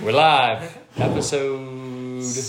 We're 0.00 0.10
live. 0.12 0.76
Episode 0.96 2.20
Six? 2.22 2.44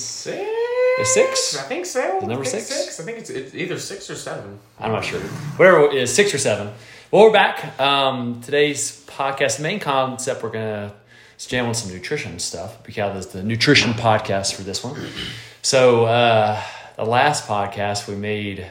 six? 1.03 1.57
I 1.57 1.61
think 1.64 1.85
so. 1.85 2.19
The 2.21 2.25
number 2.27 2.44
I 2.44 2.48
think 2.48 2.64
six? 2.64 2.99
I 2.99 3.03
think 3.03 3.19
it's, 3.19 3.29
it's 3.29 3.53
either 3.53 3.77
six 3.77 4.10
or 4.10 4.15
seven. 4.15 4.57
I'm 4.79 4.91
not 4.91 5.05
sure. 5.05 5.20
Whatever 5.20 5.86
it 5.86 5.94
is, 5.94 6.13
six 6.13 6.34
or 6.34 6.39
seven. 6.39 6.73
Well, 7.12 7.23
we're 7.26 7.31
back. 7.31 7.79
Um, 7.79 8.42
today's 8.42 9.05
podcast 9.05 9.60
main 9.62 9.79
concept 9.79 10.42
we're 10.42 10.50
gonna 10.50 10.94
jam 11.38 11.68
on 11.68 11.76
some 11.76 11.94
nutrition 11.94 12.39
stuff. 12.39 12.84
Because 12.84 13.26
this 13.26 13.34
the 13.34 13.44
nutrition 13.44 13.93
podcast 13.93 14.55
for 14.55 14.64
this 14.64 14.84
one. 14.84 15.00
So 15.62 16.05
uh, 16.05 16.59
the 16.96 17.05
last 17.05 17.48
podcast 17.48 18.07
we 18.07 18.16
made 18.16 18.66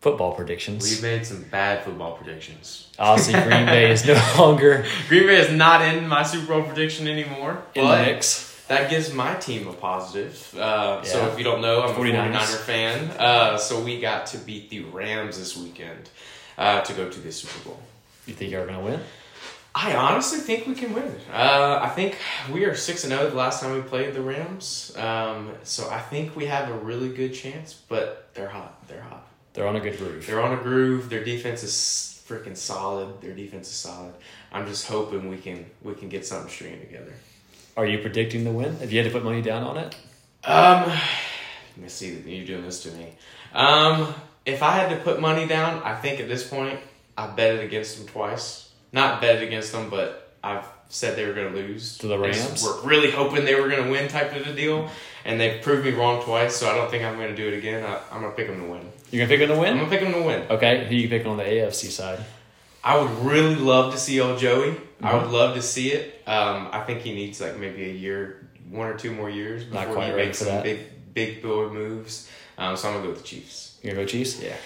football 0.00 0.32
predictions. 0.34 0.94
We 0.96 1.02
made 1.06 1.26
some 1.26 1.42
bad 1.44 1.84
football 1.84 2.16
predictions. 2.16 2.88
Obviously, 2.98 3.34
Green 3.34 3.66
Bay 3.66 3.90
is 3.90 4.04
no 4.06 4.14
longer 4.38 4.84
Green 5.08 5.26
Bay 5.26 5.36
is 5.40 5.50
not 5.56 5.82
in 5.82 6.06
my 6.08 6.22
Super 6.22 6.46
Bowl 6.46 6.62
prediction 6.62 7.08
anymore. 7.08 7.62
in 7.74 7.82
the 7.84 7.88
but 7.88 8.06
mix. 8.06 8.46
That 8.68 8.90
gives 8.90 9.14
my 9.14 9.34
team 9.36 9.66
a 9.66 9.72
positive. 9.72 10.54
Uh, 10.56 11.02
So 11.02 11.26
if 11.28 11.38
you 11.38 11.44
don't 11.44 11.62
know, 11.62 11.82
I'm 11.82 11.94
49ers. 11.94 11.94
a 11.94 12.32
49er 12.32 12.58
fan. 12.58 13.10
Uh, 13.18 13.56
so 13.56 13.80
we 13.80 13.98
got 13.98 14.26
to 14.26 14.38
beat 14.38 14.68
the 14.68 14.80
Rams 14.84 15.38
this 15.38 15.56
weekend 15.56 16.10
uh, 16.58 16.82
to 16.82 16.92
go 16.92 17.08
to 17.08 17.18
the 17.20 17.32
Super 17.32 17.64
Bowl. 17.70 17.80
You 18.26 18.34
think 18.34 18.50
you're 18.52 18.66
gonna 18.66 18.80
win? 18.82 19.00
I 19.74 19.94
honestly 19.94 20.40
think 20.40 20.66
we 20.66 20.74
can 20.74 20.92
win. 20.92 21.14
Uh, 21.32 21.78
I 21.82 21.88
think 21.88 22.18
we 22.52 22.64
are 22.66 22.74
six 22.74 23.04
and 23.04 23.12
zero 23.12 23.30
the 23.30 23.36
last 23.36 23.62
time 23.62 23.72
we 23.74 23.80
played 23.80 24.12
the 24.12 24.20
Rams. 24.20 24.92
Um, 24.98 25.52
so 25.62 25.88
I 25.88 26.00
think 26.00 26.36
we 26.36 26.44
have 26.46 26.68
a 26.68 26.74
really 26.74 27.08
good 27.08 27.32
chance. 27.32 27.72
But 27.88 28.28
they're 28.34 28.48
hot. 28.48 28.86
They're 28.88 29.00
hot. 29.02 29.26
They're 29.58 29.66
on 29.66 29.74
a 29.74 29.80
good 29.80 29.98
groove. 29.98 30.24
They're 30.24 30.40
on 30.40 30.56
a 30.56 30.62
groove. 30.62 31.10
Their 31.10 31.24
defense 31.24 31.64
is 31.64 32.22
freaking 32.28 32.56
solid. 32.56 33.20
Their 33.20 33.34
defense 33.34 33.66
is 33.66 33.74
solid. 33.74 34.14
I'm 34.52 34.68
just 34.68 34.86
hoping 34.86 35.28
we 35.28 35.36
can 35.36 35.66
we 35.82 35.94
can 35.94 36.08
get 36.08 36.24
something 36.24 36.48
stringing 36.48 36.78
together. 36.78 37.12
Are 37.76 37.84
you 37.84 37.98
predicting 37.98 38.44
the 38.44 38.52
win? 38.52 38.76
If 38.80 38.92
you 38.92 39.02
had 39.02 39.08
to 39.08 39.12
put 39.12 39.24
money 39.24 39.42
down 39.42 39.64
on 39.64 39.76
it, 39.78 39.96
Um, 40.44 40.84
let 40.90 41.76
me 41.76 41.88
see. 41.88 42.20
You're 42.20 42.46
doing 42.46 42.62
this 42.62 42.84
to 42.84 42.92
me. 42.92 43.14
Um, 43.52 44.14
if 44.46 44.62
I 44.62 44.70
had 44.76 44.90
to 44.90 45.02
put 45.02 45.20
money 45.20 45.48
down, 45.48 45.82
I 45.82 45.96
think 45.96 46.20
at 46.20 46.28
this 46.28 46.46
point 46.46 46.78
I 47.16 47.26
bet 47.26 47.56
it 47.56 47.64
against 47.64 47.98
them 47.98 48.06
twice. 48.06 48.70
Not 48.92 49.20
bet 49.20 49.42
it 49.42 49.42
against 49.42 49.72
them, 49.72 49.90
but 49.90 50.36
I've 50.44 50.68
said 50.88 51.16
they 51.16 51.26
were 51.26 51.34
going 51.34 51.52
to 51.52 51.58
lose 51.58 51.98
To 51.98 52.06
the 52.08 52.18
Rams? 52.18 52.62
We're 52.62 52.80
really 52.82 53.10
hoping 53.10 53.44
they 53.44 53.54
were 53.60 53.68
going 53.68 53.84
to 53.84 53.90
win, 53.90 54.08
type 54.08 54.34
of 54.34 54.46
a 54.46 54.54
deal, 54.54 54.90
and 55.24 55.38
they've 55.40 55.60
proved 55.62 55.84
me 55.84 55.92
wrong 55.92 56.22
twice. 56.24 56.56
So 56.56 56.68
I 56.70 56.74
don't 56.74 56.90
think 56.90 57.04
I'm 57.04 57.16
going 57.16 57.28
to 57.28 57.36
do 57.36 57.46
it 57.48 57.54
again. 57.56 57.84
I, 57.84 58.00
I'm 58.10 58.20
going 58.22 58.32
to 58.32 58.36
pick 58.36 58.46
them 58.48 58.60
to 58.62 58.66
win. 58.70 58.90
you're 59.10 59.26
gonna 59.26 59.38
pick 59.38 59.46
them 59.46 59.56
to 59.56 59.60
win. 59.60 59.72
I'm 59.72 59.78
going 59.78 59.90
to 59.90 59.96
pick 59.96 60.04
them 60.04 60.12
to 60.20 60.26
win. 60.26 60.42
Okay, 60.50 60.86
who 60.86 60.94
you 60.94 61.08
picking 61.08 61.28
on 61.28 61.36
the 61.36 61.44
AFC 61.44 61.90
side? 61.90 62.20
I 62.84 62.96
would 62.98 63.10
really 63.24 63.56
love 63.56 63.92
to 63.92 63.98
see 63.98 64.20
old 64.20 64.38
Joey. 64.38 64.76
I 65.02 65.12
Mhm. 65.12 65.22
would 65.22 65.30
love 65.30 65.54
to 65.56 65.62
see 65.62 65.92
it. 65.92 66.22
Um, 66.26 66.68
I 66.72 66.80
think 66.84 67.02
he 67.02 67.12
needs 67.14 67.40
like 67.40 67.56
maybe 67.58 67.84
a 67.84 67.92
year, 67.92 68.48
one 68.70 68.86
or 68.88 68.96
two 68.96 69.12
more 69.12 69.28
years 69.28 69.64
before 69.64 70.02
he 70.02 70.12
makes 70.12 70.38
some 70.38 70.48
that. 70.48 70.62
big, 70.64 70.78
big 71.14 71.42
boy 71.42 71.68
moves. 71.68 72.28
Um, 72.56 72.76
so 72.76 72.88
I'm 72.88 72.94
gonna 72.94 73.04
go 73.06 73.10
with 73.12 73.22
the 73.22 73.26
Chiefs. 73.28 73.78
You're 73.82 73.94
gonna 73.94 74.04
go 74.04 74.08
Chiefs? 74.10 74.40
Yeah, 74.42 74.56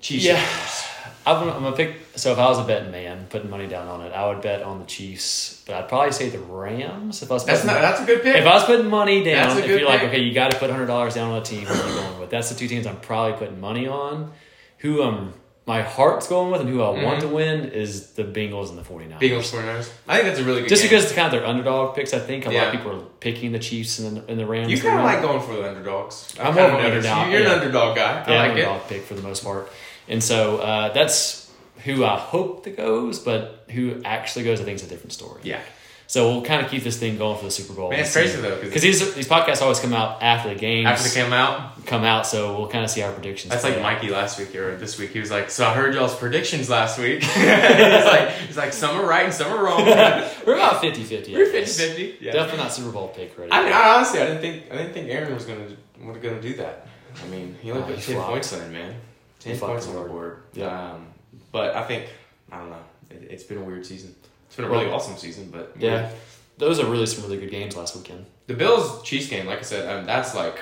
Chiefs. 0.00 0.24
Yeah. 0.24 0.36
Chiefs. 0.40 0.87
I'm 1.26 1.40
gonna, 1.40 1.52
I'm 1.56 1.62
gonna 1.62 1.76
pick. 1.76 1.96
So 2.16 2.32
if 2.32 2.38
I 2.38 2.46
was 2.48 2.58
a 2.58 2.64
betting 2.64 2.90
man, 2.90 3.26
putting 3.30 3.48
money 3.50 3.66
down 3.66 3.86
on 3.88 4.00
it, 4.02 4.12
I 4.12 4.26
would 4.28 4.40
bet 4.42 4.62
on 4.62 4.78
the 4.80 4.84
Chiefs, 4.86 5.62
but 5.66 5.74
I'd 5.76 5.88
probably 5.88 6.12
say 6.12 6.28
the 6.30 6.38
Rams. 6.38 7.22
If 7.22 7.30
I 7.30 7.34
was 7.34 7.44
That's 7.44 7.64
not. 7.64 7.80
That's 7.80 8.00
a 8.00 8.04
good 8.04 8.22
pick. 8.22 8.36
if 8.36 8.46
I 8.46 8.54
was 8.54 8.64
putting 8.64 8.88
money 8.88 9.22
down, 9.24 9.56
if 9.58 9.66
you're 9.66 9.84
like, 9.86 10.02
okay, 10.04 10.20
you 10.20 10.32
got 10.34 10.50
to 10.52 10.58
put 10.58 10.70
hundred 10.70 10.86
dollars 10.86 11.14
down 11.14 11.30
on 11.30 11.38
a 11.38 11.44
team, 11.44 11.64
what 11.64 11.72
are 11.80 11.88
you 11.88 11.94
going 11.94 12.20
with? 12.20 12.30
That's 12.30 12.48
the 12.50 12.54
two 12.56 12.68
teams 12.68 12.86
I'm 12.86 13.00
probably 13.00 13.36
putting 13.38 13.60
money 13.60 13.86
on. 13.86 14.32
Who 14.78 15.02
um 15.02 15.34
my 15.66 15.82
heart's 15.82 16.26
going 16.28 16.50
with 16.50 16.62
and 16.62 16.70
who 16.70 16.80
I 16.80 16.88
want 17.04 17.18
Mhm. 17.18 17.20
to 17.20 17.28
win 17.28 17.64
is 17.72 18.12
the 18.12 18.24
Bengals 18.24 18.70
and 18.70 18.78
the 18.78 18.82
49ers. 18.82 19.18
Bengals 19.20 19.50
49ers. 19.52 19.90
I 20.08 20.14
think 20.16 20.28
that's 20.28 20.38
a 20.40 20.44
really 20.44 20.62
good. 20.62 20.70
Just 20.70 20.80
game. 20.82 20.88
because 20.90 21.04
it's 21.04 21.12
kind 21.12 21.26
of 21.26 21.32
their 21.32 21.46
underdog 21.46 21.94
picks, 21.94 22.14
I 22.14 22.20
think 22.20 22.46
a 22.46 22.50
lot 22.50 22.68
of 22.68 22.72
people 22.72 22.92
are 22.98 23.04
picking 23.20 23.52
the 23.52 23.58
Chiefs 23.58 23.98
and 23.98 24.16
the, 24.16 24.24
and 24.30 24.40
the 24.40 24.46
Rams. 24.46 24.70
you 24.72 24.80
kind 24.80 24.98
of 24.98 25.04
like 25.04 25.20
going 25.20 25.42
for 25.42 25.52
the 25.52 25.68
underdogs. 25.68 26.34
I'm 26.40 26.54
kinda 26.54 26.70
more 26.70 26.78
of 26.80 26.86
an 26.86 26.92
underdog, 26.92 27.30
You're 27.30 27.42
yeah. 27.42 27.52
an 27.52 27.58
underdog 27.58 27.96
guy. 27.96 28.24
I 28.26 28.30
yeah, 28.32 28.40
like 28.40 28.50
underdog 28.52 28.88
pick 28.88 29.02
for 29.02 29.12
the 29.12 29.20
most 29.20 29.44
part. 29.44 29.70
And 30.08 30.22
so 30.22 30.58
uh, 30.58 30.92
that's 30.92 31.50
who 31.84 32.04
I 32.04 32.16
hope 32.18 32.64
that 32.64 32.76
goes, 32.76 33.18
but 33.18 33.64
who 33.70 34.00
actually 34.04 34.44
goes, 34.44 34.60
I 34.60 34.64
think 34.64 34.76
is 34.76 34.84
a 34.84 34.88
different 34.88 35.12
story. 35.12 35.40
Yeah, 35.44 35.60
So 36.06 36.28
we'll 36.32 36.42
kind 36.42 36.64
of 36.64 36.70
keep 36.70 36.82
this 36.82 36.98
thing 36.98 37.18
going 37.18 37.38
for 37.38 37.44
the 37.44 37.50
Super 37.50 37.74
Bowl. 37.74 37.90
man, 37.90 38.00
it's 38.00 38.12
crazy 38.12 38.40
though 38.40 38.58
Because 38.60 38.82
these 38.82 39.14
these 39.14 39.28
podcasts 39.28 39.60
always 39.62 39.78
come 39.78 39.92
out 39.92 40.22
after 40.22 40.48
the 40.48 40.54
games 40.58 40.86
after 40.86 41.08
they 41.08 41.14
came 41.22 41.32
out, 41.32 41.84
come 41.86 42.04
out, 42.04 42.26
so 42.26 42.58
we'll 42.58 42.68
kind 42.68 42.84
of 42.84 42.90
see 42.90 43.02
our 43.02 43.12
predictions. 43.12 43.50
That's 43.52 43.62
like 43.64 43.74
out. 43.76 43.82
Mikey 43.82 44.08
last 44.10 44.38
week 44.38 44.54
or 44.56 44.76
this 44.76 44.98
week. 44.98 45.10
He 45.10 45.20
was 45.20 45.30
like, 45.30 45.50
"So 45.50 45.66
I 45.66 45.72
heard 45.74 45.94
y'all's 45.94 46.16
predictions 46.16 46.68
last 46.70 46.98
week." 46.98 47.22
he's 47.22 48.04
like, 48.14 48.30
"He's 48.48 48.56
like 48.56 48.72
some 48.72 48.96
are 48.98 49.06
right 49.06 49.24
and 49.26 49.34
some 49.34 49.52
are 49.52 49.62
wrong." 49.62 49.84
We're 50.46 50.54
about 50.54 50.80
50 50.80 51.04
50. 51.04 51.34
We're 51.34 51.46
50-50. 51.52 52.16
Yeah. 52.20 52.32
Definitely 52.32 52.58
not 52.64 52.72
Super 52.72 52.90
Bowl 52.90 53.08
pick 53.08 53.36
ready. 53.38 53.52
I 53.52 53.62
mean, 53.62 53.72
I 53.72 53.94
honestly, 53.96 54.20
I 54.20 54.26
didn't 54.26 54.40
think 54.40 54.72
I 54.72 54.76
didn't 54.78 54.94
think 54.94 55.10
Aaron 55.10 55.34
was 55.34 55.44
gonna 55.44 55.66
was 56.02 56.16
gonna 56.18 56.40
do 56.40 56.54
that. 56.54 56.86
I 57.22 57.26
mean, 57.28 57.56
he 57.62 57.70
only 57.70 57.82
Oh, 57.82 57.86
put 57.86 57.98
ten 58.02 58.14
flopped. 58.16 58.30
points 58.30 58.52
in, 58.54 58.72
man. 58.72 58.94
Ten 59.40 59.58
points 59.58 59.86
on 59.86 59.94
the 59.94 60.00
board. 60.02 60.42
Yeah. 60.52 60.92
Um, 60.92 61.06
but 61.52 61.74
I 61.76 61.84
think 61.84 62.06
I 62.50 62.58
don't 62.58 62.70
know. 62.70 62.82
It, 63.10 63.28
it's 63.30 63.44
been 63.44 63.58
a 63.58 63.62
weird 63.64 63.86
season. 63.86 64.14
It's 64.46 64.56
been 64.56 64.64
a 64.64 64.68
really 64.68 64.86
Well, 64.86 64.94
awesome 64.96 65.16
season, 65.16 65.50
but 65.50 65.74
yeah. 65.78 66.10
Those 66.56 66.80
are 66.80 66.86
really 66.86 67.06
some 67.06 67.22
really 67.24 67.36
good 67.38 67.50
games 67.52 67.76
last 67.76 67.94
weekend. 67.94 68.26
The 68.48 68.54
Bills 68.54 69.02
Chiefs 69.04 69.28
game, 69.28 69.46
like 69.46 69.60
I 69.60 69.62
said, 69.62 69.88
um, 69.88 70.06
that's 70.06 70.34
like 70.34 70.58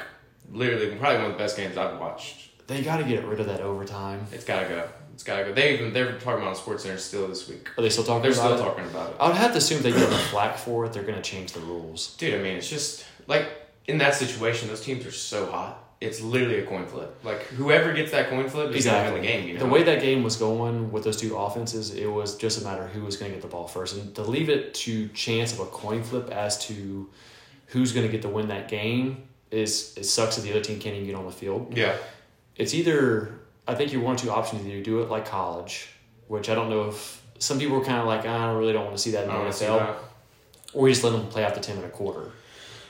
literally 0.52 0.94
probably 0.96 1.16
one 1.18 1.26
of 1.26 1.32
the 1.32 1.38
best 1.38 1.56
games 1.56 1.76
I've 1.76 1.98
watched. 1.98 2.50
They 2.66 2.82
got 2.82 2.98
to 2.98 3.04
get 3.04 3.24
rid 3.24 3.40
of 3.40 3.46
that 3.46 3.60
overtime. 3.60 4.26
It's 4.32 4.44
gotta 4.44 4.68
go. 4.68 4.88
It's 5.14 5.22
gotta 5.22 5.44
go. 5.44 5.52
They 5.54 5.74
even 5.74 5.92
they're 5.94 6.18
talking 6.18 6.42
about 6.42 6.56
Sports 6.58 6.82
Center 6.82 6.98
still 6.98 7.26
this 7.28 7.48
week. 7.48 7.70
Are 7.78 7.82
they 7.82 7.88
still 7.88 8.04
talking 8.04 8.22
They're 8.22 8.32
about 8.32 8.56
still 8.58 8.66
it? 8.66 8.68
talking 8.68 8.84
about 8.84 9.10
it. 9.10 9.16
I 9.20 9.28
would 9.28 9.36
have 9.36 9.52
to 9.52 9.58
assume 9.58 9.82
they 9.82 9.92
get 9.92 10.10
the 10.10 10.16
flack 10.16 10.58
for 10.58 10.84
it. 10.84 10.92
They're 10.92 11.04
going 11.04 11.14
to 11.16 11.22
change 11.22 11.52
the 11.52 11.60
rules. 11.60 12.14
Dude, 12.16 12.34
I 12.34 12.38
mean, 12.42 12.56
it's 12.56 12.68
just 12.68 13.06
like 13.26 13.48
in 13.86 13.98
that 13.98 14.14
situation, 14.14 14.68
those 14.68 14.82
teams 14.82 15.06
are 15.06 15.12
so 15.12 15.46
hot. 15.46 15.82
It's 16.00 16.20
literally 16.20 16.58
a 16.58 16.66
coin 16.66 16.86
flip. 16.86 17.18
Like 17.24 17.42
whoever 17.44 17.92
gets 17.94 18.10
that 18.10 18.28
coin 18.28 18.48
flip 18.50 18.70
is 18.74 18.84
win 18.86 19.14
the 19.14 19.20
game. 19.20 19.48
You 19.48 19.54
know, 19.54 19.60
The 19.60 19.66
way 19.66 19.82
that 19.84 20.00
game 20.02 20.22
was 20.22 20.36
going 20.36 20.92
with 20.92 21.04
those 21.04 21.16
two 21.16 21.36
offenses, 21.36 21.94
it 21.94 22.06
was 22.06 22.36
just 22.36 22.60
a 22.60 22.64
matter 22.64 22.82
of 22.84 22.90
who 22.90 23.02
was 23.02 23.16
going 23.16 23.30
to 23.30 23.36
get 23.36 23.42
the 23.42 23.48
ball 23.48 23.66
first, 23.66 23.96
and 23.96 24.14
to 24.14 24.22
leave 24.22 24.50
it 24.50 24.74
to 24.74 25.08
chance 25.08 25.52
of 25.54 25.60
a 25.60 25.66
coin 25.66 26.02
flip 26.02 26.28
as 26.30 26.58
to 26.66 27.08
who's 27.68 27.92
going 27.92 28.04
to 28.06 28.12
get 28.12 28.22
to 28.22 28.28
win 28.28 28.48
that 28.48 28.68
game 28.68 29.24
is 29.50 29.94
it 29.96 30.04
sucks 30.04 30.36
that 30.36 30.42
the 30.42 30.50
other 30.50 30.60
team 30.60 30.78
can't 30.78 30.94
even 30.96 31.06
get 31.06 31.14
on 31.14 31.24
the 31.24 31.32
field. 31.32 31.72
yeah, 31.76 31.96
It's 32.56 32.74
either 32.74 33.38
I 33.66 33.74
think 33.74 33.92
you're 33.92 34.02
one 34.02 34.16
or 34.16 34.18
two 34.18 34.30
options. 34.30 34.66
Either 34.66 34.76
you 34.76 34.84
do 34.84 35.00
it 35.02 35.08
like 35.08 35.24
college, 35.26 35.88
which 36.28 36.48
I 36.50 36.54
don't 36.54 36.68
know 36.68 36.88
if 36.88 37.22
some 37.38 37.58
people 37.58 37.78
were 37.78 37.84
kind 37.84 37.98
of 38.00 38.06
like 38.06 38.24
ah, 38.26 38.50
I 38.50 38.54
really 38.54 38.72
don't 38.72 38.84
want 38.84 38.96
to 38.96 39.02
see 39.02 39.12
that 39.12 39.22
in 39.22 39.28
the 39.28 39.32
don't 39.32 39.40
wanna 39.42 39.52
see 39.54 39.64
NFL, 39.64 39.96
or 40.74 40.88
you 40.88 40.94
just 40.94 41.04
let 41.04 41.12
them 41.12 41.26
play 41.28 41.44
out 41.44 41.54
the 41.54 41.60
ten 41.60 41.76
and 41.76 41.86
a 41.86 41.88
quarter. 41.88 42.32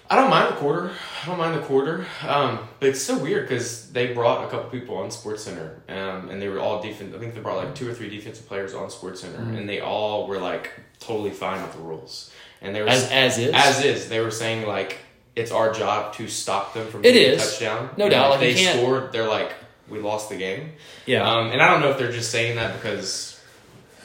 I 0.09 0.17
don't 0.17 0.31
mind 0.31 0.53
the 0.55 0.57
quarter. 0.59 0.91
I 1.23 1.27
don't 1.27 1.39
mind 1.39 1.57
the 1.57 1.67
quarter. 1.67 2.07
Um, 2.27 2.61
but 2.79 2.91
it's 2.91 3.03
so 3.03 3.19
weird 3.19 3.49
because 3.49 3.91
they 3.91 4.13
brought 4.15 4.45
a 4.47 4.49
couple 4.51 4.71
people 4.71 4.97
on 4.99 5.11
Sports 5.11 5.43
Center, 5.43 5.83
um, 5.89 6.31
and 6.31 6.41
they 6.41 6.49
were 6.49 6.61
all 6.61 6.81
defense. 6.81 7.15
I 7.15 7.19
think 7.19 7.35
they 7.35 7.41
brought 7.41 7.57
like 7.57 7.75
two 7.75 7.89
or 7.91 7.95
three 7.95 8.09
defensive 8.09 8.47
players 8.47 8.73
on 8.75 8.89
Sports 8.91 9.21
Center, 9.23 9.39
Mhm. 9.39 9.59
and 9.59 9.69
they 9.69 9.81
all 9.81 10.27
were 10.29 10.39
like 10.39 10.71
totally 11.01 11.31
fine 11.31 11.61
with 11.63 11.73
the 11.73 11.81
rules. 11.81 12.31
And 12.63 12.75
they 12.75 12.83
were 12.83 12.89
As 12.89 13.11
as 13.11 13.39
is, 13.39 13.53
as 13.55 13.85
is. 13.85 14.09
They 14.09 14.21
were 14.21 14.31
saying 14.31 14.67
like 14.67 14.99
it's 15.35 15.51
our 15.53 15.73
job 15.73 16.15
to 16.15 16.29
stop 16.29 16.73
them 16.73 16.87
from 16.89 17.01
It 17.01 17.13
getting 17.13 17.35
a 17.35 17.37
touchdown. 17.43 17.91
No 17.97 18.05
And 18.05 18.13
doubt, 18.13 18.27
If 18.27 18.41
like, 18.41 18.41
they 18.41 18.55
scored, 18.65 19.13
they're 19.13 19.29
like 19.29 19.53
we 19.89 19.99
lost 19.99 20.29
the 20.31 20.37
game. 20.37 20.73
yeah. 21.05 21.29
Um, 21.29 21.51
and 21.51 21.61
I 21.61 21.69
don't 21.71 21.81
know 21.81 21.91
if 21.91 21.99
they're 21.99 22.13
just 22.13 22.31
saying 22.31 22.57
that 22.57 22.75
because 22.75 23.39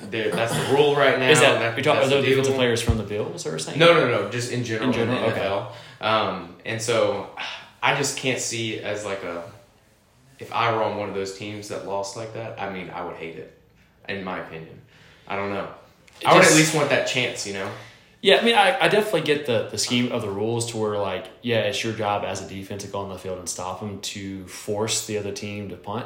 they're, 0.09 0.31
that's 0.31 0.53
the 0.53 0.73
rule 0.73 0.95
right 0.95 1.17
now. 1.19 1.29
is 1.29 1.39
that, 1.39 1.59
that 1.59 1.75
you're 1.77 1.83
talking 1.83 2.01
are 2.03 2.05
the 2.09 2.15
those 2.15 2.25
defensive 2.25 2.55
players 2.55 2.81
from 2.81 2.97
the 2.97 3.03
Bills 3.03 3.45
or 3.47 3.57
saying? 3.59 3.77
No, 3.79 3.93
no, 3.93 4.07
no, 4.09 4.29
just 4.29 4.51
in 4.51 4.63
general. 4.63 4.89
In 4.89 4.93
general, 4.93 5.17
in 5.25 5.31
okay. 5.31 5.39
Um, 6.01 6.55
and 6.65 6.81
so 6.81 7.29
I 7.83 7.95
just 7.95 8.17
can't 8.17 8.39
see 8.39 8.73
it 8.75 8.83
as 8.83 9.05
like 9.05 9.23
a. 9.23 9.43
If 10.39 10.51
I 10.53 10.71
were 10.73 10.83
on 10.83 10.97
one 10.97 11.07
of 11.09 11.15
those 11.15 11.37
teams 11.37 11.67
that 11.69 11.85
lost 11.87 12.17
like 12.17 12.33
that, 12.33 12.59
I 12.59 12.71
mean, 12.73 12.89
I 12.89 13.05
would 13.05 13.15
hate 13.15 13.37
it. 13.37 13.57
In 14.09 14.23
my 14.23 14.39
opinion, 14.39 14.81
I 15.27 15.35
don't 15.35 15.51
know. 15.51 15.67
It 16.19 16.27
I 16.27 16.33
would 16.33 16.41
just- 16.41 16.53
at 16.53 16.57
least 16.57 16.75
want 16.75 16.89
that 16.89 17.05
chance, 17.07 17.45
you 17.47 17.53
know. 17.53 17.69
Yeah, 18.23 18.37
I 18.37 18.41
mean, 18.43 18.53
I, 18.55 18.77
I 18.79 18.87
definitely 18.87 19.21
get 19.21 19.47
the, 19.47 19.67
the 19.71 19.79
scheme 19.79 20.11
of 20.11 20.21
the 20.21 20.29
rules 20.29 20.69
to 20.71 20.77
where, 20.77 20.95
like, 20.99 21.25
yeah, 21.41 21.61
it's 21.61 21.83
your 21.83 21.93
job 21.93 22.23
as 22.23 22.39
a 22.39 22.47
defense 22.47 22.83
to 22.83 22.89
go 22.89 22.99
on 22.99 23.09
the 23.09 23.17
field 23.17 23.39
and 23.39 23.49
stop 23.49 23.79
them 23.79 23.99
to 24.01 24.45
force 24.45 25.07
the 25.07 25.17
other 25.17 25.31
team 25.31 25.69
to 25.69 25.75
punt. 25.75 26.05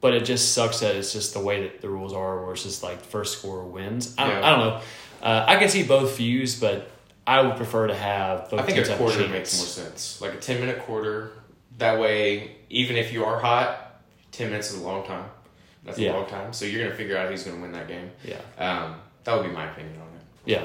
But 0.00 0.14
it 0.14 0.24
just 0.24 0.52
sucks 0.52 0.78
that 0.80 0.94
it's 0.94 1.12
just 1.12 1.34
the 1.34 1.40
way 1.40 1.62
that 1.64 1.80
the 1.80 1.88
rules 1.88 2.12
are, 2.12 2.44
where 2.44 2.52
it's 2.52 2.62
just 2.62 2.82
like 2.84 3.00
first 3.00 3.38
score 3.38 3.64
wins. 3.64 4.14
I 4.16 4.26
don't, 4.28 4.36
Yeah. 4.40 4.46
I 4.46 4.50
don't 4.50 4.60
know. 4.60 4.80
Uh, 5.22 5.44
I 5.48 5.56
can 5.56 5.68
see 5.68 5.82
both 5.82 6.16
views, 6.16 6.60
but 6.60 6.88
I 7.26 7.42
would 7.42 7.56
prefer 7.56 7.88
to 7.88 7.94
have 7.94 8.50
both 8.50 8.60
I 8.60 8.62
think 8.62 8.86
a 8.86 8.96
quarter 8.96 9.26
makes 9.28 9.56
more 9.56 9.66
sense. 9.66 10.20
Like 10.20 10.34
a 10.34 10.38
ten 10.38 10.60
minute 10.60 10.80
quarter. 10.80 11.32
That 11.78 11.98
way, 12.00 12.56
even 12.70 12.96
if 12.96 13.12
you 13.12 13.24
are 13.24 13.38
hot, 13.40 14.00
ten 14.32 14.50
minutes 14.50 14.70
is 14.72 14.80
a 14.80 14.84
long 14.84 15.04
time. 15.06 15.24
That's 15.84 15.98
Yeah. 15.98 16.12
a 16.12 16.14
long 16.14 16.26
time. 16.26 16.52
So 16.52 16.64
you're 16.64 16.82
gonna 16.84 16.96
figure 16.96 17.16
out 17.16 17.28
who's 17.30 17.42
gonna 17.44 17.60
win 17.60 17.72
that 17.72 17.88
game. 17.88 18.10
Yeah, 18.24 18.36
Um, 18.58 18.96
that 19.24 19.34
would 19.36 19.46
be 19.46 19.52
my 19.52 19.70
opinion 19.70 19.96
on 20.00 20.06
it. 20.16 20.22
yeah. 20.44 20.64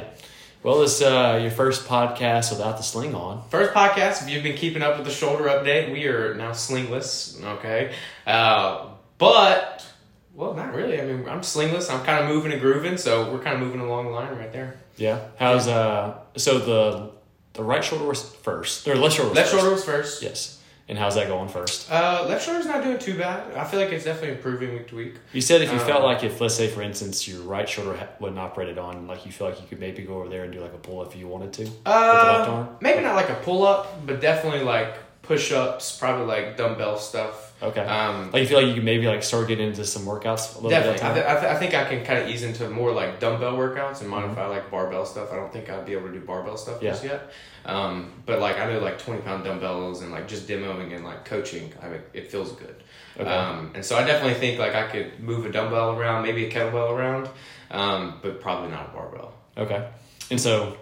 Well, 0.64 0.84
it's 0.84 1.02
uh, 1.02 1.40
your 1.42 1.50
first 1.50 1.88
podcast 1.88 2.52
without 2.52 2.78
the 2.78 2.84
sling 2.84 3.16
on. 3.16 3.44
First 3.50 3.74
podcast, 3.74 4.22
if 4.22 4.30
you've 4.30 4.44
been 4.44 4.56
keeping 4.56 4.84
up 4.84 4.96
with 4.98 5.08
the 5.08 5.12
shoulder 5.12 5.46
update, 5.46 5.92
we 5.92 6.06
are 6.06 6.36
now 6.36 6.52
slingless, 6.52 7.44
okay? 7.44 7.92
Uh, 8.28 8.86
but 9.18 9.84
Well, 10.34 10.54
not 10.54 10.74
really. 10.74 11.00
I 11.02 11.06
mean, 11.06 11.28
I'm 11.28 11.42
slingless. 11.42 11.92
I'm 11.94 12.04
kind 12.06 12.24
of 12.24 12.30
moving 12.30 12.52
and 12.52 12.62
grooving, 12.62 12.98
so 12.98 13.32
we're 13.32 13.40
kind 13.44 13.56
of 13.56 13.62
moving 13.62 13.82
along 13.82 14.06
the 14.06 14.12
line 14.12 14.36
right 14.38 14.52
there. 14.54 14.76
Yeah. 14.98 15.20
How's 15.38 15.68
uh? 15.68 16.20
So 16.38 16.58
the 16.60 17.12
the 17.54 17.64
right 17.64 17.84
shoulder 17.84 18.06
was 18.06 18.24
first. 18.24 18.88
Or 18.88 18.96
left 18.96 19.16
shoulder. 19.16 19.30
Was 19.30 19.36
Left 19.38 19.50
first. 19.50 19.60
shoulder 19.62 19.76
was 19.76 19.84
first. 19.86 20.22
Yes. 20.24 20.58
And 20.88 20.98
how's 20.98 21.16
that 21.16 21.28
going 21.30 21.48
first? 21.48 21.90
Uh, 21.90 22.26
left 22.28 22.46
shoulder's 22.46 22.66
not 22.66 22.84
doing 22.84 23.00
too 23.00 23.18
bad. 23.18 23.54
I 23.56 23.64
feel 23.64 23.80
like 23.80 23.92
it's 23.94 24.04
definitely 24.04 24.36
improving 24.36 24.74
week 24.74 24.88
to 24.90 24.96
week. 24.96 25.14
You 25.32 25.40
said 25.40 25.62
if 25.62 25.72
you 25.72 25.80
Um, 25.80 25.86
felt 25.86 26.04
like 26.04 26.22
if, 26.24 26.42
let's 26.42 26.56
say, 26.56 26.68
for 26.68 26.82
instance, 26.82 27.26
your 27.30 27.42
right 27.44 27.70
shoulder 27.70 28.10
wasn't 28.20 28.40
operated 28.40 28.78
on, 28.78 29.08
like 29.08 29.26
you 29.26 29.32
feel 29.32 29.48
like 29.48 29.62
you 29.62 29.68
could 29.68 29.80
maybe 29.80 30.02
go 30.04 30.16
over 30.16 30.28
there 30.28 30.44
and 30.44 30.52
do 30.52 30.60
like 30.60 30.74
a 30.74 30.78
pull 30.78 31.00
up 31.00 31.14
if 31.14 31.18
you 31.20 31.28
wanted 31.30 31.54
to. 31.54 31.64
left 31.64 31.78
Uh, 31.86 32.46
arm? 32.50 32.78
maybe 32.82 33.02
not 33.04 33.16
like 33.16 33.30
a 33.30 33.36
pull 33.36 33.66
up, 33.66 34.06
but 34.06 34.20
definitely 34.20 34.64
like 34.64 34.96
push 35.24 35.52
ups, 35.52 35.98
probably 35.98 36.26
like 36.26 36.58
dumbbell 36.58 36.98
stuff. 36.98 37.50
Okay. 37.64 37.82
Um, 37.82 38.32
like 38.32 38.42
you 38.42 38.48
feel 38.48 38.58
like 38.60 38.68
you 38.70 38.74
could 38.74 38.84
maybe 38.84 39.06
like 39.08 39.22
start 39.22 39.48
getting 39.48 39.68
into 39.68 39.86
some 39.86 40.02
workouts 40.04 40.54
a 40.54 40.56
little 40.56 40.72
definitely. 40.72 40.98
bit 41.00 41.04
I, 41.06 41.14
th- 41.14 41.26
I, 41.26 41.34
th- 41.40 41.46
I 41.56 41.60
think 41.60 41.74
I 41.76 41.86
can 41.86 42.04
kind 42.04 42.20
of 42.24 42.28
ease 42.28 42.42
into 42.42 42.68
more 42.70 42.92
like 42.92 43.20
dumbbell 43.20 43.56
workouts 43.56 44.02
and 44.02 44.10
Mm-hmm. 44.10 44.10
modify 44.10 44.48
like 44.48 44.72
barbell 44.72 45.06
stuff. 45.06 45.32
I 45.32 45.36
don't 45.36 45.54
think 45.54 45.70
I'd 45.70 45.86
be 45.86 45.94
able 45.94 46.08
to 46.08 46.14
do 46.14 46.22
barbell 46.22 46.58
stuff 46.58 46.82
Yeah. 46.82 46.92
just 46.92 47.04
yet. 47.04 47.32
Um, 47.64 48.12
but 48.26 48.40
like 48.40 48.58
I 48.58 48.66
know 48.72 48.80
like 48.80 48.98
twenty 48.98 49.22
pound 49.22 49.44
dumbbells 49.44 50.02
and 50.02 50.12
like 50.12 50.28
just 50.28 50.48
demoing 50.48 50.96
and 50.96 51.06
like 51.06 51.24
coaching, 51.26 51.72
I 51.84 51.90
mean, 51.90 52.02
it 52.14 52.32
feels 52.32 52.52
good. 52.54 52.84
Okay. 53.20 53.30
Um, 53.30 53.72
and 53.76 53.86
so 53.86 53.96
I 53.98 54.04
definitely 54.06 54.40
think 54.40 54.58
like 54.58 54.74
I 54.74 54.88
could 54.88 55.20
move 55.20 55.46
a 55.46 55.52
dumbbell 55.52 55.92
around, 56.00 56.24
maybe 56.24 56.46
a 56.48 56.52
kettlebell 56.52 56.92
around, 56.92 57.30
um, 57.70 58.16
but 58.24 58.42
probably 58.42 58.72
not 58.72 58.90
a 58.90 58.94
barbell. 58.98 59.34
Okay. 59.56 59.88
And 60.32 60.42
so, 60.42 60.78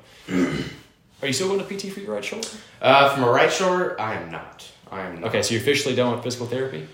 are 1.21 1.27
you 1.27 1.33
still 1.33 1.47
going 1.47 1.59
to 1.59 1.65
PT 1.65 1.91
for 1.93 1.99
your 1.99 2.13
right 2.13 2.23
shoulder? 2.23 2.47
Uh, 2.81 3.13
for 3.13 3.21
my 3.21 3.27
right 3.27 3.51
shoulder, 3.51 3.99
I 3.99 4.15
am 4.15 4.31
not. 4.31 4.69
I 4.91 5.01
am 5.01 5.21
not. 5.21 5.29
Okay, 5.29 5.41
so 5.41 5.53
you're 5.53 5.61
officially 5.61 5.95
done 5.95 6.13
with 6.13 6.23
physical 6.23 6.47
therapy. 6.47 6.87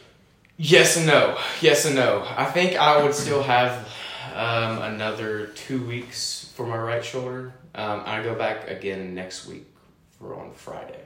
Yes 0.57 0.97
and 0.97 1.05
no. 1.05 1.37
Yes 1.61 1.85
and 1.85 1.95
no. 1.95 2.25
I 2.35 2.45
think 2.45 2.75
I 2.75 3.03
would 3.03 3.13
still 3.13 3.43
have 3.43 3.87
um, 4.33 4.81
another 4.81 5.47
two 5.47 5.85
weeks 5.85 6.51
for 6.55 6.65
my 6.65 6.77
right 6.77 7.03
shoulder. 7.03 7.53
Um, 7.75 8.03
I 8.05 8.23
go 8.23 8.35
back 8.35 8.69
again 8.69 9.13
next 9.13 9.47
week 9.47 9.65
for 10.17 10.33
on 10.35 10.53
Friday. 10.53 11.01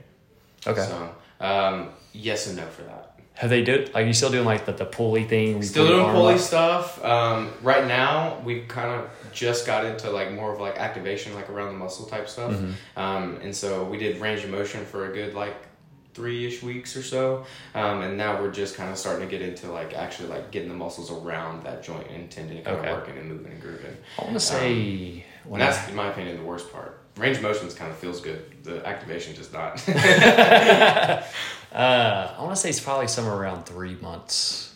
Okay. 0.68 0.82
So 0.82 1.16
um, 1.40 1.90
yes 2.14 2.48
and 2.48 2.58
no 2.58 2.66
for 2.68 2.84
that. 2.84 3.20
Have 3.34 3.50
they 3.50 3.64
did 3.64 3.94
Like 3.94 4.06
you 4.06 4.14
still 4.14 4.30
doing 4.32 4.46
like 4.46 4.66
the, 4.66 4.74
the 4.74 4.86
pulley 4.86 5.24
thing? 5.24 5.64
Still 5.64 5.88
doing 5.88 6.12
pulley 6.12 6.34
up? 6.36 6.40
stuff. 6.40 7.04
Um, 7.04 7.54
right 7.64 7.88
now, 7.88 8.40
we 8.44 8.62
kind 8.62 8.92
of 8.92 9.10
just 9.34 9.66
got 9.66 9.86
into 9.86 10.10
like 10.10 10.32
more 10.32 10.54
of 10.54 10.60
like 10.60 10.78
activation, 10.78 11.34
like 11.36 11.50
around 11.50 11.68
the 11.74 11.78
muscle 11.80 12.06
type 12.06 12.28
stuff. 12.30 12.54
Mm-hmm. 12.54 13.00
Um, 13.00 13.38
and 13.42 13.56
so 13.56 13.84
we 13.86 13.98
did 13.98 14.20
range 14.22 14.44
of 14.44 14.50
motion 14.50 14.86
for 14.86 15.12
a 15.12 15.14
good 15.14 15.34
like 15.34 15.56
three 16.14 16.46
ish 16.46 16.62
weeks 16.64 16.98
or 16.98 17.04
so. 17.04 17.46
Um, 17.76 18.02
and 18.02 18.18
now 18.18 18.42
we're 18.42 18.52
just 18.52 18.76
kind 18.76 18.90
of 18.92 18.98
starting 18.98 19.28
to 19.28 19.32
get 19.32 19.42
into 19.48 19.72
like 19.72 19.94
actually 19.94 20.30
like 20.30 20.52
getting 20.52 20.70
the 20.70 20.76
muscles 20.76 21.12
around 21.12 21.64
that 21.64 21.84
joint 21.84 22.08
and 22.10 22.30
tendon 22.30 22.64
kind 22.64 22.78
Okay. 22.78 22.90
of 22.90 22.98
working 22.98 23.18
and 23.18 23.30
moving 23.30 23.52
and 23.52 23.62
grooving. 23.62 23.96
I 24.18 24.24
want 24.24 24.34
to 24.34 24.40
say 24.40 24.74
And 24.74 25.24
when 25.52 25.62
I, 25.62 25.66
that's, 25.66 25.88
in 25.90 25.96
my 25.96 26.10
opinion, 26.10 26.38
the 26.38 26.44
worst 26.44 26.72
part. 26.74 26.98
Range 27.18 27.38
of 27.38 27.44
motions 27.44 27.74
kind 27.74 27.92
of 27.92 27.98
feels 27.98 28.22
good. 28.22 28.64
The 28.64 28.86
activation 28.86 29.36
just 29.36 29.52
not. 29.52 29.82
uh, 29.90 31.24
I 31.74 32.36
want 32.40 32.52
to 32.52 32.56
say 32.56 32.70
it's 32.70 32.80
probably 32.80 33.08
somewhere 33.08 33.36
around 33.36 33.66
three 33.66 33.96
months. 33.96 34.69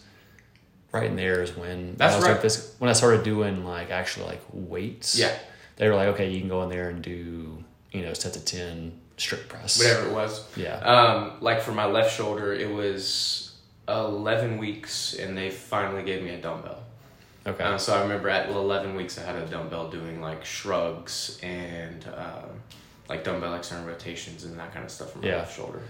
Right 0.94 1.06
in 1.06 1.16
there 1.16 1.42
is 1.42 1.58
when 1.58 1.96
That's 1.98 2.14
I 2.14 2.18
was 2.18 2.26
right. 2.26 2.32
like 2.34 2.42
this 2.44 2.76
when 2.80 2.90
I 2.90 2.94
started 2.94 3.24
doing 3.24 3.66
like 3.66 3.90
actually 3.90 4.28
like 4.28 4.42
weights. 4.54 5.18
yeah, 5.18 5.36
they 5.78 5.90
were 5.90 5.96
like, 5.96 6.10
okay, 6.10 6.30
you 6.30 6.40
can 6.40 6.48
go 6.50 6.62
in 6.64 6.70
there 6.70 6.90
and 6.90 7.02
do 7.02 7.64
you 7.92 8.02
know 8.04 8.14
sets 8.14 8.38
of 8.38 8.46
ten 8.46 9.00
strict 9.18 9.50
press. 9.50 9.80
whatever 9.80 10.08
it 10.08 10.14
was. 10.14 10.48
Yeah. 10.56 10.76
Um, 10.78 11.34
like 11.42 11.62
for 11.62 11.72
my 11.72 11.86
left 11.86 12.16
shoulder, 12.16 12.54
it 12.54 12.70
was 12.72 13.56
11 13.88 14.58
weeks, 14.58 15.14
and 15.16 15.38
they 15.38 15.50
finally 15.50 16.04
gave 16.04 16.24
me 16.24 16.30
a 16.32 16.42
dumbbell. 16.42 16.84
Okay. 17.46 17.64
Uh, 17.64 17.78
so 17.78 17.94
I 17.96 18.02
remember 18.02 18.30
at 18.30 18.50
11 18.50 18.96
weeks, 18.96 19.18
I 19.20 19.24
had 19.24 19.36
a 19.36 19.46
dumbbell 19.46 19.90
doing 19.90 20.22
like 20.22 20.46
shrugs 20.46 21.38
and 21.44 22.06
um, 22.16 22.50
like 23.10 23.24
dumbbell 23.24 23.54
external 23.56 23.86
rotations 23.86 24.46
and 24.46 24.58
that 24.60 24.74
kind 24.74 24.86
of 24.86 24.92
stuff 24.92 25.12
for 25.12 25.20
my 25.20 25.28
Yeah. 25.28 25.38
left 25.38 25.56
shoulder. 25.56 25.82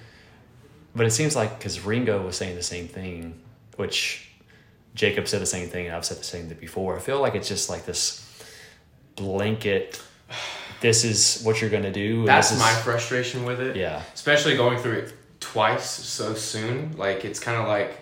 But 0.95 1.05
it 1.05 1.11
seems 1.11 1.35
like 1.35 1.57
because 1.57 1.79
Ringo 1.85 2.25
was 2.25 2.35
saying 2.37 2.55
the 2.55 2.63
same 2.63 2.87
thing, 2.87 3.39
which 3.77 4.29
Jacob 4.95 5.27
said 5.27 5.41
the 5.41 5.45
same 5.47 5.69
thing, 5.69 5.87
and 5.87 5.95
I've 5.95 6.05
said 6.05 6.17
the 6.17 6.23
same 6.23 6.47
thing 6.47 6.57
before. 6.59 6.95
I 6.95 6.99
feel 6.99 7.19
like 7.19 7.35
it's 7.35 7.47
just 7.47 7.69
like 7.69 7.85
this 7.85 8.21
blanket. 9.15 10.01
This 10.81 11.03
is 11.03 11.41
what 11.43 11.61
you're 11.61 11.69
gonna 11.69 11.91
do. 11.91 12.25
That's 12.25 12.49
this 12.49 12.57
is- 12.57 12.63
my 12.63 12.73
frustration 12.73 13.45
with 13.45 13.59
it. 13.59 13.75
yeah. 13.75 14.01
Especially 14.13 14.55
going 14.57 14.77
through 14.79 14.93
it 14.99 15.13
twice 15.39 15.89
so 15.89 16.33
soon. 16.33 16.95
Like 16.97 17.25
it's 17.25 17.39
kind 17.39 17.57
of 17.61 17.67
like 17.67 17.97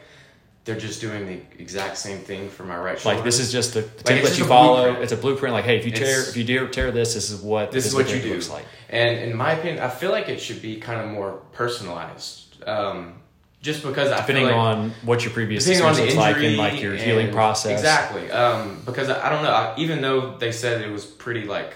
they're 0.63 0.77
just 0.79 1.01
doing 1.01 1.25
the 1.27 1.61
exact 1.61 1.97
same 1.97 2.19
thing 2.19 2.49
for 2.49 2.63
my 2.63 2.77
right 2.77 2.99
shoulder. 2.99 3.15
Like 3.17 3.23
this 3.23 3.39
is 3.39 3.51
just 3.51 3.73
the 3.73 3.79
it's 3.79 4.03
template 4.03 4.21
just 4.21 4.39
you 4.39 4.45
follow. 4.45 4.83
blueprint. 4.83 5.03
It's 5.03 5.11
a 5.11 5.17
blueprint. 5.17 5.53
Like, 5.53 5.65
hey, 5.65 5.77
if 5.77 5.85
you 5.85 5.91
tear, 5.91 6.07
It's- 6.07 6.29
if 6.29 6.37
you 6.37 6.43
do 6.43 6.67
tear 6.69 6.91
this, 6.91 7.13
this 7.13 7.29
is 7.31 7.41
what 7.41 7.71
This 7.71 7.85
is 7.85 7.93
what 7.95 8.13
you 8.13 8.21
do. 8.21 8.33
looks 8.33 8.49
like. 8.49 8.65
And 8.89 9.17
in 9.19 9.35
my 9.35 9.53
opinion, 9.53 9.83
I 9.83 9.89
feel 9.89 10.11
like 10.11 10.27
it 10.29 10.39
should 10.39 10.61
be 10.61 10.75
kind 10.77 11.01
of 11.01 11.07
more 11.07 11.41
personalized. 11.53 12.63
Um, 12.67 13.20
just 13.61 13.83
because 13.83 14.11
I 14.11 14.21
Depending 14.21 14.45
like 14.45 14.55
on 14.55 14.89
what 15.03 15.23
your 15.23 15.33
previous 15.33 15.65
depending 15.65 15.85
on 15.85 15.91
experience 15.91 16.15
the 16.15 16.19
looks 16.19 16.27
like 16.27 16.35
injury 16.37 16.47
and 16.47 16.57
like 16.57 16.81
your 16.81 16.93
and- 16.93 17.01
healing 17.01 17.31
process. 17.31 17.79
Exactly. 17.79 18.31
Um, 18.31 18.81
because 18.85 19.09
I, 19.09 19.27
I 19.27 19.29
don't 19.29 19.43
know. 19.43 19.51
I, 19.51 19.75
even 19.77 20.01
though 20.01 20.37
they 20.37 20.51
said 20.51 20.81
it 20.81 20.91
was 20.91 21.05
pretty 21.05 21.43
like, 21.45 21.75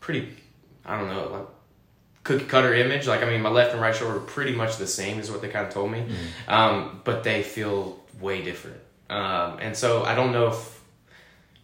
pretty, 0.00 0.36
I 0.84 0.98
don't 0.98 1.08
know, 1.08 1.28
like 1.30 1.46
cookie 2.24 2.44
cutter 2.46 2.74
image. 2.74 3.06
Like 3.06 3.22
I 3.22 3.26
mean, 3.26 3.40
my 3.40 3.50
left 3.50 3.72
and 3.72 3.80
right 3.80 3.94
shoulder 3.94 4.16
are 4.16 4.20
pretty 4.20 4.52
much 4.52 4.78
the 4.78 4.86
same, 4.86 5.20
is 5.20 5.30
what 5.30 5.42
they 5.42 5.48
kind 5.48 5.66
of 5.66 5.72
told 5.72 5.92
me. 5.92 6.00
Mm-hmm. 6.00 6.50
Um, 6.50 7.00
but 7.04 7.22
they 7.22 7.42
feel 7.42 8.00
way 8.20 8.42
different. 8.42 8.80
Um, 9.08 9.58
and 9.60 9.76
so 9.76 10.02
I 10.02 10.14
don't 10.14 10.32
know 10.32 10.48
if 10.48 10.82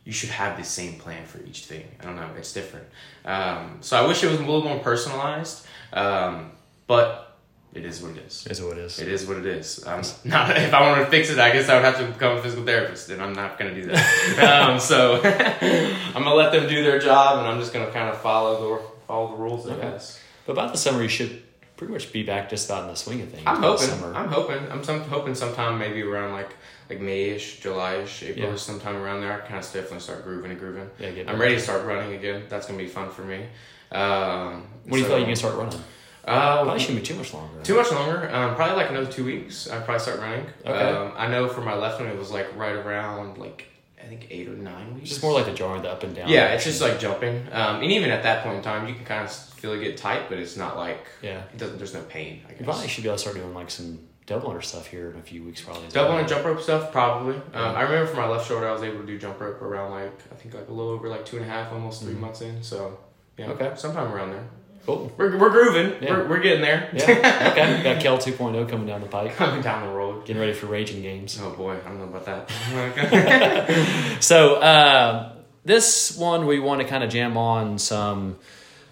you 0.05 0.13
should 0.13 0.31
have 0.31 0.57
the 0.57 0.65
same 0.65 0.99
plan 1.01 1.27
for 1.27 1.43
each 1.43 1.65
thing. 1.65 1.87
I 2.01 2.05
don't 2.05 2.17
know. 2.17 2.31
It's 2.37 2.53
different. 2.53 2.87
Um, 3.25 3.79
so 3.81 3.97
I 3.97 4.07
wish 4.07 4.23
it 4.23 4.31
was 4.31 4.39
a 4.39 4.43
little 4.43 4.63
more 4.63 4.79
personalized. 4.79 5.67
Um, 5.93 6.53
but 6.87 7.34
it 7.75 7.85
is 7.85 8.01
what 8.03 8.13
it 8.17 8.19
is. 8.27 8.47
It 8.47 8.53
is 8.53 8.63
what 8.63 8.79
it 8.79 8.85
is. 8.85 8.99
It 9.01 9.09
is 9.09 9.27
what 9.27 9.37
it 9.39 9.47
is. 9.47 9.85
I'm 9.87 10.03
not. 10.25 10.57
If 10.57 10.73
I 10.73 10.81
wanted 10.89 11.05
to 11.07 11.11
fix 11.11 11.31
it, 11.31 11.39
I 11.39 11.51
guess 11.53 11.69
I 11.69 11.75
would 11.75 11.85
have 11.85 11.99
to 11.99 12.07
become 12.07 12.39
a 12.39 12.43
physical 12.43 12.65
therapist, 12.65 13.11
and 13.11 13.21
I'm 13.23 13.33
not 13.35 13.59
going 13.59 13.75
to 13.75 13.81
do 13.83 13.89
that. 13.89 14.39
um, 14.71 14.79
so 14.79 15.21
I'm 16.15 16.23
gonna 16.23 16.35
let 16.35 16.53
them 16.53 16.69
do 16.69 16.83
their 16.83 16.99
job, 16.99 17.39
and 17.39 17.47
I'm 17.49 17.59
just 17.61 17.73
gonna 17.73 17.91
kind 17.91 18.09
of 18.09 18.21
follow 18.21 18.79
the 18.79 18.83
follow 19.07 19.33
the 19.33 19.43
rules. 19.43 19.69
I 19.69 19.73
Okay. 19.75 19.83
guess. 19.83 20.21
But 20.47 20.57
by 20.57 20.67
the 20.71 20.77
summer, 20.79 21.03
you 21.03 21.09
should 21.09 21.43
pretty 21.77 21.93
much 21.93 22.13
be 22.13 22.23
back 22.23 22.49
just 22.49 22.71
out 22.71 22.83
in 22.85 22.89
the 22.91 22.95
swing 22.95 23.21
of 23.23 23.31
things. 23.31 23.43
I'm 23.47 23.57
hoping. 23.63 23.87
Summer. 23.89 24.15
I'm 24.15 24.29
hoping. 24.29 24.71
I'm 24.71 24.85
some, 24.85 25.01
hoping 25.03 25.35
sometime 25.35 25.79
maybe 25.79 26.03
around 26.03 26.33
like 26.33 26.51
like 26.89 27.01
Mayish, 27.01 27.61
Julyish, 27.63 28.23
April, 28.29 28.51
Yeah. 28.51 28.57
sometime 28.57 28.97
around 28.97 29.21
there. 29.23 29.33
I 29.33 29.39
kind 29.41 29.57
of 29.59 29.65
definitely 29.65 30.01
start 30.01 30.23
grooving 30.23 30.51
and 30.53 30.61
grooving. 30.61 30.89
yeah, 31.01 31.11
get 31.11 31.29
I'm 31.29 31.41
ready 31.41 31.55
to 31.57 31.61
start 31.61 31.85
running 31.87 32.15
again. 32.15 32.45
That's 32.49 32.67
gonna 32.67 32.79
be 32.79 32.87
fun 32.89 33.11
for 33.11 33.23
me. 33.23 33.47
Um, 33.91 34.67
When 34.85 34.93
do 34.93 34.99
you 34.99 35.03
so- 35.05 35.09
feel 35.09 35.17
like 35.19 35.21
you 35.21 35.27
can 35.27 35.37
start 35.37 35.55
running? 35.57 35.81
Uh, 36.27 36.63
Probably 36.63 36.79
shouldn't 36.81 37.01
be 37.01 37.07
too 37.07 37.15
much 37.17 37.33
longer. 37.35 37.63
Too 37.63 37.77
much 37.77 37.91
longer. 37.93 38.29
Um, 38.35 38.55
probably 38.55 38.77
like 38.77 38.91
another 38.91 39.11
two 39.11 39.25
weeks. 39.25 39.69
I'd 39.71 39.85
probably 39.85 40.01
start 40.01 40.21
running. 40.21 40.47
Okay. 40.65 40.73
Um, 40.91 41.13
I 41.17 41.27
know 41.29 41.49
for 41.49 41.61
my 41.61 41.75
left 41.75 42.01
one, 42.01 42.09
it 42.09 42.17
was 42.19 42.31
like 42.31 42.55
right 42.57 42.75
around 42.75 43.39
like 43.39 43.67
I 44.03 44.07
think 44.07 44.27
eight 44.31 44.49
or 44.49 44.53
nine 44.55 44.89
weeks. 44.95 45.01
It's 45.03 45.11
just 45.11 45.23
more 45.23 45.33
like 45.33 45.47
the 45.47 45.53
jarring, 45.53 45.83
the 45.83 45.91
up 45.91 46.03
and 46.03 46.15
down. 46.15 46.29
yeah, 46.29 46.49
it's 46.55 46.65
just 46.65 46.81
like 46.81 46.99
jumping. 46.99 47.47
Um, 47.53 47.83
and 47.83 47.91
even 47.93 48.11
at 48.11 48.23
that 48.25 48.43
point 48.43 48.57
in 48.57 48.63
time, 48.63 48.87
you 48.89 48.95
can 48.95 49.05
kind 49.05 49.25
of 49.25 49.33
feel 49.33 49.73
it 49.73 49.81
get 49.81 49.97
tight, 49.97 50.29
but 50.29 50.39
it's 50.39 50.57
not 50.57 50.77
like 50.77 51.07
yeah. 51.23 51.43
it 51.53 51.59
doesn't. 51.59 51.79
There's 51.79 51.95
no 51.95 52.03
pain. 52.03 52.43
I 52.49 52.53
You 52.59 52.65
probably 52.65 52.89
should 52.89 53.03
be 53.03 53.09
able 53.09 53.17
to 53.17 53.21
start 53.23 53.37
doing 53.37 53.55
like 53.55 53.71
some 53.71 53.99
double 54.27 54.49
under 54.49 54.63
stuff 54.63 54.87
here 54.87 55.11
in 55.11 55.19
a 55.19 55.23
few 55.23 55.43
weeks, 55.45 55.61
probably. 55.61 55.87
Double 55.89 56.11
well. 56.11 56.19
and 56.19 56.29
jump 56.29 56.45
rope 56.47 56.61
stuff, 56.63 56.91
probably. 56.93 57.37
Um, 57.37 57.43
Yeah. 57.53 57.73
I 57.73 57.83
remember 57.83 58.07
for 58.07 58.17
my 58.17 58.27
left 58.27 58.49
shoulder, 58.49 58.67
I 58.69 58.73
was 58.73 58.83
able 58.83 59.01
to 59.01 59.07
do 59.07 59.19
jump 59.19 59.39
rope 59.41 59.61
around 59.61 59.91
like 59.91 60.13
I 60.33 60.35
think 60.37 60.55
like 60.55 60.69
a 60.69 60.73
little 60.73 60.93
over 60.93 61.09
like 61.11 61.27
two 61.27 61.37
and 61.37 61.45
a 61.45 61.49
half, 61.49 61.73
almost 61.73 62.03
3 62.03 62.15
Mhm. 62.15 62.19
months 62.21 62.41
in. 62.41 62.63
So 62.63 62.99
yeah, 63.39 63.49
Okay. 63.51 63.73
sometime 63.77 64.13
around 64.13 64.31
there. 64.33 64.45
Cool. 64.87 65.13
We're, 65.17 65.39
we're 65.39 65.51
grooving. 65.51 66.03
Yeah. 66.03 66.11
We're, 66.11 66.29
we're 66.29 66.41
getting 66.41 66.61
there. 66.61 66.91
Yeah. 66.93 67.51
okay. 67.53 67.83
Got 67.83 68.03
Kel 68.03 68.19
2.0 68.19 68.69
coming 68.69 68.87
down 68.87 69.01
the 69.01 69.07
pike. 69.07 69.35
Coming 69.37 69.63
down 69.63 69.87
the 69.87 69.93
road. 69.95 70.27
Getting 70.27 70.41
ready 70.41 70.53
for 70.53 70.67
raging 70.67 71.01
games. 71.03 71.39
Oh 71.43 71.51
boy, 71.51 71.79
I 71.85 71.89
don't 71.89 71.99
know 71.99 72.05
about 72.05 72.27
that. 72.27 74.19
So 74.23 74.57
uh, 74.57 75.33
this 75.65 76.17
one 76.17 76.47
we 76.47 76.61
want 76.61 76.81
to 76.83 76.87
kind 76.87 77.03
of 77.03 77.11
jam 77.11 77.37
on 77.37 77.79
some 77.79 78.37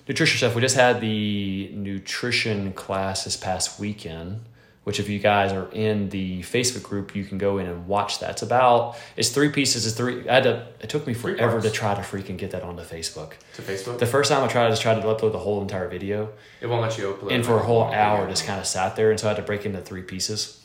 nutrition 0.08 0.38
stuff. 0.38 0.54
We 0.54 0.60
just 0.62 0.76
had 0.76 1.00
the 1.00 1.70
nutrition 1.74 2.72
class 2.72 3.24
this 3.24 3.36
past 3.36 3.78
weekend, 3.78 4.40
which 4.84 4.98
if 4.98 5.08
you 5.08 5.18
guys 5.18 5.52
are 5.52 5.68
in 5.72 6.08
the 6.10 6.40
Facebook 6.42 6.82
group, 6.82 7.14
you 7.14 7.24
can 7.24 7.38
go 7.38 7.58
in 7.58 7.66
and 7.66 7.86
watch 7.86 8.18
that. 8.18 8.30
It's 8.30 8.42
about 8.42 8.96
it's 9.16 9.28
three 9.28 9.48
pieces. 9.50 9.86
It's 9.86 9.96
three. 9.96 10.28
I 10.28 10.34
had 10.34 10.42
to. 10.44 10.66
It 10.80 10.88
took 10.90 11.06
me 11.06 11.14
forever 11.14 11.60
to 11.60 11.70
try 11.70 11.94
to 11.94 12.00
freaking 12.00 12.36
get 12.36 12.50
that 12.50 12.62
onto 12.62 12.82
Facebook. 12.82 13.34
to 13.54 13.62
Facebook. 13.62 13.98
The 13.98 14.06
first 14.06 14.30
time 14.30 14.42
I 14.42 14.48
tried, 14.48 14.66
I 14.66 14.70
just 14.70 14.82
tried 14.82 14.96
to 15.00 15.02
upload 15.02 15.32
the 15.32 15.38
whole 15.38 15.62
entire 15.62 15.88
video, 15.88 16.30
It 16.60 16.66
won't 16.66 16.82
let 16.82 16.98
you 16.98 17.12
upload. 17.14 17.32
and 17.32 17.44
for 17.44 17.56
a 17.56 17.62
whole 17.62 17.84
hour, 17.84 18.28
just 18.28 18.44
kind 18.46 18.58
of 18.60 18.66
sat 18.66 18.96
there, 18.96 19.10
and 19.10 19.20
so 19.20 19.26
I 19.26 19.30
had 19.30 19.36
to 19.36 19.42
break 19.42 19.64
into 19.66 19.80
three 19.80 20.02
pieces. 20.02 20.58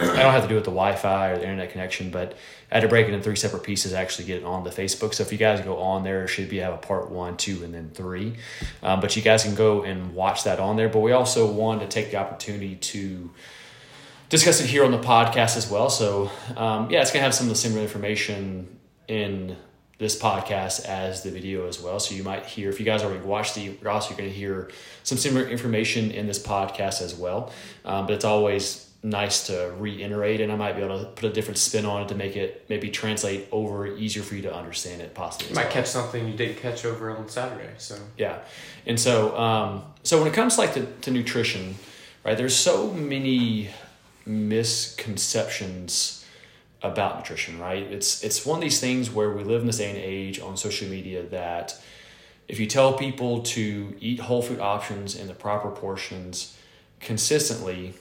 I 0.00 0.22
don't 0.22 0.32
have 0.32 0.42
to 0.42 0.48
do 0.48 0.54
it 0.54 0.58
with 0.58 0.64
the 0.64 0.70
Wi-Fi 0.70 1.30
or 1.30 1.36
the 1.36 1.42
internet 1.42 1.70
connection, 1.70 2.10
but 2.10 2.36
I 2.70 2.76
had 2.76 2.80
to 2.80 2.88
break 2.88 3.06
it 3.06 3.14
in 3.14 3.22
three 3.22 3.36
separate 3.36 3.62
pieces 3.62 3.92
to 3.92 3.98
actually 3.98 4.26
get 4.26 4.38
it 4.38 4.44
on 4.44 4.64
the 4.64 4.70
Facebook. 4.70 5.14
So 5.14 5.22
if 5.22 5.32
you 5.32 5.38
guys 5.38 5.60
go 5.60 5.78
on 5.78 6.04
there, 6.04 6.24
it 6.24 6.28
should 6.28 6.48
be 6.48 6.58
have 6.58 6.74
a 6.74 6.78
part 6.78 7.10
one, 7.10 7.36
two, 7.36 7.62
and 7.64 7.74
then 7.74 7.90
three. 7.92 8.34
Um, 8.82 9.00
but 9.00 9.14
you 9.16 9.22
guys 9.22 9.42
can 9.42 9.54
go 9.54 9.82
and 9.82 10.14
watch 10.14 10.44
that 10.44 10.58
on 10.58 10.76
there. 10.76 10.88
But 10.88 11.00
we 11.00 11.12
also 11.12 11.50
wanted 11.50 11.80
to 11.80 11.88
take 11.88 12.10
the 12.10 12.16
opportunity 12.16 12.76
to 12.76 13.30
discuss 14.28 14.60
it 14.60 14.66
here 14.66 14.84
on 14.84 14.90
the 14.90 14.98
podcast 14.98 15.56
as 15.56 15.70
well. 15.70 15.90
So 15.90 16.30
um, 16.56 16.90
yeah, 16.90 17.02
it's 17.02 17.10
gonna 17.10 17.24
have 17.24 17.34
some 17.34 17.46
of 17.46 17.50
the 17.50 17.58
similar 17.58 17.82
information 17.82 18.78
in 19.08 19.56
this 20.00 20.18
podcast 20.18 20.86
as 20.86 21.22
the 21.22 21.30
video 21.30 21.68
as 21.68 21.78
well. 21.78 22.00
So 22.00 22.14
you 22.14 22.22
might 22.22 22.46
hear, 22.46 22.70
if 22.70 22.80
you 22.80 22.86
guys 22.86 23.02
already 23.02 23.22
watched 23.22 23.54
the 23.54 23.76
Ross, 23.82 24.08
you're 24.08 24.16
going 24.16 24.30
to 24.30 24.34
hear 24.34 24.70
some 25.02 25.18
similar 25.18 25.46
information 25.46 26.10
in 26.10 26.26
this 26.26 26.42
podcast 26.42 27.02
as 27.02 27.14
well. 27.14 27.52
Um, 27.84 28.06
but 28.06 28.14
it's 28.14 28.24
always 28.24 28.89
nice 29.02 29.46
to 29.46 29.72
reiterate, 29.78 30.40
and 30.40 30.52
I 30.52 30.56
might 30.56 30.76
be 30.76 30.82
able 30.82 31.00
to 31.00 31.06
put 31.06 31.30
a 31.30 31.32
different 31.32 31.58
spin 31.58 31.86
on 31.86 32.02
it 32.02 32.08
to 32.08 32.14
make 32.14 32.36
it 32.36 32.66
maybe 32.68 32.90
translate 32.90 33.48
over 33.50 33.86
easier 33.86 34.22
for 34.22 34.34
you 34.34 34.42
to 34.42 34.54
understand 34.54 35.00
it 35.00 35.14
possibly. 35.14 35.48
You 35.48 35.54
might 35.54 35.64
well. 35.64 35.72
catch 35.72 35.86
something 35.86 36.28
you 36.28 36.34
didn't 36.34 36.58
catch 36.58 36.84
over 36.84 37.16
on 37.16 37.28
Saturday. 37.28 37.70
So 37.78 37.96
Yeah, 38.18 38.38
and 38.86 39.00
so 39.00 39.36
um, 39.38 39.82
so 40.02 40.18
when 40.18 40.28
it 40.28 40.34
comes 40.34 40.58
like 40.58 40.74
to, 40.74 40.86
to 40.86 41.10
nutrition, 41.10 41.76
right? 42.24 42.36
There's 42.36 42.56
so 42.56 42.92
many 42.92 43.70
misconceptions 44.26 46.24
about 46.82 47.18
nutrition, 47.18 47.58
right? 47.58 47.82
It's 47.82 48.22
it's 48.22 48.44
one 48.44 48.58
of 48.58 48.62
these 48.62 48.80
things 48.80 49.10
where 49.10 49.30
we 49.30 49.44
live 49.44 49.62
in 49.62 49.66
this 49.66 49.78
day 49.78 49.90
and 49.90 49.98
age 49.98 50.40
on 50.40 50.56
social 50.56 50.88
media 50.88 51.22
that 51.24 51.80
if 52.48 52.58
you 52.58 52.66
tell 52.66 52.94
people 52.94 53.42
to 53.42 53.96
eat 54.00 54.20
whole 54.20 54.42
food 54.42 54.60
options 54.60 55.14
in 55.14 55.26
the 55.26 55.34
proper 55.34 55.70
portions 55.70 56.56
consistently, 56.98 57.94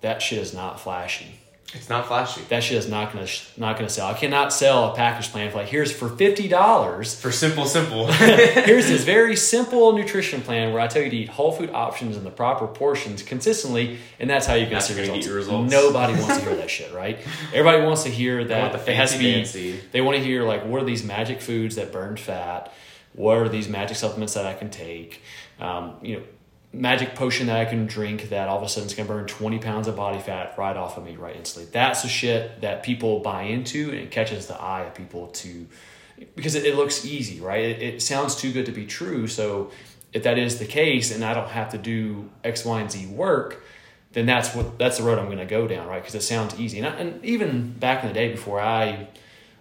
that 0.00 0.22
shit 0.22 0.38
is 0.38 0.54
not 0.54 0.80
flashy 0.80 1.38
it's 1.74 1.90
not 1.90 2.06
flashy. 2.06 2.40
that 2.48 2.62
shit 2.62 2.78
is 2.78 2.88
not 2.88 3.12
gonna 3.12 3.26
not 3.58 3.76
gonna 3.76 3.90
sell. 3.90 4.08
I 4.08 4.14
cannot 4.14 4.54
sell 4.54 4.90
a 4.92 4.96
package 4.96 5.30
plan 5.30 5.50
for 5.50 5.58
like 5.58 5.68
here's 5.68 5.92
for 5.92 6.08
fifty 6.08 6.48
dollars. 6.48 7.20
For 7.20 7.30
simple, 7.30 7.66
simple. 7.66 8.06
Here's 8.12 8.86
this 8.88 9.04
very 9.04 9.36
simple 9.36 9.92
nutrition 9.92 10.40
plan 10.40 10.72
where 10.72 10.80
I 10.80 10.86
tell 10.86 11.02
you 11.02 11.10
to 11.10 11.16
eat 11.16 11.28
whole 11.28 11.52
food 11.52 11.70
options 11.70 12.16
in 12.16 12.24
the 12.24 12.30
proper 12.30 12.66
portions 12.66 13.22
consistently, 13.22 13.98
and 14.18 14.30
that's 14.30 14.46
how 14.46 14.54
you 14.54 14.66
can 14.66 14.80
see 14.80 14.98
results. 14.98 15.18
get 15.26 15.28
you 15.30 15.34
results. 15.36 15.70
Nobody 15.70 16.14
wants 16.14 16.38
to 16.38 16.44
hear 16.44 16.56
that 16.56 16.70
shit, 16.70 16.94
right? 16.94 17.18
Everybody 17.52 17.82
wants 17.84 18.04
to 18.04 18.08
hear 18.08 18.44
that 18.44 18.72
the 18.72 18.90
it 18.90 18.96
has 18.96 19.12
to 19.12 19.18
be. 19.18 19.34
fancy. 19.34 19.78
They 19.92 20.00
want 20.00 20.16
to 20.16 20.24
hear 20.24 20.44
like 20.44 20.64
what 20.64 20.80
are 20.80 20.86
these 20.86 21.04
magic 21.04 21.42
foods 21.42 21.76
that 21.76 21.92
burn 21.92 22.16
fat? 22.16 22.72
What 23.12 23.36
are 23.36 23.48
these 23.48 23.68
magic 23.68 23.98
supplements 23.98 24.32
that 24.34 24.46
I 24.46 24.54
can 24.54 24.70
take? 24.70 25.20
Um, 25.60 25.96
you 26.02 26.16
know, 26.16 26.22
magic 26.72 27.14
potion 27.14 27.46
that 27.46 27.58
I 27.58 27.64
can 27.64 27.86
drink 27.86 28.28
that 28.28 28.48
all 28.48 28.58
of 28.58 28.62
a 28.62 28.68
sudden 28.68 28.88
is 28.88 28.94
going 28.94 29.06
to 29.06 29.12
burn 29.12 29.26
20 29.26 29.58
pounds 29.58 29.88
of 29.88 29.96
body 29.96 30.18
fat 30.18 30.54
right 30.58 30.76
off 30.76 30.98
of 30.98 31.04
me 31.04 31.16
right 31.16 31.34
instantly. 31.34 31.70
That's 31.72 32.02
the 32.02 32.08
shit 32.08 32.60
that 32.60 32.82
people 32.82 33.20
buy 33.20 33.42
into 33.42 33.90
and 33.90 33.98
it 33.98 34.10
catches 34.10 34.46
the 34.46 34.60
eye 34.60 34.82
of 34.82 34.94
people 34.94 35.28
to 35.28 35.66
because 36.34 36.54
it, 36.54 36.66
it 36.66 36.74
looks 36.74 37.04
easy, 37.04 37.40
right? 37.40 37.64
It, 37.64 37.82
it 37.82 38.02
sounds 38.02 38.36
too 38.36 38.52
good 38.52 38.66
to 38.66 38.72
be 38.72 38.86
true. 38.86 39.26
So 39.28 39.70
if 40.12 40.24
that 40.24 40.38
is 40.38 40.58
the 40.58 40.66
case 40.66 41.14
and 41.14 41.24
I 41.24 41.32
don't 41.32 41.48
have 41.48 41.70
to 41.70 41.78
do 41.78 42.28
X, 42.44 42.64
Y, 42.64 42.80
and 42.80 42.90
Z 42.90 43.06
work, 43.06 43.62
then 44.12 44.26
that's 44.26 44.54
what 44.54 44.78
that's 44.78 44.98
the 44.98 45.04
road 45.04 45.18
I'm 45.18 45.26
going 45.26 45.38
to 45.38 45.46
go 45.46 45.68
down, 45.68 45.86
right? 45.86 46.00
Because 46.00 46.14
it 46.14 46.22
sounds 46.22 46.58
easy. 46.58 46.78
And, 46.78 46.86
I, 46.86 46.90
and 46.96 47.24
even 47.24 47.72
back 47.72 48.02
in 48.02 48.08
the 48.08 48.14
day 48.14 48.30
before 48.30 48.60
I 48.60 49.08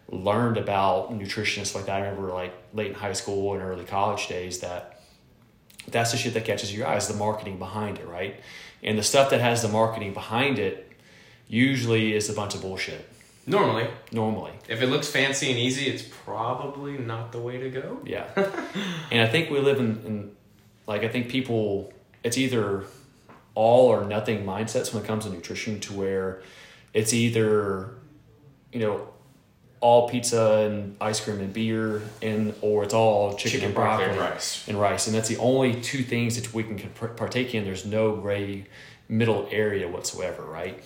learned 0.10 0.58
about 0.58 1.14
nutrition 1.14 1.62
and 1.62 1.68
stuff 1.68 1.82
like 1.82 1.86
that, 1.88 2.02
I 2.02 2.08
remember 2.08 2.32
like 2.34 2.54
late 2.74 2.88
in 2.88 2.94
high 2.96 3.14
school 3.14 3.54
and 3.54 3.62
early 3.62 3.86
college 3.86 4.28
days 4.28 4.60
that 4.60 4.97
that's 5.90 6.12
the 6.12 6.18
shit 6.18 6.34
that 6.34 6.46
catches 6.46 6.74
your 6.76 6.88
eyes, 6.88 7.08
the 7.08 7.14
marketing 7.14 7.58
behind 7.58 7.98
it, 7.98 8.08
right? 8.08 8.40
And 8.84 8.98
the 8.98 9.04
stuff 9.04 9.30
that 9.32 9.42
has 9.42 9.62
the 9.62 9.68
marketing 9.70 10.14
behind 10.14 10.60
it 10.60 10.92
usually 11.48 12.14
is 12.14 12.30
a 12.30 12.34
bunch 12.34 12.56
of 12.56 12.62
bullshit. 12.62 13.08
Normally, 13.46 13.88
Normally, 14.12 14.52
if 14.68 14.82
it 14.82 14.88
looks 14.88 15.08
fancy 15.08 15.50
and 15.50 15.58
easy, 15.58 15.86
it's 15.88 16.04
probably 16.04 16.98
not 16.98 17.32
the 17.32 17.40
way 17.40 17.58
to 17.58 17.70
go. 17.70 18.00
yeah. 18.06 18.26
and 19.12 19.22
I 19.22 19.28
think 19.28 19.50
we 19.50 19.60
live 19.60 19.80
in, 19.80 20.02
in 20.06 20.32
like 20.86 21.04
I 21.04 21.08
think 21.08 21.30
people 21.30 21.94
it's 22.24 22.38
either 22.38 22.84
all 23.56 23.88
or 23.88 24.04
nothing 24.06 24.46
mindsets 24.46 24.94
when 24.94 25.02
it 25.04 25.08
comes 25.08 25.24
to 25.26 25.32
nutrition 25.32 25.80
to 25.80 25.94
where 25.94 26.42
it's 26.94 27.14
either 27.14 27.92
you 28.74 28.82
know 28.82 29.08
all 29.80 30.10
pizza 30.10 30.68
and 30.68 30.98
ice 31.00 31.20
cream 31.20 31.40
and 31.40 31.54
beer 31.54 32.02
and 32.22 32.54
or 32.62 32.84
it's 32.84 32.94
all 32.94 33.34
chicken, 33.36 33.52
Chicken, 33.52 33.66
and 33.68 33.76
broccoli, 33.76 34.06
broccoli 34.06 34.24
and 34.24 34.34
rice. 34.34 34.68
and 34.68 34.82
rice, 34.82 35.08
and 35.08 35.16
that's 35.16 35.30
the 35.30 35.38
only 35.38 35.80
two 35.82 36.04
things 36.04 36.36
that 36.40 36.54
we 36.54 36.64
can 36.64 36.78
partake 37.16 37.54
in. 37.54 37.64
There's 37.64 37.86
no 37.86 38.16
gray 38.16 38.66
middle 39.08 39.48
area 39.52 39.88
whatsoever, 39.88 40.44
right? 40.44 40.84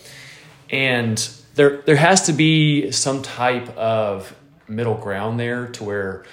And 0.70 1.18
there 1.56 1.82
there 1.84 1.96
has 1.96 2.24
to 2.28 2.34
be 2.34 2.92
some 2.92 3.22
type 3.22 3.76
of 3.78 4.36
middle 4.68 4.96
ground 4.96 5.40
there 5.40 5.68
to 5.68 5.84
where, 5.84 6.26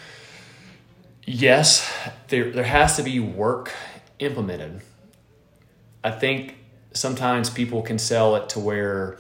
yes, 1.25 1.93
there 2.29 2.51
there 2.51 2.65
has 2.65 2.97
to 2.97 3.03
be 3.03 3.21
work 3.21 3.73
implemented. 4.19 4.81
I 6.03 6.11
think 6.11 6.57
sometimes 6.93 7.51
people 7.51 7.83
can 7.83 7.99
sell 7.99 8.37
it 8.37 8.49
to 8.51 8.61
where 8.61 9.19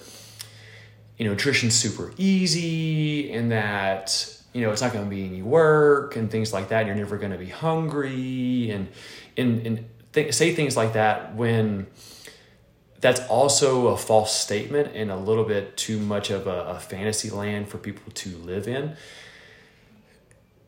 you 1.19 1.25
know 1.25 1.33
nutrition's 1.33 1.75
super 1.75 2.13
easy 2.17 3.33
and 3.33 3.51
that 3.51 4.37
you 4.53 4.63
know 4.63 4.71
it's 4.71 4.81
not 4.81 4.93
going 4.93 5.05
to 5.05 5.11
be 5.11 5.25
any 5.27 5.43
work 5.43 6.17
and 6.17 6.31
things 6.31 6.53
like 6.53 6.69
that. 6.69 6.87
You're 6.87 6.95
never 6.95 7.19
going 7.19 7.33
to 7.33 7.39
be 7.39 7.49
hungry 7.49 8.71
and 8.71 8.89
and, 9.37 9.67
and 9.67 9.89
th- 10.13 10.33
say 10.33 10.55
things 10.55 10.77
like 10.77 10.95
that 10.95 11.35
when 11.35 11.89
that's 13.01 13.21
also 13.29 13.89
a 13.89 13.97
false 13.97 14.35
statement 14.35 14.95
and 14.95 15.11
a 15.11 15.17
little 15.17 15.45
bit 15.45 15.77
too 15.77 15.99
much 16.01 16.31
of 16.31 16.47
a, 16.47 16.65
a 16.65 16.81
fantasy 16.81 17.31
land 17.31 17.69
for 17.69 17.79
people 17.79 18.11
to 18.13 18.37
live 18.39 18.67
in. 18.67 18.97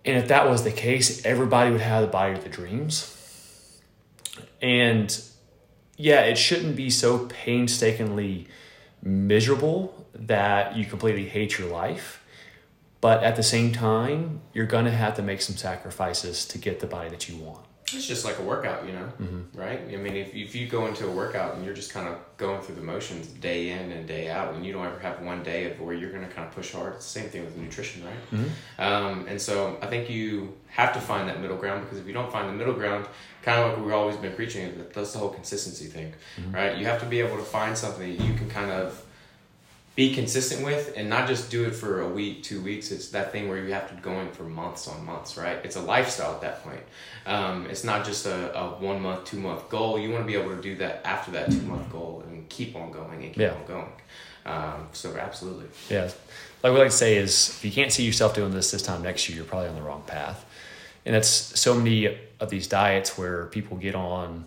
And 0.04 0.16
if 0.16 0.28
that 0.28 0.48
was 0.48 0.64
the 0.64 0.70
case 0.70 1.24
everybody 1.24 1.70
would 1.70 1.80
have 1.80 2.02
the 2.02 2.08
body 2.08 2.34
of 2.34 2.42
the 2.42 2.50
dreams. 2.50 3.16
And 4.60 5.20
yeah 5.96 6.22
it 6.22 6.38
shouldn't 6.38 6.76
be 6.76 6.90
so 6.90 7.26
painstakingly 7.26 8.48
miserable 9.02 10.06
that 10.14 10.76
you 10.76 10.84
completely 10.84 11.28
hate 11.28 11.58
your 11.58 11.68
life. 11.68 12.22
But 13.00 13.22
at 13.22 13.36
the 13.36 13.42
same 13.42 13.72
time, 13.72 14.42
you're 14.52 14.66
going 14.66 14.84
to 14.84 14.90
have 14.90 15.14
to 15.16 15.22
make 15.22 15.40
some 15.40 15.56
sacrifices 15.56 16.44
to 16.46 16.58
get 16.58 16.80
the 16.80 16.86
body 16.86 17.08
that 17.10 17.28
you 17.28 17.36
want. 17.36 17.64
It's 17.94 18.06
just 18.06 18.24
like 18.24 18.38
a 18.38 18.42
workout, 18.42 18.86
you 18.86 18.92
know, 18.92 19.08
Mm-hmm. 19.20 19.58
right? 19.60 19.80
I 19.92 19.96
mean, 19.96 20.16
if, 20.16 20.34
if 20.34 20.54
you 20.54 20.66
go 20.66 20.86
into 20.86 21.06
a 21.06 21.10
workout 21.10 21.54
and 21.56 21.64
you're 21.64 21.74
just 21.74 21.92
kind 21.92 22.08
of 22.08 22.16
going 22.36 22.60
through 22.62 22.76
the 22.76 22.82
motions 22.82 23.26
day 23.28 23.70
in 23.70 23.92
and 23.92 24.06
day 24.06 24.28
out, 24.30 24.54
and 24.54 24.64
you 24.64 24.72
don't 24.72 24.86
ever 24.86 24.98
have 25.00 25.20
one 25.22 25.42
day 25.42 25.70
of 25.70 25.80
where 25.80 25.94
you're 25.94 26.10
going 26.12 26.26
to 26.26 26.32
kind 26.32 26.46
of 26.48 26.54
push 26.54 26.72
hard, 26.72 26.94
it's 26.94 27.12
the 27.12 27.20
same 27.20 27.28
thing 27.30 27.44
with 27.44 27.56
nutrition, 27.56 28.04
right? 28.04 28.30
Mm-hmm. 28.32 28.82
Um, 28.82 29.26
and 29.28 29.40
so 29.40 29.78
I 29.82 29.86
think 29.86 30.08
you 30.10 30.54
have 30.68 30.92
to 30.94 31.00
find 31.00 31.28
that 31.28 31.40
middle 31.40 31.56
ground 31.56 31.84
because 31.84 31.98
if 31.98 32.06
you 32.06 32.12
don't 32.12 32.30
find 32.30 32.48
the 32.48 32.52
middle 32.54 32.74
ground, 32.74 33.06
kind 33.42 33.60
of 33.60 33.72
like 33.76 33.84
we've 33.84 33.94
always 33.94 34.16
been 34.16 34.34
preaching, 34.34 34.84
that's 34.94 35.12
the 35.12 35.18
whole 35.18 35.30
consistency 35.30 35.86
thing, 35.86 36.12
Mm-hmm. 36.40 36.52
right? 36.54 36.78
You 36.78 36.86
have 36.86 37.00
to 37.00 37.06
be 37.06 37.20
able 37.20 37.36
to 37.38 37.42
find 37.44 37.76
something 37.76 38.16
that 38.16 38.24
you 38.24 38.34
can 38.34 38.48
kind 38.48 38.70
of 38.70 39.04
be 39.96 40.14
consistent 40.14 40.64
with 40.64 40.94
and 40.96 41.10
not 41.10 41.26
just 41.28 41.50
do 41.50 41.64
it 41.64 41.72
for 41.74 42.02
a 42.02 42.08
week, 42.08 42.42
two 42.42 42.62
weeks. 42.62 42.90
It's 42.90 43.08
that 43.08 43.32
thing 43.32 43.48
where 43.48 43.62
you 43.62 43.72
have 43.72 43.88
to 43.88 43.94
go 44.02 44.12
in 44.20 44.30
for 44.30 44.44
months 44.44 44.86
on 44.88 45.04
months, 45.04 45.36
right? 45.36 45.58
It's 45.64 45.76
a 45.76 45.80
lifestyle 45.82 46.32
at 46.34 46.40
that 46.42 46.62
point. 46.62 46.80
Um, 47.26 47.66
it's 47.68 47.84
not 47.84 48.04
just 48.06 48.24
a, 48.26 48.56
a 48.58 48.68
one 48.80 49.02
month, 49.02 49.24
two 49.24 49.38
month 49.38 49.68
goal. 49.68 49.98
You 49.98 50.10
want 50.10 50.22
to 50.22 50.26
be 50.26 50.38
able 50.38 50.54
to 50.56 50.62
do 50.62 50.76
that 50.76 51.02
after 51.04 51.32
that 51.32 51.50
two 51.50 51.60
month 51.62 51.90
goal 51.90 52.22
and 52.28 52.48
keep 52.48 52.76
on 52.76 52.92
going 52.92 53.22
and 53.22 53.32
keep 53.32 53.38
Yeah. 53.38 53.52
on 53.54 53.66
going. 53.66 53.92
Um, 54.46 54.88
so 54.92 55.14
absolutely. 55.16 55.66
Yeah. 55.90 56.10
Like 56.62 56.72
we 56.72 56.78
like 56.78 56.90
to 56.90 56.96
say 56.96 57.16
is 57.16 57.50
if 57.50 57.64
you 57.64 57.70
can't 57.72 57.92
see 57.92 58.04
yourself 58.04 58.34
doing 58.34 58.52
this 58.52 58.70
this 58.70 58.82
time 58.82 59.02
next 59.02 59.28
year, 59.28 59.36
you're 59.36 59.44
probably 59.44 59.68
on 59.68 59.74
the 59.74 59.82
wrong 59.82 60.02
path. 60.06 60.44
And 61.04 61.14
that's 61.14 61.28
so 61.28 61.74
many 61.74 62.16
of 62.38 62.48
these 62.50 62.66
diets 62.68 63.18
where 63.18 63.46
people 63.46 63.76
get 63.76 63.94
on 63.94 64.44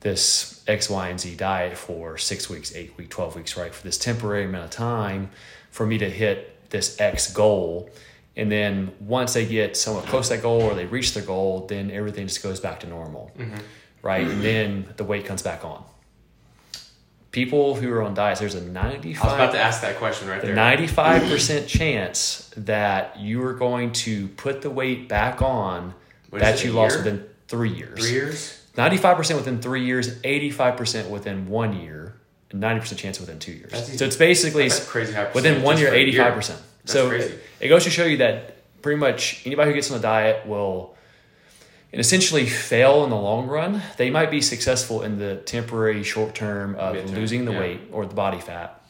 this 0.00 0.62
X, 0.66 0.88
Y, 0.88 1.08
and 1.08 1.18
Z 1.18 1.34
diet 1.36 1.76
for 1.76 2.18
six 2.18 2.48
weeks, 2.48 2.74
eight 2.74 2.96
weeks, 2.96 3.10
12 3.10 3.36
weeks, 3.36 3.56
right? 3.56 3.74
For 3.74 3.82
this 3.82 3.98
temporary 3.98 4.44
amount 4.44 4.64
of 4.66 4.70
time 4.70 5.30
for 5.70 5.86
me 5.86 5.98
to 5.98 6.08
hit 6.08 6.70
this 6.70 7.00
X 7.00 7.32
goal. 7.32 7.90
And 8.36 8.50
then 8.52 8.92
once 9.00 9.34
they 9.34 9.46
get 9.46 9.76
somewhat 9.76 10.06
close 10.06 10.28
to 10.28 10.36
that 10.36 10.42
goal 10.42 10.62
or 10.62 10.74
they 10.74 10.86
reach 10.86 11.14
their 11.14 11.24
goal, 11.24 11.66
then 11.66 11.90
everything 11.90 12.26
just 12.28 12.42
goes 12.42 12.60
back 12.60 12.80
to 12.80 12.86
normal, 12.86 13.32
mm-hmm. 13.36 13.56
right? 14.02 14.26
And 14.26 14.42
then 14.42 14.94
the 14.96 15.04
weight 15.04 15.24
comes 15.26 15.42
back 15.42 15.64
on. 15.64 15.82
People 17.32 17.74
who 17.74 17.92
are 17.92 18.02
on 18.02 18.14
diets, 18.14 18.40
there's 18.40 18.54
a 18.54 18.60
95 18.60 19.22
I 19.22 19.26
was 19.26 19.34
about 19.34 19.52
to 19.52 19.60
ask 19.60 19.82
that 19.82 19.96
question 19.96 20.28
right 20.28 20.40
the 20.40 20.48
there. 20.48 20.56
95% 20.56 21.66
chance 21.66 22.50
that 22.56 23.18
you 23.18 23.44
are 23.44 23.52
going 23.52 23.92
to 23.92 24.28
put 24.28 24.62
the 24.62 24.70
weight 24.70 25.08
back 25.08 25.42
on 25.42 25.94
What 26.30 26.40
that 26.40 26.64
you 26.64 26.72
lost 26.72 26.96
year? 26.96 27.04
within 27.04 27.26
three 27.48 27.70
years. 27.70 27.98
Three 27.98 28.12
years? 28.12 28.57
95% 28.78 29.34
within 29.34 29.60
three 29.60 29.84
years, 29.84 30.20
85% 30.20 31.10
within 31.10 31.48
one 31.48 31.80
year, 31.80 32.14
and 32.50 32.62
90% 32.62 32.96
chance 32.96 33.18
within 33.18 33.40
two 33.40 33.52
years. 33.52 33.72
So 33.98 34.04
it's 34.04 34.16
basically 34.16 34.70
crazy 34.70 35.12
high 35.12 35.30
within 35.32 35.62
one 35.62 35.78
year, 35.78 35.88
for 35.88 35.94
a 35.94 36.04
year. 36.04 36.22
85%. 36.22 36.36
That's 36.36 36.60
so 36.84 37.10
it, 37.10 37.42
it 37.60 37.68
goes 37.68 37.84
to 37.84 37.90
show 37.90 38.04
you 38.04 38.18
that 38.18 38.54
pretty 38.80 39.00
much 39.00 39.42
anybody 39.44 39.70
who 39.70 39.74
gets 39.74 39.90
on 39.90 39.98
a 39.98 40.00
diet 40.00 40.46
will 40.46 40.94
and 41.92 42.00
essentially 42.00 42.46
fail 42.46 43.02
in 43.02 43.10
the 43.10 43.16
long 43.16 43.48
run. 43.48 43.82
They 43.96 44.10
might 44.10 44.30
be 44.30 44.40
successful 44.40 45.02
in 45.02 45.18
the 45.18 45.36
temporary 45.36 46.04
short 46.04 46.36
term 46.36 46.76
of 46.76 46.94
Midterm, 46.94 47.14
losing 47.16 47.44
the 47.46 47.52
yeah. 47.52 47.60
weight 47.60 47.80
or 47.90 48.06
the 48.06 48.14
body 48.14 48.40
fat, 48.40 48.80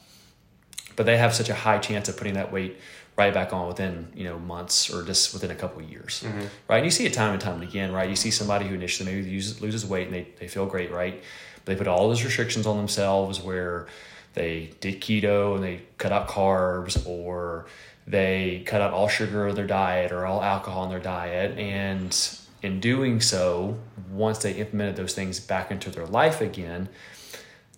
but 0.96 1.06
they 1.06 1.16
have 1.16 1.34
such 1.34 1.48
a 1.48 1.54
high 1.54 1.78
chance 1.78 2.10
of 2.10 2.16
putting 2.18 2.34
that 2.34 2.52
weight 2.52 2.76
right 3.18 3.34
back 3.34 3.52
on 3.52 3.66
within 3.66 4.06
you 4.14 4.24
know 4.24 4.38
months 4.38 4.88
or 4.94 5.02
just 5.02 5.34
within 5.34 5.50
a 5.50 5.54
couple 5.54 5.82
of 5.82 5.90
years, 5.90 6.22
Mm-hmm. 6.24 6.46
right? 6.68 6.76
And 6.78 6.84
you 6.84 6.90
see 6.90 7.04
it 7.04 7.12
time 7.12 7.32
and 7.32 7.40
time 7.40 7.54
and 7.60 7.64
again, 7.64 7.92
right? 7.92 8.08
You 8.08 8.16
see 8.16 8.30
somebody 8.30 8.66
who 8.68 8.74
initially 8.76 9.12
maybe 9.12 9.28
uses, 9.28 9.60
loses 9.60 9.84
weight 9.84 10.06
and 10.06 10.14
they, 10.14 10.28
they 10.38 10.46
feel 10.48 10.64
great, 10.66 10.90
right? 10.92 11.20
But 11.56 11.64
they 11.66 11.76
put 11.76 11.88
all 11.88 12.08
those 12.08 12.24
restrictions 12.24 12.66
on 12.66 12.76
themselves 12.76 13.42
where 13.42 13.86
they 14.34 14.70
did 14.80 15.00
keto 15.00 15.56
and 15.56 15.64
they 15.64 15.82
cut 15.98 16.12
out 16.12 16.28
carbs 16.28 17.04
or 17.06 17.66
they 18.06 18.62
cut 18.64 18.80
out 18.80 18.92
all 18.92 19.08
sugar 19.08 19.48
in 19.48 19.54
their 19.56 19.66
diet 19.66 20.12
or 20.12 20.24
all 20.24 20.40
alcohol 20.42 20.84
in 20.84 20.90
their 20.90 21.00
diet. 21.00 21.58
And 21.58 22.16
in 22.62 22.78
doing 22.80 23.20
so, 23.20 23.76
once 24.12 24.38
they 24.38 24.52
implemented 24.52 24.94
those 24.96 25.14
things 25.14 25.40
back 25.40 25.70
into 25.72 25.90
their 25.90 26.06
life 26.06 26.40
again, 26.40 26.88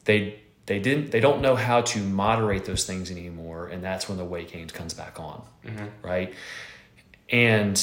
they 0.04 0.40
they 0.70 0.78
didn't 0.78 1.10
they 1.10 1.18
don't 1.20 1.40
know 1.42 1.56
how 1.56 1.80
to 1.80 1.98
moderate 1.98 2.64
those 2.64 2.84
things 2.90 3.10
anymore 3.10 3.66
and 3.72 3.82
that's 3.82 4.08
when 4.08 4.16
the 4.16 4.24
weight 4.24 4.52
gain 4.52 4.68
comes 4.68 4.94
back 4.94 5.18
on 5.18 5.42
Mm-hmm. 5.66 5.86
right 6.06 6.32
and 7.28 7.76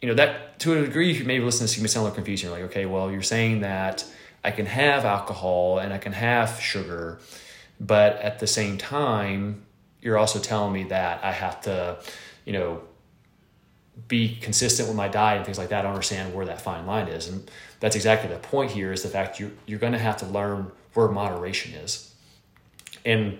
you 0.00 0.08
know 0.08 0.14
that 0.14 0.58
to 0.58 0.76
a 0.76 0.80
degree 0.84 1.10
if 1.12 1.18
you 1.20 1.24
maybe 1.24 1.44
listen 1.44 1.60
to 1.60 1.64
this 1.64 1.76
you 1.76 1.82
may 1.82 1.88
sound 1.88 2.02
a 2.02 2.04
little 2.06 2.16
confused 2.16 2.42
you're 2.42 2.52
like 2.52 2.64
okay 2.70 2.86
well 2.86 3.10
you're 3.12 3.22
saying 3.22 3.60
that 3.60 4.04
i 4.44 4.50
can 4.50 4.66
have 4.66 5.04
alcohol 5.04 5.78
and 5.78 5.92
i 5.92 5.98
can 5.98 6.12
have 6.12 6.60
sugar 6.60 7.18
but 7.78 8.16
at 8.16 8.40
the 8.40 8.46
same 8.46 8.76
time 8.76 9.62
you're 10.02 10.18
also 10.18 10.38
telling 10.40 10.72
me 10.72 10.82
that 10.84 11.24
i 11.24 11.32
have 11.32 11.60
to 11.60 11.96
you 12.44 12.52
know 12.52 12.82
be 14.06 14.36
consistent 14.36 14.88
with 14.88 14.96
my 14.96 15.08
diet 15.08 15.38
and 15.38 15.44
things 15.44 15.58
like 15.58 15.70
that. 15.70 15.80
I 15.80 15.82
don't 15.82 15.90
understand 15.90 16.32
where 16.32 16.46
that 16.46 16.60
fine 16.60 16.86
line 16.86 17.08
is. 17.08 17.26
And 17.26 17.50
that's 17.80 17.96
exactly 17.96 18.30
the 18.30 18.38
point 18.38 18.70
here 18.70 18.92
is 18.92 19.02
the 19.02 19.08
fact 19.08 19.40
you're, 19.40 19.50
you're 19.66 19.80
going 19.80 19.92
to 19.92 19.98
have 19.98 20.18
to 20.18 20.26
learn 20.26 20.70
where 20.94 21.08
moderation 21.08 21.74
is. 21.74 22.07
And 23.08 23.38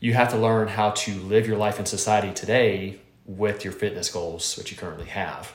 you 0.00 0.12
have 0.12 0.30
to 0.30 0.36
learn 0.36 0.68
how 0.68 0.90
to 0.90 1.14
live 1.14 1.46
your 1.46 1.56
life 1.56 1.78
in 1.78 1.86
society 1.86 2.32
today 2.32 2.98
with 3.24 3.64
your 3.64 3.72
fitness 3.72 4.10
goals, 4.10 4.56
which 4.56 4.70
you 4.70 4.76
currently 4.76 5.06
have. 5.06 5.54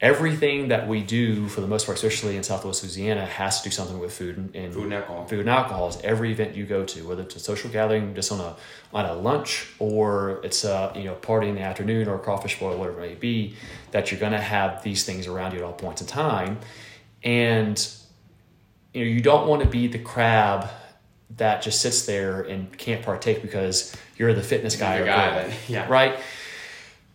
Everything 0.00 0.68
that 0.68 0.86
we 0.86 1.02
do, 1.02 1.48
for 1.48 1.60
the 1.60 1.66
most 1.66 1.84
part, 1.84 1.96
especially 1.96 2.36
in 2.36 2.42
Southwest 2.42 2.82
Louisiana, 2.82 3.26
has 3.26 3.60
to 3.60 3.68
do 3.68 3.72
something 3.72 3.98
with 3.98 4.12
food 4.12 4.36
and, 4.36 4.54
and 4.54 4.72
Food 4.72 4.84
and 4.84 4.94
alcohol. 4.94 5.26
food 5.26 5.40
and 5.40 5.48
alcohol 5.48 5.88
is 5.88 5.98
every 6.02 6.32
event 6.32 6.54
you 6.54 6.64
go 6.64 6.84
to, 6.84 7.06
whether 7.06 7.22
it's 7.22 7.36
a 7.36 7.40
social 7.40 7.70
gathering 7.70 8.14
just 8.14 8.30
on 8.30 8.40
a 8.40 8.56
on 8.94 9.04
a 9.04 9.14
lunch 9.14 9.66
or 9.78 10.40
it's 10.42 10.64
a 10.64 10.92
you 10.94 11.04
know 11.04 11.14
party 11.14 11.48
in 11.48 11.54
the 11.54 11.60
afternoon 11.60 12.08
or 12.08 12.14
a 12.14 12.18
crawfish 12.18 12.58
boil, 12.58 12.78
whatever 12.78 13.02
it 13.02 13.08
may 13.10 13.14
be, 13.14 13.54
that 13.90 14.10
you're 14.10 14.20
going 14.20 14.32
to 14.32 14.40
have 14.40 14.82
these 14.82 15.04
things 15.04 15.26
around 15.26 15.52
you 15.52 15.58
at 15.58 15.64
all 15.64 15.72
points 15.72 16.00
in 16.00 16.06
time, 16.06 16.58
and 17.22 17.92
you 18.94 19.04
know 19.04 19.10
you 19.10 19.20
don't 19.20 19.48
want 19.48 19.62
to 19.62 19.68
be 19.68 19.86
the 19.86 19.98
crab 19.98 20.68
that 21.36 21.62
just 21.62 21.80
sits 21.80 22.06
there 22.06 22.42
and 22.42 22.76
can't 22.76 23.04
partake 23.04 23.42
because 23.42 23.96
you're 24.16 24.34
the 24.34 24.42
fitness 24.42 24.76
guy 24.76 24.98
the 24.98 25.04
or 25.04 25.06
guy 25.06 25.42
girl, 25.42 25.52
yeah. 25.68 25.88
right? 25.88 26.18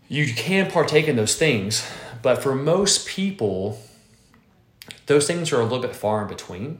You 0.07 0.33
can 0.33 0.69
partake 0.71 1.07
in 1.07 1.15
those 1.15 1.35
things, 1.35 1.89
but 2.21 2.41
for 2.41 2.55
most 2.55 3.07
people, 3.07 3.81
those 5.07 5.27
things 5.27 5.51
are 5.51 5.59
a 5.59 5.63
little 5.63 5.81
bit 5.81 5.95
far 5.95 6.21
in 6.21 6.27
between 6.27 6.79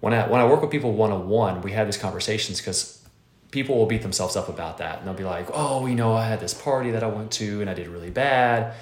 when 0.00 0.14
I 0.14 0.26
when 0.26 0.40
I 0.40 0.46
work 0.46 0.62
with 0.62 0.70
people 0.70 0.92
one 0.92 1.12
on 1.12 1.28
one, 1.28 1.62
we 1.62 1.72
have 1.72 1.86
these 1.86 1.98
conversations 1.98 2.58
because 2.58 3.02
people 3.50 3.76
will 3.76 3.86
beat 3.86 4.02
themselves 4.02 4.34
up 4.34 4.48
about 4.48 4.78
that, 4.78 4.98
and 4.98 5.06
they'll 5.06 5.14
be 5.14 5.24
like, 5.24 5.46
"Oh, 5.52 5.86
you 5.86 5.94
know, 5.94 6.14
I 6.14 6.26
had 6.26 6.40
this 6.40 6.54
party 6.54 6.90
that 6.90 7.04
I 7.04 7.06
went 7.06 7.30
to, 7.32 7.60
and 7.60 7.70
I 7.70 7.74
did 7.74 7.88
really 7.88 8.10
bad." 8.10 8.74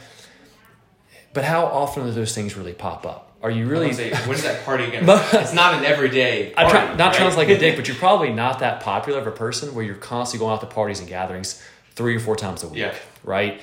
But 1.35 1.45
how 1.45 1.67
often 1.67 2.05
do 2.05 2.13
those 2.13 2.35
things 2.35 2.57
really 2.57 2.73
pop 2.73 3.05
up? 3.05 3.28
Are 3.43 3.51
you 3.51 3.67
really? 3.67 3.93
Say, 3.93 4.11
when's 4.27 4.43
that 4.43 4.65
party 4.65 4.91
gonna? 4.91 5.07
It's 5.35 5.53
not 5.55 5.75
an 5.75 5.85
everyday. 5.85 6.51
Party, 6.51 6.71
try, 6.71 6.95
not 6.97 7.13
right? 7.13 7.17
sound 7.17 7.37
like 7.37 7.49
a 7.49 7.59
dick, 7.59 7.77
but 7.77 7.87
you're 7.87 7.97
probably 7.97 8.33
not 8.33 8.59
that 8.61 8.81
popular 8.81 9.21
of 9.21 9.27
a 9.27 9.31
person 9.31 9.75
where 9.75 9.85
you're 9.85 9.95
constantly 9.95 10.45
going 10.45 10.55
out 10.55 10.61
to 10.61 10.67
parties 10.67 10.99
and 10.99 11.09
gatherings 11.09 11.63
three 11.95 12.17
or 12.17 12.21
four 12.21 12.35
times 12.37 12.63
a 12.65 12.69
week, 12.69 12.79
Yeah. 12.79 12.95
right? 13.23 13.61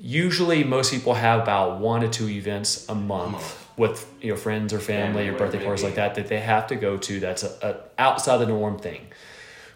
Usually, 0.00 0.64
most 0.64 0.92
people 0.92 1.14
have 1.14 1.40
about 1.42 1.78
one 1.80 2.00
to 2.02 2.08
two 2.08 2.28
events 2.28 2.88
a 2.88 2.94
month 2.94 3.32
month. 3.32 3.68
with 3.76 4.10
you 4.22 4.30
know 4.30 4.36
friends 4.36 4.72
or 4.72 4.78
family, 4.78 5.24
Family, 5.24 5.28
or 5.28 5.36
birthday 5.38 5.62
parties 5.62 5.84
like 5.84 5.96
that 5.96 6.14
that 6.14 6.28
they 6.28 6.38
have 6.40 6.68
to 6.68 6.76
go 6.76 6.96
to. 6.96 7.20
That's 7.20 7.42
a, 7.42 7.50
a 7.98 8.00
outside 8.00 8.38
the 8.38 8.46
norm 8.46 8.78
thing. 8.78 9.08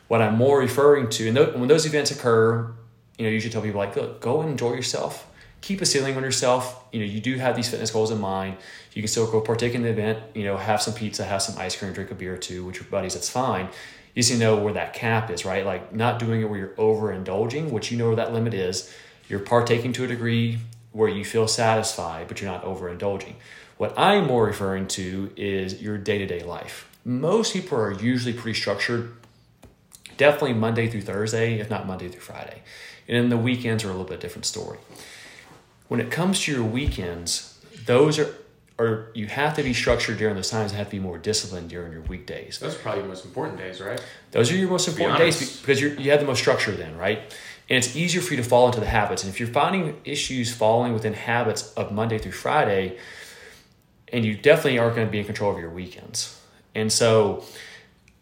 What 0.08 0.22
I'm 0.22 0.36
more 0.36 0.58
referring 0.60 1.10
to, 1.10 1.28
and 1.28 1.36
tho- 1.36 1.58
when 1.58 1.68
those 1.68 1.86
events 1.86 2.10
occur, 2.10 2.72
you 3.18 3.24
know, 3.26 3.30
you 3.30 3.40
should 3.40 3.50
tell 3.52 3.62
people 3.62 3.78
like, 3.80 3.96
look, 3.96 4.20
go 4.20 4.42
enjoy 4.42 4.74
yourself. 4.74 5.26
Keep 5.62 5.80
a 5.80 5.86
ceiling 5.86 6.16
on 6.16 6.22
yourself. 6.22 6.84
You 6.92 7.00
know, 7.00 7.06
you 7.06 7.20
do 7.20 7.36
have 7.38 7.56
these 7.56 7.70
fitness 7.70 7.90
goals 7.90 8.10
in 8.10 8.20
mind. 8.20 8.58
You 8.92 9.00
can 9.00 9.08
still 9.08 9.30
go 9.30 9.40
partake 9.40 9.74
in 9.74 9.82
the 9.82 9.88
event. 9.88 10.18
You 10.34 10.44
know, 10.44 10.56
have 10.56 10.82
some 10.82 10.92
pizza, 10.92 11.24
have 11.24 11.40
some 11.40 11.58
ice 11.58 11.76
cream, 11.76 11.92
drink 11.92 12.10
a 12.10 12.14
beer 12.14 12.34
or 12.34 12.38
two 12.38 12.64
with 12.64 12.74
your 12.76 12.84
buddies. 12.84 13.14
That's 13.14 13.30
fine. 13.30 13.68
You 14.14 14.22
just 14.22 14.38
know 14.38 14.56
where 14.56 14.74
that 14.74 14.92
cap 14.92 15.30
is, 15.30 15.44
right? 15.44 15.64
Like 15.64 15.94
not 15.94 16.18
doing 16.18 16.42
it 16.42 16.50
where 16.50 16.58
you're 16.58 16.68
overindulging, 16.76 17.70
which 17.70 17.90
you 17.90 17.96
know 17.96 18.08
where 18.08 18.16
that 18.16 18.32
limit 18.32 18.52
is. 18.52 18.92
You're 19.28 19.40
partaking 19.40 19.92
to 19.94 20.04
a 20.04 20.06
degree 20.06 20.58
where 20.90 21.08
you 21.08 21.24
feel 21.24 21.48
satisfied, 21.48 22.28
but 22.28 22.40
you're 22.40 22.50
not 22.50 22.64
overindulging. 22.64 23.34
What 23.78 23.94
I'm 23.96 24.26
more 24.26 24.44
referring 24.44 24.88
to 24.88 25.32
is 25.36 25.80
your 25.80 25.96
day 25.96 26.18
to 26.18 26.26
day 26.26 26.42
life. 26.42 26.88
Most 27.04 27.52
people 27.52 27.78
are 27.78 27.92
usually 27.92 28.34
pretty 28.34 28.58
structured 28.58 29.14
definitely 30.16 30.52
Monday 30.52 30.88
through 30.88 31.02
Thursday, 31.02 31.58
if 31.58 31.70
not 31.70 31.86
Monday 31.86 32.08
through 32.08 32.20
Friday. 32.20 32.62
And 33.08 33.16
then 33.16 33.28
the 33.30 33.36
weekends 33.36 33.84
are 33.84 33.88
a 33.88 33.90
little 33.90 34.06
bit 34.06 34.20
different 34.20 34.44
story. 34.44 34.78
When 35.92 36.00
it 36.00 36.10
comes 36.10 36.40
to 36.44 36.52
your 36.52 36.64
weekends, 36.64 37.60
those 37.84 38.18
are 38.18 38.34
or 38.78 39.10
you 39.12 39.26
have 39.26 39.54
to 39.56 39.62
be 39.62 39.74
structured 39.74 40.16
during 40.16 40.36
those 40.36 40.48
times 40.48 40.70
and 40.70 40.78
have 40.78 40.86
to 40.86 40.92
be 40.92 40.98
more 40.98 41.18
disciplined 41.18 41.68
during 41.68 41.92
your 41.92 42.00
weekdays. 42.00 42.58
Those 42.58 42.76
are 42.76 42.78
probably 42.78 43.02
your 43.02 43.10
most 43.10 43.26
important 43.26 43.58
days, 43.58 43.78
right? 43.78 44.02
Those 44.30 44.50
are 44.50 44.56
your 44.56 44.70
most 44.70 44.88
important 44.88 45.18
days 45.18 45.60
because 45.60 45.82
you're, 45.82 45.92
you 46.00 46.10
have 46.10 46.20
the 46.20 46.26
most 46.26 46.38
structure 46.38 46.72
then, 46.72 46.96
right? 46.96 47.18
And 47.68 47.76
it's 47.76 47.94
easier 47.94 48.22
for 48.22 48.32
you 48.32 48.42
to 48.42 48.48
fall 48.48 48.68
into 48.68 48.80
the 48.80 48.86
habits. 48.86 49.22
And 49.22 49.30
if 49.30 49.38
you're 49.38 49.50
finding 49.50 50.00
issues 50.06 50.50
falling 50.50 50.94
within 50.94 51.12
habits 51.12 51.74
of 51.74 51.92
Monday 51.92 52.16
through 52.16 52.32
Friday, 52.32 52.96
and 54.10 54.24
you 54.24 54.34
definitely 54.34 54.78
aren't 54.78 54.96
going 54.96 55.06
to 55.06 55.12
be 55.12 55.18
in 55.18 55.26
control 55.26 55.52
of 55.52 55.58
your 55.58 55.68
weekends. 55.68 56.40
And 56.74 56.90
so, 56.90 57.44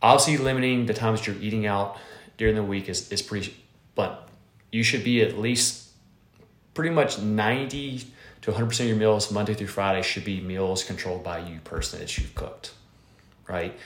obviously, 0.03 0.39
limiting 0.39 0.87
the 0.87 0.95
times 0.95 1.25
you're 1.25 1.37
eating 1.37 1.67
out 1.67 1.99
during 2.37 2.57
the 2.57 2.65
week 2.65 2.89
is, 2.89 3.13
is 3.13 3.23
pretty, 3.23 3.55
but 3.95 4.29
you 4.73 4.83
should 4.83 5.05
be 5.05 5.23
at 5.23 5.39
least 5.39 5.80
pretty 6.75 6.91
much 6.91 7.19
90 7.19 8.05
to 8.43 8.53
100% 8.53 8.81
of 8.81 8.87
your 8.87 8.97
meals 8.97 9.31
Monday 9.31 9.55
through 9.55 9.67
Friday 9.67 10.03
should 10.03 10.25
be 10.25 10.41
meals 10.41 10.85
controlled 10.85 11.23
by 11.23 11.39
you 11.39 11.61
personally 11.65 12.05
that 12.05 12.17
you've 12.17 12.35
cooked, 12.35 12.73
right? 13.49 13.79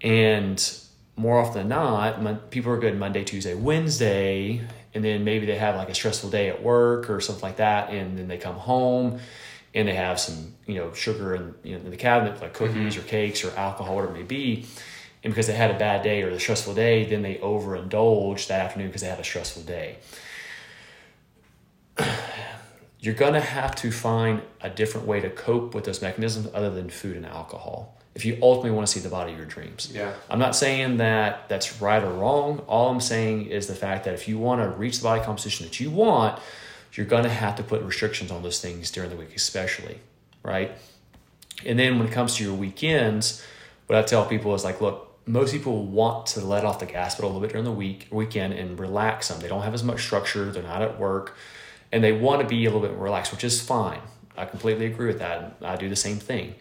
And 0.00 0.78
more 1.16 1.38
often 1.38 1.68
than 1.68 1.68
not, 1.68 2.50
people 2.50 2.72
are 2.72 2.78
good 2.78 2.98
Monday, 2.98 3.24
Tuesday, 3.24 3.54
Wednesday, 3.54 4.62
and 4.94 5.04
then 5.04 5.24
maybe 5.24 5.46
they 5.46 5.56
have 5.56 5.76
like 5.76 5.88
a 5.88 5.94
stressful 5.94 6.30
day 6.30 6.48
at 6.48 6.62
work 6.62 7.08
or 7.08 7.20
something 7.20 7.42
like 7.42 7.56
that, 7.56 7.90
and 7.90 8.18
then 8.18 8.28
they 8.28 8.38
come 8.38 8.56
home 8.56 9.20
and 9.74 9.88
they 9.88 9.94
have 9.94 10.20
some 10.20 10.52
you 10.66 10.74
know 10.74 10.92
sugar 10.92 11.34
in, 11.34 11.54
you 11.62 11.78
know, 11.78 11.84
in 11.84 11.90
the 11.90 11.96
cabinet 11.96 12.40
like 12.42 12.52
mm-hmm. 12.52 12.66
cookies 12.66 12.96
or 12.96 13.02
cakes 13.02 13.44
or 13.44 13.50
alcohol, 13.56 13.96
whatever 13.96 14.14
it 14.14 14.18
may 14.18 14.24
be. 14.24 14.66
And 15.24 15.32
because 15.32 15.46
they 15.46 15.52
had 15.52 15.70
a 15.70 15.78
bad 15.78 16.02
day 16.02 16.22
or 16.22 16.30
a 16.30 16.40
stressful 16.40 16.74
day, 16.74 17.04
then 17.04 17.22
they 17.22 17.36
overindulge 17.36 18.48
that 18.48 18.60
afternoon 18.60 18.88
because 18.88 19.02
they 19.02 19.08
had 19.08 19.20
a 19.20 19.24
stressful 19.24 19.62
day 19.62 19.98
you're 23.00 23.14
going 23.14 23.34
to 23.34 23.40
have 23.40 23.74
to 23.76 23.90
find 23.90 24.42
a 24.60 24.70
different 24.70 25.06
way 25.06 25.20
to 25.20 25.30
cope 25.30 25.74
with 25.74 25.84
those 25.84 26.02
mechanisms 26.02 26.48
other 26.54 26.70
than 26.70 26.90
food 26.90 27.16
and 27.16 27.26
alcohol 27.26 27.98
if 28.14 28.26
you 28.26 28.38
ultimately 28.42 28.72
want 28.72 28.86
to 28.86 28.92
see 28.92 29.00
the 29.00 29.08
body 29.08 29.32
of 29.32 29.38
your 29.38 29.46
dreams. 29.46 29.90
Yeah. 29.92 30.12
I'm 30.28 30.38
not 30.38 30.54
saying 30.54 30.98
that 30.98 31.48
that's 31.48 31.80
right 31.80 32.02
or 32.02 32.12
wrong. 32.12 32.58
All 32.60 32.90
I'm 32.90 33.00
saying 33.00 33.46
is 33.46 33.66
the 33.66 33.74
fact 33.74 34.04
that 34.04 34.14
if 34.14 34.28
you 34.28 34.38
want 34.38 34.60
to 34.60 34.68
reach 34.68 34.98
the 34.98 35.04
body 35.04 35.22
composition 35.24 35.64
that 35.66 35.80
you 35.80 35.90
want, 35.90 36.38
you're 36.92 37.06
going 37.06 37.24
to 37.24 37.30
have 37.30 37.56
to 37.56 37.62
put 37.62 37.82
restrictions 37.82 38.30
on 38.30 38.42
those 38.42 38.60
things 38.60 38.90
during 38.90 39.08
the 39.08 39.16
week, 39.16 39.34
especially, 39.34 39.98
right? 40.42 40.72
And 41.64 41.78
then 41.78 41.98
when 41.98 42.06
it 42.06 42.12
comes 42.12 42.36
to 42.36 42.44
your 42.44 42.52
weekends, 42.52 43.42
what 43.86 43.98
I 43.98 44.02
tell 44.02 44.26
people 44.26 44.54
is 44.54 44.62
like, 44.62 44.82
look, 44.82 45.08
most 45.26 45.52
people 45.52 45.86
want 45.86 46.26
to 46.26 46.40
let 46.40 46.64
off 46.64 46.80
the 46.80 46.86
gas 46.86 47.14
pedal 47.14 47.30
a 47.30 47.32
little 47.32 47.40
bit 47.40 47.50
during 47.50 47.64
the 47.64 47.72
week 47.72 48.08
weekend 48.10 48.52
and 48.52 48.78
relax 48.78 49.28
some. 49.28 49.40
They 49.40 49.48
don't 49.48 49.62
have 49.62 49.72
as 49.72 49.84
much 49.84 50.02
structure. 50.02 50.50
They're 50.50 50.62
not 50.62 50.82
at 50.82 50.98
work, 50.98 51.36
and 51.92 52.02
they 52.02 52.12
want 52.12 52.40
to 52.40 52.46
be 52.48 52.64
a 52.64 52.70
little 52.70 52.80
bit 52.80 52.96
more 52.96 53.04
relaxed, 53.04 53.30
which 53.30 53.44
is 53.44 53.60
fine. 53.60 54.00
I 54.36 54.46
completely 54.46 54.86
agree 54.86 55.06
with 55.06 55.18
that. 55.18 55.56
I 55.62 55.76
do 55.76 55.88
the 55.88 55.96
same 55.96 56.18
thing. 56.18 56.54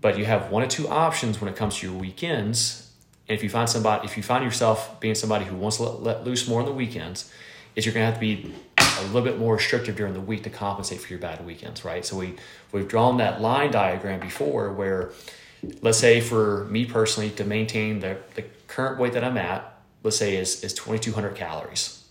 But 0.00 0.18
you 0.18 0.24
have 0.24 0.50
one 0.50 0.62
or 0.62 0.66
two 0.66 0.88
options 0.88 1.40
when 1.40 1.52
it 1.52 1.56
comes 1.56 1.78
to 1.78 1.86
your 1.86 1.96
weekends. 1.96 2.90
And 3.28 3.36
if 3.36 3.42
you 3.42 3.50
find 3.50 3.68
somebody, 3.68 4.06
if 4.06 4.16
you 4.16 4.22
find 4.22 4.42
yourself 4.42 4.98
being 5.00 5.14
somebody 5.14 5.44
who 5.44 5.56
wants 5.56 5.76
to 5.76 5.84
let, 5.84 6.02
let 6.02 6.24
loose 6.24 6.48
more 6.48 6.60
on 6.60 6.66
the 6.66 6.72
weekends, 6.72 7.30
is 7.74 7.84
you're 7.84 7.92
going 7.92 8.02
to 8.02 8.10
have 8.10 8.14
to 8.14 8.20
be 8.20 8.54
a 8.78 9.02
little 9.06 9.22
bit 9.22 9.38
more 9.38 9.56
restrictive 9.56 9.96
during 9.96 10.14
the 10.14 10.20
week 10.20 10.42
to 10.44 10.50
compensate 10.50 11.00
for 11.00 11.08
your 11.08 11.18
bad 11.18 11.44
weekends, 11.44 11.84
right? 11.84 12.04
So 12.04 12.16
we 12.16 12.36
we've 12.72 12.88
drawn 12.88 13.18
that 13.18 13.40
line 13.40 13.70
diagram 13.70 14.20
before 14.20 14.72
where, 14.72 15.10
let's 15.82 15.98
say 15.98 16.20
for 16.20 16.64
me 16.66 16.86
personally 16.86 17.30
to 17.30 17.44
maintain 17.44 18.00
the, 18.00 18.18
the 18.34 18.44
current 18.66 18.98
weight 18.98 19.12
that 19.12 19.24
I'm 19.24 19.36
at, 19.36 19.78
let's 20.02 20.16
say 20.16 20.36
is 20.36 20.64
is 20.64 20.72
2,200 20.74 21.34
calories, 21.34 22.04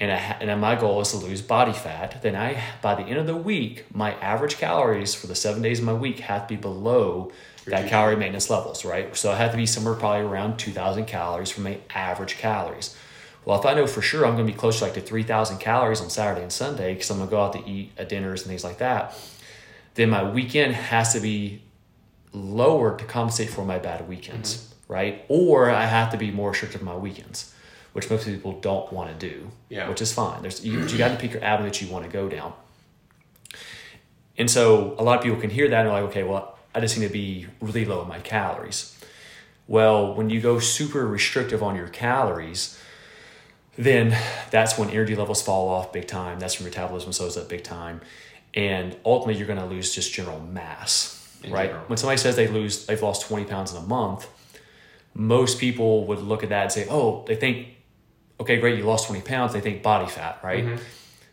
and 0.00 0.10
I 0.10 0.16
and 0.16 0.60
my 0.60 0.74
goal 0.74 1.00
is 1.02 1.10
to 1.10 1.18
lose 1.18 1.42
body 1.42 1.72
fat. 1.72 2.22
Then 2.22 2.34
I 2.34 2.60
by 2.82 2.94
the 2.94 3.02
end 3.02 3.18
of 3.18 3.26
the 3.26 3.36
week, 3.36 3.84
my 3.94 4.14
average 4.14 4.56
calories 4.56 5.14
for 5.14 5.26
the 5.26 5.34
seven 5.34 5.62
days 5.62 5.78
of 5.78 5.84
my 5.84 5.92
week 5.92 6.20
have 6.20 6.48
to 6.48 6.56
be 6.56 6.60
below 6.60 7.30
that 7.66 7.88
calorie 7.88 8.16
maintenance 8.16 8.48
levels, 8.50 8.84
right? 8.84 9.14
So 9.14 9.30
I 9.30 9.36
have 9.36 9.50
to 9.50 9.56
be 9.56 9.66
somewhere 9.66 9.94
probably 9.94 10.26
around 10.26 10.58
2,000 10.58 11.04
calories 11.04 11.50
for 11.50 11.60
my 11.60 11.78
average 11.94 12.38
calories. 12.38 12.96
Well, 13.44 13.58
if 13.58 13.66
I 13.66 13.74
know 13.74 13.86
for 13.86 14.02
sure 14.02 14.26
I'm 14.26 14.34
going 14.34 14.46
to 14.46 14.52
be 14.52 14.58
close 14.58 14.78
to 14.78 14.84
like 14.84 14.94
to 14.94 15.00
3,000 15.00 15.58
calories 15.58 16.00
on 16.00 16.10
Saturday 16.10 16.42
and 16.42 16.52
Sunday 16.52 16.94
because 16.94 17.10
I'm 17.10 17.18
going 17.18 17.28
to 17.28 17.30
go 17.30 17.42
out 17.42 17.52
to 17.52 17.70
eat 17.70 17.92
at 17.98 18.08
dinners 18.08 18.42
and 18.42 18.48
things 18.48 18.64
like 18.64 18.78
that, 18.78 19.16
then 19.94 20.10
my 20.10 20.28
weekend 20.28 20.74
has 20.74 21.12
to 21.12 21.20
be 21.20 21.62
lower 22.32 22.96
to 22.96 23.04
compensate 23.04 23.50
for 23.50 23.64
my 23.64 23.78
bad 23.78 24.08
weekends, 24.08 24.74
right? 24.88 25.24
Or 25.28 25.70
I 25.70 25.86
have 25.86 26.10
to 26.12 26.16
be 26.16 26.30
more 26.30 26.50
restrictive 26.50 26.80
on 26.80 26.86
my 26.86 26.96
weekends, 26.96 27.54
which 27.92 28.08
most 28.10 28.26
people 28.26 28.52
don't 28.60 28.92
want 28.92 29.10
to 29.18 29.28
do, 29.28 29.50
Yeah. 29.68 29.88
which 29.88 30.00
is 30.00 30.12
fine. 30.12 30.42
There's 30.42 30.64
you, 30.64 30.80
you 30.86 30.98
got 30.98 31.08
to 31.08 31.16
pick 31.16 31.32
your 31.32 31.44
avenue 31.44 31.68
that 31.70 31.80
you 31.82 31.88
want 31.88 32.04
to 32.04 32.10
go 32.10 32.28
down. 32.28 32.52
And 34.38 34.50
so 34.50 34.94
a 34.98 35.02
lot 35.02 35.18
of 35.18 35.24
people 35.24 35.40
can 35.40 35.50
hear 35.50 35.68
that 35.68 35.80
and 35.80 35.86
they're 35.88 36.00
like, 36.02 36.10
okay, 36.10 36.22
well, 36.22 36.58
I 36.74 36.80
just 36.80 36.96
need 36.98 37.06
to 37.06 37.12
be 37.12 37.46
really 37.60 37.84
low 37.84 38.02
in 38.02 38.08
my 38.08 38.20
calories. 38.20 38.96
Well, 39.66 40.14
when 40.14 40.30
you 40.30 40.40
go 40.40 40.58
super 40.58 41.06
restrictive 41.06 41.62
on 41.62 41.76
your 41.76 41.88
calories, 41.88 42.78
then 43.76 44.16
that's 44.50 44.78
when 44.78 44.90
energy 44.90 45.14
levels 45.14 45.42
fall 45.42 45.68
off 45.68 45.92
big 45.92 46.06
time. 46.06 46.38
That's 46.40 46.58
when 46.58 46.64
metabolism 46.68 47.12
slows 47.12 47.36
up 47.36 47.48
big 47.48 47.62
time. 47.64 48.00
And 48.54 48.96
ultimately, 49.04 49.38
you're 49.38 49.46
going 49.46 49.60
to 49.60 49.66
lose 49.66 49.94
just 49.94 50.12
general 50.12 50.40
mass, 50.40 51.38
In 51.44 51.52
right? 51.52 51.66
general. 51.68 51.84
When 51.86 51.96
somebody 51.96 52.18
says 52.18 52.34
they 52.34 52.48
lose, 52.48 52.86
they've 52.86 53.00
lost 53.00 53.28
20 53.28 53.44
pounds 53.44 53.72
in 53.72 53.78
a 53.78 53.86
month, 53.86 54.26
most 55.14 55.60
people 55.60 56.06
would 56.06 56.18
look 56.20 56.42
at 56.42 56.48
that 56.48 56.62
and 56.64 56.72
say, 56.72 56.86
oh, 56.90 57.24
they 57.28 57.36
think, 57.36 57.68
okay, 58.40 58.58
great, 58.58 58.78
you 58.78 58.84
lost 58.84 59.06
20 59.06 59.22
pounds. 59.22 59.52
They 59.52 59.60
think 59.60 59.82
body 59.82 60.10
fat, 60.10 60.40
right? 60.42 60.64
Mm-hmm. 60.64 60.82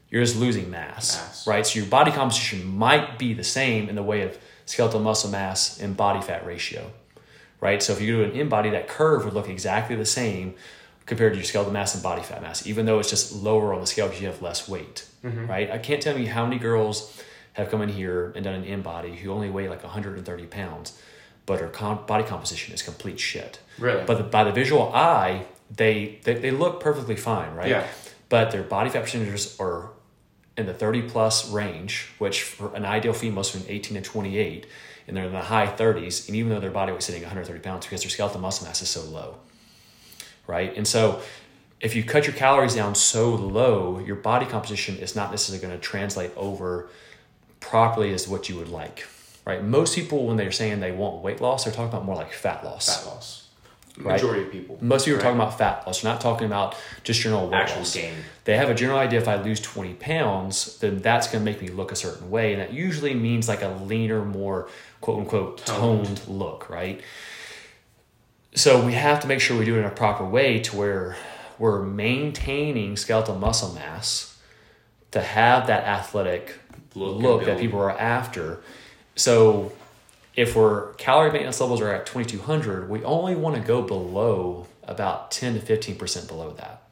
You're 0.10 0.24
just 0.24 0.38
losing 0.38 0.70
mass, 0.70 1.18
Mass. 1.18 1.48
right? 1.48 1.66
So 1.66 1.80
your 1.80 1.88
body 1.88 2.12
composition 2.12 2.66
might 2.66 3.18
be 3.18 3.34
the 3.34 3.44
same 3.44 3.90
in 3.90 3.96
the 3.96 4.04
way 4.04 4.22
of 4.22 4.38
skeletal 4.66 5.00
muscle 5.00 5.30
mass 5.30 5.80
and 5.82 5.98
body 5.98 6.22
fat 6.22 6.46
ratio, 6.46 6.92
right? 7.60 7.82
So 7.84 7.94
if 7.94 8.02
you 8.02 8.08
do 8.08 8.24
an 8.24 8.32
InBody, 8.32 8.72
that 8.72 8.88
curve 8.88 9.26
would 9.26 9.34
look 9.34 9.50
exactly 9.50 9.96
the 9.96 10.06
same 10.06 10.54
compared 11.06 11.34
to 11.34 11.38
your 11.38 11.46
skeletal 11.46 11.74
mass 11.74 11.94
and 11.94 12.04
body 12.04 12.22
fat 12.22 12.42
mass, 12.42 12.68
even 12.68 12.86
though 12.86 13.00
it's 13.00 13.10
just 13.10 13.34
lower 13.34 13.74
on 13.74 13.82
the 13.82 13.88
scale 13.88 14.08
because 14.08 14.22
you 14.22 14.28
have 14.28 14.42
less 14.42 14.68
weight, 14.68 15.08
mm-hmm. 15.24 15.48
right? 15.48 15.72
I 15.72 15.78
can't 15.78 16.02
tell 16.02 16.18
you 16.18 16.28
how 16.30 16.46
many 16.46 16.60
girls 16.60 17.22
have 17.54 17.70
come 17.70 17.82
in 17.82 17.90
here 17.90 18.32
and 18.36 18.44
done 18.44 18.54
an 18.54 18.64
InBody 18.84 19.16
who 19.16 19.32
only 19.32 19.50
weigh 19.50 19.68
like 19.68 19.84
130 19.84 20.46
pounds, 20.46 21.02
but 21.46 21.60
her 21.60 21.70
com- 21.70 22.06
body 22.06 22.24
composition 22.24 22.74
is 22.74 22.82
complete 22.82 23.20
shit. 23.20 23.60
Really? 23.80 24.04
But 24.06 24.18
the, 24.18 24.24
by 24.24 24.44
the 24.44 24.52
visual 24.52 24.94
eye, 24.94 25.46
they, 25.76 26.20
they 26.24 26.36
they 26.36 26.52
look 26.52 26.80
perfectly 26.80 27.16
fine, 27.16 27.54
right? 27.56 27.70
Yeah. 27.70 27.88
But 28.30 28.52
their 28.52 28.64
body 28.64 28.90
fat 28.90 29.04
percentages 29.04 29.58
are 29.60 29.92
in 30.58 30.66
the 30.66 30.74
30 30.74 31.04
plus 31.04 31.50
range, 31.52 32.10
which 32.18 32.44
for 32.44 32.74
an 32.76 32.86
ideal 32.86 33.14
female 33.14 33.42
is 33.42 33.52
between 33.52 33.70
18 33.70 33.98
and 33.98 34.06
28, 34.06 34.66
and 35.08 35.16
they're 35.16 35.26
in 35.26 35.32
the 35.32 35.42
high 35.42 35.68
30s, 35.68 36.28
and 36.28 36.36
even 36.36 36.52
though 36.52 36.60
their 36.60 36.72
body 36.72 36.92
weight's 36.92 37.06
sitting 37.06 37.22
130 37.22 37.62
pounds 37.62 37.86
because 37.86 38.02
their 38.02 38.10
skeletal 38.10 38.42
muscle 38.42 38.66
mass 38.66 38.82
is 38.82 38.90
so 38.90 39.04
low, 39.04 39.38
right? 40.48 40.76
And 40.76 40.88
so 40.88 41.22
if 41.80 41.96
you 41.96 42.04
cut 42.04 42.26
your 42.26 42.36
calories 42.36 42.76
down 42.76 42.96
so 42.96 43.34
low, 43.36 44.00
your 44.00 44.16
body 44.16 44.46
composition 44.46 44.98
is 44.98 45.16
not 45.16 45.30
necessarily 45.32 45.66
going 45.66 45.80
to 45.80 45.82
translate 45.82 46.32
over 46.36 46.90
properly 47.60 48.14
as 48.14 48.28
what 48.28 48.50
you 48.50 48.56
would 48.56 48.70
like, 48.70 49.06
right? 49.46 49.64
Most 49.64 49.96
people, 49.96 50.26
when 50.26 50.38
they're 50.38 50.52
saying 50.52 50.80
they 50.80 50.92
want 50.92 51.22
weight 51.22 51.40
loss, 51.40 51.66
they're 51.66 51.74
talking 51.74 51.90
about 51.90 52.04
more 52.04 52.16
like 52.16 52.34
fat 52.34 52.66
loss. 52.66 53.04
Fat 53.04 53.10
loss. 53.10 53.47
Right. 53.98 54.14
Majority 54.14 54.44
of 54.44 54.52
people. 54.52 54.78
Most 54.80 55.06
people 55.06 55.20
are 55.20 55.24
talking 55.24 55.40
about 55.40 55.58
fat 55.58 55.86
loss. 55.88 56.04
You're 56.04 56.12
not 56.12 56.22
talking 56.22 56.46
about 56.46 56.76
just 57.04 57.20
general 57.20 57.48
weight 57.50 57.56
Actual 57.62 57.80
loss. 57.80 57.96
gain. 57.96 58.14
They 58.46 58.56
have 58.56 58.70
a 58.70 58.76
general 58.76 59.00
idea 59.00 59.20
if 59.20 59.28
I 59.28 59.42
lose 59.42 59.60
20 59.60 59.96
pounds, 59.96 60.78
then 60.78 61.00
that's 61.00 61.28
going 61.28 61.44
to 61.44 61.52
make 61.52 61.62
me 61.62 61.70
look 61.70 61.92
a 61.92 61.96
certain 61.96 62.30
way. 62.30 62.54
And 62.54 62.62
that 62.62 62.74
usually 62.74 63.16
means 63.16 63.48
like 63.48 63.64
a 63.64 63.70
leaner, 63.70 64.24
more 64.24 64.70
quote 65.02 65.20
unquote 65.20 65.66
Toned. 65.66 66.08
toned 66.08 66.28
look, 66.28 66.70
right? 66.70 67.02
So 68.54 68.86
we 68.86 68.94
have 68.94 69.20
to 69.22 69.28
make 69.28 69.40
sure 69.40 69.58
we 69.58 69.66
do 69.66 69.76
it 69.76 69.80
in 69.80 69.86
a 69.86 69.90
proper 69.92 70.26
way 70.26 70.60
to 70.60 70.76
where 70.76 71.18
we're 71.60 71.82
maintaining 71.82 72.98
skeletal 72.98 73.36
muscle 73.36 73.74
mass 73.74 74.38
to 75.12 75.22
have 75.22 75.68
that 75.68 75.84
athletic 75.86 76.60
Look 76.96 77.22
look, 77.22 77.46
that 77.46 77.60
people 77.60 77.80
are 77.80 77.92
after. 77.98 78.62
So 79.16 79.72
if 80.38 80.56
we're 80.56 80.94
calorie 80.94 81.32
maintenance 81.32 81.60
levels 81.60 81.82
are 81.82 81.92
at 81.92 82.06
2200, 82.06 82.90
we 82.90 83.04
only 83.04 83.36
want 83.36 83.56
to 83.56 83.62
go 83.62 83.82
below 83.82 84.68
about 84.84 85.32
10 85.32 85.60
to 85.60 85.60
15% 85.60 86.28
below 86.28 86.52
that. 86.52 86.84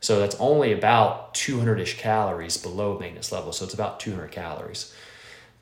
So 0.00 0.20
that's 0.20 0.36
only 0.38 0.72
about 0.72 1.34
200 1.34 1.80
ish 1.80 1.98
calories 1.98 2.56
below 2.58 2.98
maintenance 2.98 3.32
level. 3.32 3.52
So 3.52 3.64
it's 3.64 3.74
about 3.74 3.98
200 3.98 4.30
calories. 4.30 4.94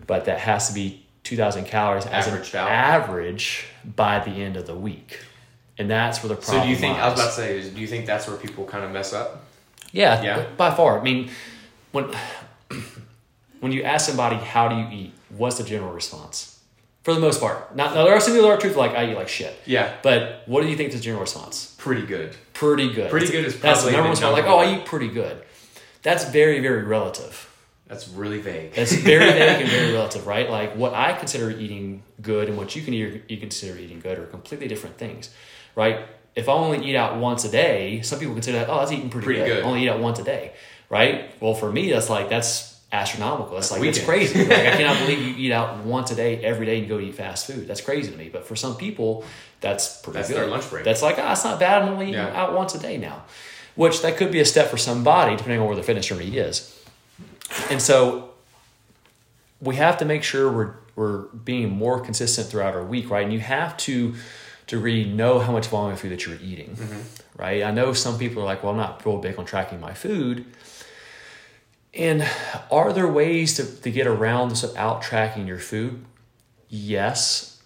But 0.07 0.25
that 0.27 0.41
has 0.41 0.69
to 0.69 0.75
be 0.75 1.07
2000 1.23 1.65
calories 1.65 2.05
as 2.05 2.27
an 2.27 2.35
out. 2.59 2.69
average 2.71 3.65
by 3.85 4.19
the 4.19 4.33
end 4.33 4.57
of 4.57 4.67
the 4.67 4.75
week. 4.75 5.21
And 5.79 5.89
that's 5.91 6.23
where 6.23 6.29
the 6.29 6.35
problem 6.35 6.59
So 6.59 6.65
do 6.65 6.69
you 6.69 6.77
think 6.77 6.99
I 6.99 7.09
was 7.09 7.19
about 7.19 7.31
to 7.31 7.33
say? 7.37 7.59
is- 7.59 7.71
Do 7.71 7.81
you 7.81 7.87
think 7.87 8.05
that's 8.07 8.27
where 8.29 8.37
people 8.37 8.65
kind 8.67 8.85
of 8.85 8.91
mess 8.91 9.13
up? 9.15 9.45
Yeah, 9.93 10.21
Yeah. 10.23 10.45
by 10.57 10.75
far. 10.75 10.99
I 10.99 11.03
mean, 11.03 11.31
when 11.93 12.13
when 13.61 13.73
you 13.73 13.85
ask 13.85 14.07
somebody 14.07 14.37
how 14.37 14.69
do 14.69 14.77
you 14.77 14.89
eat, 14.91 15.13
what's 15.31 15.59
the 15.59 15.65
general 15.65 15.93
response? 15.93 16.54
For 17.05 17.15
the 17.15 17.21
most 17.21 17.39
part, 17.41 17.77
not 17.77 17.95
now 17.95 18.05
there 18.05 18.15
are 18.15 18.21
some 18.21 18.33
people 18.33 18.49
that 18.49 18.55
are 18.57 18.61
truthful, 18.61 18.83
like 18.83 18.93
I 18.97 19.11
eat 19.11 19.15
like 19.15 19.29
shit. 19.29 19.55
Yeah. 19.67 19.95
But 20.03 20.43
what 20.47 20.63
do 20.63 20.69
you 20.69 20.77
think 20.77 20.89
is 20.89 20.97
the 20.97 21.01
general 21.03 21.21
response? 21.21 21.75
Pretty 21.79 22.07
good. 22.07 22.35
Pretty 22.55 22.93
good. 22.93 23.11
Pretty 23.11 23.27
That's- 23.27 23.43
good 23.43 23.45
is 23.55 23.61
that's 23.61 23.85
the 23.85 23.91
probably 23.93 24.11
number 24.11 24.21
one. 24.27 24.33
Like, 24.33 24.45
oh, 24.47 24.59
I 24.59 24.77
eat 24.79 24.87
pretty 24.87 25.09
good. 25.09 25.43
That's 26.03 26.25
very 26.31 26.61
very 26.61 26.83
relative. 26.83 27.51
That's 27.87 28.09
really 28.09 28.41
vague. 28.41 28.73
That's 28.73 28.93
very 28.95 29.31
vague 29.31 29.61
and 29.61 29.69
very 29.71 29.93
relative, 29.99 30.27
right? 30.27 30.49
Like 30.49 30.75
what 30.77 30.95
I 30.95 31.13
consider 31.13 31.51
eating 31.51 32.03
good 32.23 32.49
and 32.49 32.57
what 32.57 32.75
you 32.75 32.81
can 32.83 32.95
eat, 32.95 33.23
you 33.29 33.37
consider 33.37 33.79
eating 33.79 34.01
good 34.01 34.19
are 34.19 34.25
completely 34.27 34.67
different 34.69 34.97
things, 34.97 35.29
right? 35.77 36.07
If 36.35 36.49
I 36.49 36.53
only 36.53 36.85
eat 36.89 36.97
out 36.97 37.19
once 37.19 37.45
a 37.45 37.51
day, 37.51 38.01
some 38.01 38.19
people 38.19 38.33
consider 38.35 38.59
that 38.61 38.71
oh 38.71 38.79
that's 38.79 38.93
eating 38.93 39.11
pretty, 39.11 39.27
Pretty 39.27 39.41
good. 39.41 39.57
good. 39.57 39.65
Only 39.65 39.83
eat 39.85 39.91
out 39.91 40.01
once 40.01 40.19
a 40.19 40.25
day, 40.25 40.55
right? 40.89 41.31
Well, 41.43 41.53
for 41.55 41.71
me, 41.71 41.91
that's 41.91 42.09
like 42.09 42.31
that's 42.31 42.74
astronomical. 42.95 43.55
That's 43.55 43.71
like 43.71 43.83
it's 43.83 44.03
crazy. 44.03 44.45
Like, 44.45 44.59
I 44.59 44.71
cannot 44.79 44.99
believe 45.01 45.19
you 45.21 45.35
eat 45.37 45.53
out 45.53 45.79
once 45.85 46.11
a 46.11 46.15
day 46.15 46.43
every 46.45 46.65
day 46.67 46.79
and 46.79 46.89
go 46.89 46.99
eat 47.01 47.15
fast 47.15 47.47
food. 47.47 47.67
That's 47.67 47.81
crazy 47.81 48.11
to 48.13 48.17
me. 48.17 48.29
But 48.33 48.47
for 48.47 48.57
some 48.57 48.77
people, 48.77 49.25
that's 49.61 50.01
pretty 50.01 50.19
That's 50.19 50.29
good. 50.29 50.39
their 50.39 50.47
lunch 50.47 50.71
break. 50.71 50.85
That's 50.85 51.03
like 51.03 51.17
ah, 51.19 51.33
it's 51.33 51.45
not 51.45 51.59
bad. 51.61 51.83
I'm 51.83 51.89
only 51.91 52.07
eating 52.07 52.15
Yeah. 52.21 52.41
out 52.41 52.55
once 52.55 52.75
a 52.75 52.79
day 52.79 52.97
now, 52.97 53.25
which 53.75 54.01
that 54.03 54.17
could 54.17 54.31
be 54.33 54.41
a 54.41 54.45
step 54.45 54.69
for 54.69 54.77
somebody 54.79 55.37
depending 55.37 55.61
on 55.61 55.67
where 55.67 55.75
their 55.75 55.85
fitness 55.85 56.07
journey 56.07 56.37
is. 56.37 56.71
And 57.71 57.81
so 57.83 58.31
we 59.61 59.77
have 59.77 59.99
to 59.99 60.05
make 60.05 60.23
sure 60.23 60.51
we're 60.51 60.75
we're 60.97 61.23
being 61.45 61.71
more 61.71 61.99
consistent 62.01 62.47
throughout 62.49 62.75
our 62.75 62.85
week, 62.85 63.11
right? 63.11 63.25
And 63.25 63.33
you 63.33 63.41
have 63.41 63.77
to 63.79 64.15
to 64.69 64.79
really 64.79 65.05
know 65.05 65.41
how 65.41 65.53
much 65.53 65.67
volume 65.67 65.93
of 65.93 66.01
food 66.01 66.13
that 66.13 66.25
you're 66.25 66.39
eating, 66.41 66.77
right? 67.37 67.63
I 67.65 67.71
know 67.71 67.93
some 67.93 68.17
people 68.19 68.43
are 68.43 68.47
like, 68.47 68.63
"Well, 68.63 68.73
I'm 68.73 68.79
not 68.79 69.05
real 69.05 69.19
big 69.19 69.39
on 69.39 69.45
tracking 69.45 69.81
my 69.81 69.93
food." 69.93 70.45
And 71.97 72.27
are 72.71 72.93
there 72.93 73.07
ways 73.09 73.55
to, 73.57 73.65
to 73.83 73.91
get 73.91 74.07
around 74.07 74.49
this 74.51 74.63
without 74.63 75.03
tracking 75.03 75.47
your 75.47 75.59
food? 75.59 76.05
Yes, 76.69 77.63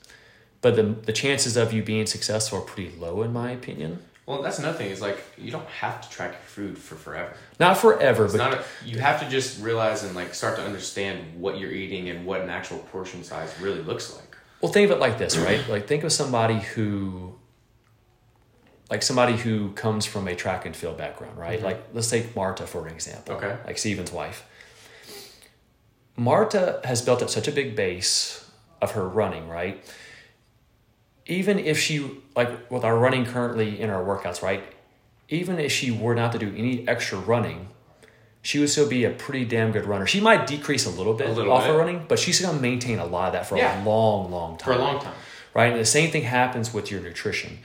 but 0.60 0.76
the 0.76 0.82
the 0.82 1.12
chances 1.12 1.56
of 1.56 1.72
you 1.72 1.82
being 1.82 2.06
successful 2.06 2.58
are 2.58 2.62
pretty 2.62 2.94
low, 2.98 3.22
in 3.22 3.32
my 3.32 3.52
opinion. 3.52 4.00
well, 4.26 4.42
that's 4.42 4.58
another 4.58 4.76
thing. 4.76 4.90
Is 4.90 5.00
like 5.00 5.22
you 5.38 5.50
don't 5.50 5.66
have 5.68 6.02
to 6.02 6.10
track 6.10 6.32
your 6.32 6.40
food 6.42 6.76
for 6.76 6.96
forever. 6.96 7.32
Not 7.58 7.78
forever, 7.78 8.24
It's 8.26 8.34
but 8.36 8.50
not. 8.50 8.54
A, 8.58 8.64
you 8.84 8.98
have 8.98 9.20
to 9.20 9.28
just 9.30 9.62
realize 9.62 10.04
and 10.04 10.14
like 10.14 10.34
start 10.34 10.56
to 10.56 10.62
understand 10.62 11.40
what 11.40 11.58
you're 11.58 11.72
eating 11.72 12.10
and 12.10 12.26
what 12.26 12.40
an 12.42 12.50
actual 12.50 12.78
portion 12.78 13.24
size 13.24 13.54
really 13.62 13.80
looks 13.82 14.14
like. 14.14 14.36
Well, 14.60 14.72
think 14.72 14.90
of 14.90 14.96
it 14.96 15.00
like 15.00 15.16
this, 15.18 15.38
right? 15.38 15.66
Like, 15.68 15.86
think 15.86 16.02
of 16.02 16.10
somebody 16.12 16.58
who, 16.58 17.37
like 18.90 19.02
somebody 19.02 19.36
who 19.36 19.70
comes 19.72 20.06
from 20.06 20.26
a 20.28 20.34
track 20.34 20.64
and 20.66 20.74
field 20.74 20.96
background, 20.96 21.36
right? 21.38 21.56
Mm-hmm. 21.58 21.64
Like, 21.66 21.82
let's 21.92 22.08
take 22.10 22.34
Marta 22.34 22.66
for 22.66 22.86
an 22.86 22.94
example. 22.94 23.34
Okay. 23.36 23.56
Like 23.66 23.78
Steven's 23.78 24.12
wife. 24.12 24.44
Marta 26.16 26.80
has 26.84 27.02
built 27.02 27.22
up 27.22 27.30
such 27.30 27.46
a 27.48 27.52
big 27.52 27.76
base 27.76 28.48
of 28.82 28.92
her 28.92 29.06
running, 29.08 29.48
right? 29.48 29.84
Even 31.26 31.58
if 31.58 31.78
she, 31.78 32.10
like 32.34 32.70
with 32.70 32.84
our 32.84 32.98
running 32.98 33.24
currently 33.24 33.80
in 33.80 33.90
our 33.90 34.02
workouts, 34.02 34.42
right? 34.42 34.62
Even 35.28 35.58
if 35.58 35.70
she 35.70 35.90
were 35.90 36.14
not 36.14 36.32
to 36.32 36.38
do 36.38 36.52
any 36.56 36.88
extra 36.88 37.18
running, 37.18 37.68
she 38.40 38.58
would 38.58 38.70
still 38.70 38.88
be 38.88 39.04
a 39.04 39.10
pretty 39.10 39.44
damn 39.44 39.70
good 39.72 39.84
runner. 39.84 40.06
She 40.06 40.20
might 40.20 40.46
decrease 40.46 40.86
a 40.86 40.90
little 40.90 41.12
bit 41.12 41.28
A 41.28 41.32
little 41.32 41.52
off 41.52 41.64
bit. 41.64 41.72
her 41.72 41.78
running, 41.78 42.06
but 42.08 42.18
she's 42.18 42.40
going 42.40 42.56
to 42.56 42.62
maintain 42.62 42.98
a 42.98 43.04
lot 43.04 43.26
of 43.28 43.32
that 43.34 43.46
for 43.46 43.56
Yeah. 43.58 43.82
a 43.82 43.84
long, 43.84 44.30
long 44.30 44.56
time. 44.56 44.64
For 44.64 44.72
a 44.72 44.82
long 44.82 45.00
time. 45.00 45.14
Right? 45.54 45.72
And 45.72 45.80
the 45.80 45.84
same 45.84 46.10
thing 46.10 46.22
happens 46.22 46.72
with 46.72 46.90
your 46.90 47.00
nutrition. 47.00 47.58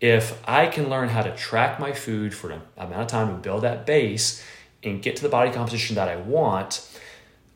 If 0.00 0.42
I 0.46 0.66
can 0.66 0.90
learn 0.90 1.08
how 1.08 1.22
to 1.22 1.34
track 1.34 1.80
my 1.80 1.92
food 1.92 2.34
for 2.34 2.50
an 2.50 2.62
amount 2.76 3.02
of 3.02 3.06
time 3.08 3.28
and 3.28 3.42
build 3.42 3.62
that 3.62 3.86
base 3.86 4.44
and 4.82 5.02
get 5.02 5.16
to 5.16 5.22
the 5.22 5.28
body 5.28 5.50
composition 5.50 5.96
that 5.96 6.08
I 6.08 6.16
want, 6.16 6.86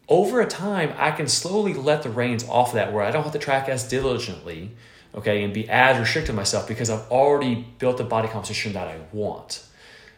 over 0.08 0.40
a 0.40 0.46
time, 0.46 0.94
I 0.96 1.10
can 1.10 1.28
slowly 1.28 1.74
let 1.74 2.02
the 2.02 2.10
reins 2.10 2.48
off 2.48 2.68
of 2.68 2.74
that 2.74 2.92
where 2.92 3.04
I 3.04 3.10
don't 3.10 3.24
have 3.24 3.32
to 3.32 3.38
track 3.38 3.68
as 3.68 3.86
diligently, 3.86 4.70
okay, 5.14 5.42
and 5.42 5.52
be 5.52 5.68
as 5.68 5.98
restricted 5.98 6.34
myself 6.34 6.66
because 6.66 6.88
I've 6.88 7.10
already 7.10 7.66
built 7.78 7.98
the 7.98 8.04
body 8.04 8.28
composition 8.28 8.72
that 8.72 8.88
I 8.88 9.00
want. 9.12 9.64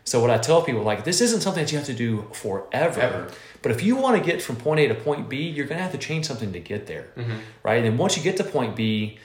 So 0.04 0.20
what 0.20 0.30
I 0.30 0.38
tell 0.38 0.62
people, 0.62 0.83
like, 0.83 1.04
this 1.04 1.20
isn't 1.20 1.40
something 1.40 1.62
that 1.62 1.72
you 1.72 1.78
have 1.78 1.87
to 1.87 1.94
do 1.94 2.28
forever. 2.33 3.00
Ever. 3.00 3.30
But 3.62 3.72
if 3.72 3.83
you 3.83 3.96
want 3.96 4.16
to 4.18 4.24
get 4.24 4.40
from 4.40 4.56
point 4.56 4.80
A 4.80 4.88
to 4.88 4.94
point 4.94 5.28
B, 5.28 5.48
you're 5.48 5.66
going 5.66 5.76
to 5.76 5.83
have 5.83 5.92
to 5.92 5.98
change 5.98 6.26
something 6.26 6.52
to 6.52 6.61
get 6.61 6.87
there, 6.87 7.09
mm-hmm. 7.16 7.38
right? 7.62 7.85
And 7.85 7.98
once 7.98 8.16
you 8.16 8.22
get 8.22 8.37
to 8.38 8.44
point 8.44 8.74
B, 8.76 9.18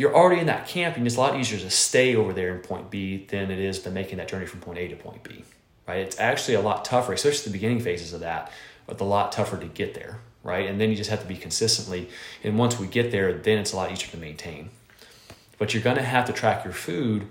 you're 0.00 0.16
already 0.16 0.40
in 0.40 0.46
that 0.46 0.66
camp, 0.66 0.96
and 0.96 1.06
it's 1.06 1.16
a 1.16 1.20
lot 1.20 1.38
easier 1.38 1.58
to 1.58 1.68
stay 1.68 2.16
over 2.16 2.32
there 2.32 2.54
in 2.54 2.60
point 2.62 2.90
B 2.90 3.26
than 3.28 3.50
it 3.50 3.58
is 3.58 3.80
to 3.80 3.90
making 3.90 4.16
that 4.16 4.28
journey 4.28 4.46
from 4.46 4.60
point 4.60 4.78
A 4.78 4.88
to 4.88 4.96
point 4.96 5.22
B, 5.22 5.44
right? 5.86 5.98
It's 5.98 6.18
actually 6.18 6.54
a 6.54 6.62
lot 6.62 6.86
tougher, 6.86 7.12
especially 7.12 7.44
the 7.44 7.58
beginning 7.58 7.80
phases 7.80 8.14
of 8.14 8.20
that. 8.20 8.50
But 8.86 8.98
a 8.98 9.04
lot 9.04 9.30
tougher 9.30 9.58
to 9.58 9.66
get 9.66 9.92
there, 9.92 10.20
right? 10.42 10.66
And 10.66 10.80
then 10.80 10.88
you 10.88 10.96
just 10.96 11.10
have 11.10 11.20
to 11.20 11.28
be 11.28 11.36
consistently. 11.36 12.08
And 12.42 12.58
once 12.58 12.78
we 12.78 12.86
get 12.86 13.12
there, 13.12 13.34
then 13.34 13.58
it's 13.58 13.74
a 13.74 13.76
lot 13.76 13.92
easier 13.92 14.10
to 14.12 14.16
maintain, 14.16 14.70
but 15.58 15.74
you're 15.74 15.82
going 15.82 15.96
to 15.96 16.02
have 16.02 16.24
to 16.24 16.32
track 16.32 16.64
your 16.64 16.72
food, 16.72 17.26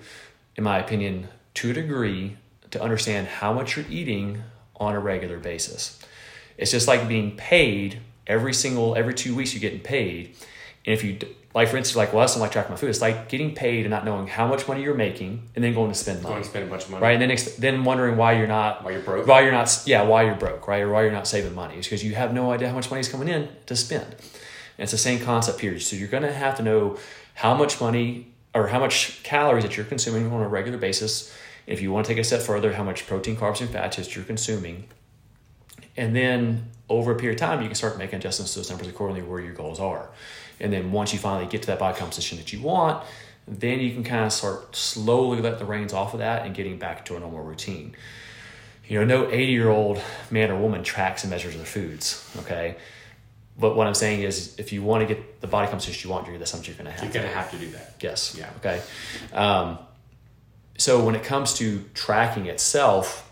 in 0.55 0.63
my 0.63 0.77
opinion, 0.77 1.29
to 1.55 1.71
a 1.71 1.73
degree 1.73 2.37
to 2.69 2.79
understand 2.79 3.27
how 3.27 3.51
much 3.51 3.77
you're 3.77 3.85
eating 3.89 4.43
on 4.75 4.93
a 4.93 4.99
regular 4.99 5.39
basis. 5.39 5.99
It's 6.55 6.69
just 6.69 6.87
like 6.87 7.07
being 7.07 7.35
paid 7.35 7.99
every 8.27 8.53
single 8.53 8.95
every 8.95 9.15
two 9.15 9.33
weeks 9.33 9.55
you're 9.55 9.59
getting 9.59 9.79
paid, 9.79 10.35
and 10.85 10.93
if 10.93 11.03
you 11.03 11.17
like 11.59 11.69
for 11.69 11.77
instance 11.77 11.95
like 11.95 12.13
well 12.13 12.23
I 12.23 12.27
don't 12.27 12.39
like 12.39 12.51
tracking 12.51 12.71
my 12.71 12.77
food. 12.77 12.89
It's 12.89 13.01
like 13.01 13.29
getting 13.29 13.53
paid 13.53 13.81
and 13.85 13.89
not 13.91 14.05
knowing 14.05 14.27
how 14.27 14.47
much 14.47 14.67
money 14.67 14.81
you're 14.81 14.93
making 14.95 15.43
and 15.55 15.63
then 15.63 15.73
going 15.73 15.91
to 15.91 15.97
spend 15.97 16.21
money. 16.23 16.33
Going 16.33 16.43
to 16.43 16.49
spend 16.49 16.65
a 16.65 16.69
bunch 16.69 16.85
of 16.85 16.91
money. 16.91 17.03
Right, 17.03 17.13
and 17.13 17.21
then 17.21 17.31
ex- 17.31 17.55
then 17.55 17.83
wondering 17.83 18.17
why 18.17 18.33
you're 18.37 18.47
not 18.47 18.83
Why 18.83 18.91
you're 18.91 19.01
broke. 19.01 19.27
why 19.27 19.41
you're 19.41 19.51
not 19.51 19.83
yeah 19.85 20.01
why 20.03 20.23
you're 20.23 20.35
broke 20.35 20.67
right 20.67 20.81
or 20.81 20.89
why 20.91 21.03
you're 21.03 21.11
not 21.11 21.27
saving 21.27 21.53
money 21.55 21.75
it's 21.75 21.87
because 21.87 22.03
you 22.03 22.15
have 22.15 22.33
no 22.33 22.51
idea 22.51 22.69
how 22.69 22.75
much 22.75 22.89
money 22.89 23.01
is 23.01 23.09
coming 23.09 23.27
in 23.27 23.49
to 23.67 23.75
spend 23.75 24.03
and 24.05 24.83
it's 24.85 24.91
the 24.91 24.97
same 24.97 25.19
concept 25.19 25.59
here 25.61 25.77
so 25.79 25.95
you're 25.95 26.07
going 26.07 26.23
to 26.23 26.31
have 26.33 26.55
to 26.57 26.63
know 26.63 26.97
how 27.35 27.53
much 27.53 27.79
money 27.81 28.27
or 28.55 28.67
how 28.67 28.79
much 28.79 29.21
calories 29.23 29.63
that 29.63 29.75
you're 29.77 29.85
consuming 29.85 30.31
on 30.31 30.41
a 30.41 30.47
regular 30.47 30.77
basis 30.77 31.35
if 31.67 31.81
you 31.81 31.91
want 31.91 32.05
to 32.05 32.11
take 32.13 32.19
a 32.19 32.23
step 32.23 32.41
further 32.41 32.73
how 32.73 32.83
much 32.83 33.05
protein 33.05 33.35
carbs 33.35 33.61
and 33.61 33.69
fats 33.69 33.97
that 33.97 34.15
you're 34.15 34.25
consuming 34.25 34.85
and 35.97 36.15
then 36.15 36.65
over 36.89 37.11
a 37.11 37.15
period 37.15 37.35
of 37.35 37.39
time 37.47 37.61
you 37.61 37.67
can 37.67 37.75
start 37.75 37.97
making 37.97 38.15
adjustments 38.17 38.53
to 38.53 38.59
those 38.59 38.69
numbers 38.69 38.87
accordingly 38.87 39.21
where 39.21 39.39
your 39.41 39.53
goals 39.53 39.79
are 39.79 40.09
and 40.59 40.71
then 40.73 40.91
once 40.91 41.13
you 41.13 41.19
finally 41.19 41.47
get 41.47 41.61
to 41.61 41.67
that 41.67 41.79
body 41.79 41.97
composition 41.97 42.37
that 42.37 42.53
you 42.53 42.61
want 42.61 43.03
then 43.47 43.79
you 43.79 43.91
can 43.91 44.03
kind 44.03 44.25
of 44.25 44.31
start 44.31 44.75
slowly 44.75 45.41
let 45.41 45.57
the 45.59 45.65
reins 45.65 45.93
off 45.93 46.13
of 46.13 46.19
that 46.19 46.45
and 46.45 46.53
getting 46.53 46.77
back 46.77 47.03
to 47.05 47.15
a 47.15 47.19
normal 47.19 47.41
routine 47.41 47.95
you 48.89 48.97
know, 48.99 49.05
no 49.05 49.31
80 49.31 49.45
year 49.45 49.69
old 49.69 50.01
man 50.31 50.51
or 50.51 50.59
woman 50.59 50.83
tracks 50.83 51.23
and 51.23 51.29
measures 51.29 51.55
their 51.55 51.63
foods, 51.63 52.27
okay? 52.39 52.75
But 53.57 53.75
what 53.75 53.87
I'm 53.87 53.93
saying 53.93 54.23
is, 54.23 54.57
if 54.57 54.73
you 54.73 54.81
want 54.81 55.07
to 55.07 55.13
get 55.13 55.41
the 55.41 55.47
body 55.47 55.67
composition 55.67 56.09
you 56.09 56.13
want, 56.13 56.25
that's 56.39 56.51
something 56.51 56.67
you're 56.67 56.75
going 56.75 56.85
to 56.85 56.91
have 56.91 57.03
You're 57.03 57.11
to 57.11 57.19
going 57.19 57.29
to 57.29 57.37
have 57.37 57.51
to 57.51 57.57
do 57.57 57.69
that. 57.71 57.95
Yes. 58.01 58.35
Yeah. 58.37 58.49
Okay. 58.57 58.81
Um, 59.31 59.77
so 60.77 61.03
when 61.03 61.13
it 61.13 61.23
comes 61.23 61.53
to 61.55 61.83
tracking 61.93 62.47
itself, 62.47 63.31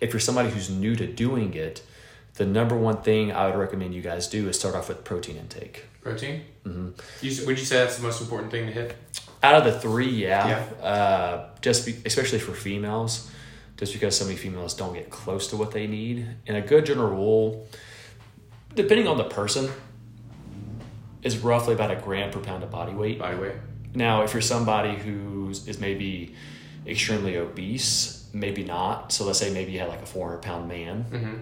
if 0.00 0.12
you're 0.12 0.20
somebody 0.20 0.50
who's 0.50 0.70
new 0.70 0.94
to 0.96 1.06
doing 1.06 1.54
it, 1.54 1.82
the 2.34 2.46
number 2.46 2.76
one 2.76 2.98
thing 2.98 3.32
I 3.32 3.46
would 3.46 3.56
recommend 3.56 3.94
you 3.94 4.02
guys 4.02 4.28
do 4.28 4.48
is 4.48 4.58
start 4.58 4.74
off 4.74 4.88
with 4.88 5.02
protein 5.02 5.36
intake. 5.36 5.86
Protein? 6.02 6.42
Mm-hmm. 6.66 6.88
You, 7.20 7.46
would 7.46 7.58
you 7.58 7.64
say 7.64 7.76
that's 7.76 7.96
the 7.96 8.02
most 8.02 8.20
important 8.20 8.50
thing 8.50 8.66
to 8.66 8.72
hit? 8.72 8.96
Out 9.42 9.54
of 9.54 9.64
the 9.64 9.78
three, 9.78 10.08
yeah, 10.10 10.64
Uh, 10.82 11.48
just 11.60 11.86
be, 11.86 11.96
especially 12.04 12.38
for 12.38 12.52
females, 12.52 13.30
just 13.76 13.92
because 13.92 14.16
so 14.16 14.24
many 14.24 14.36
females 14.36 14.74
don't 14.74 14.94
get 14.94 15.10
close 15.10 15.48
to 15.48 15.56
what 15.56 15.70
they 15.72 15.86
need. 15.86 16.26
And 16.46 16.56
a 16.56 16.60
good 16.60 16.86
general 16.86 17.10
rule, 17.10 17.66
depending 18.74 19.08
on 19.08 19.16
the 19.16 19.24
person, 19.24 19.70
is 21.22 21.38
roughly 21.38 21.74
about 21.74 21.90
a 21.90 21.96
gram 21.96 22.30
per 22.30 22.40
pound 22.40 22.62
of 22.64 22.70
body 22.70 22.92
weight. 22.92 23.18
By 23.18 23.34
the 23.34 23.40
way. 23.40 23.56
Now, 23.94 24.22
if 24.22 24.32
you're 24.32 24.40
somebody 24.42 24.96
who 24.96 25.50
is 25.50 25.78
maybe 25.78 26.34
extremely 26.86 27.36
obese, 27.36 28.28
maybe 28.32 28.64
not. 28.64 29.12
So 29.12 29.24
let's 29.24 29.38
say 29.38 29.52
maybe 29.52 29.72
you 29.72 29.78
had 29.80 29.88
like 29.88 30.02
a 30.02 30.06
400 30.06 30.38
pound 30.42 30.68
man. 30.68 31.04
Mm-hmm. 31.10 31.34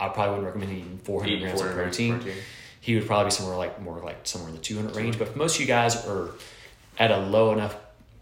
I 0.00 0.08
probably 0.08 0.30
wouldn't 0.38 0.46
recommend 0.46 0.72
eating 0.78 0.98
400 1.04 1.28
Eating 1.30 1.42
grams 1.44 1.60
400 1.60 1.70
of 1.70 1.76
grams 1.76 1.96
of 1.98 2.06
protein. 2.08 2.20
protein. 2.20 2.42
He 2.80 2.94
would 2.94 3.06
probably 3.06 3.26
be 3.26 3.30
somewhere 3.32 3.56
like 3.56 3.80
more 3.80 4.00
like 4.00 4.26
somewhere 4.26 4.50
in 4.50 4.56
the 4.56 4.62
200 4.62 4.96
range. 4.96 5.18
But 5.18 5.36
most 5.36 5.56
of 5.56 5.60
you 5.60 5.66
guys 5.66 6.06
are 6.06 6.30
at 6.98 7.10
a 7.10 7.18
low 7.18 7.52
enough 7.52 7.76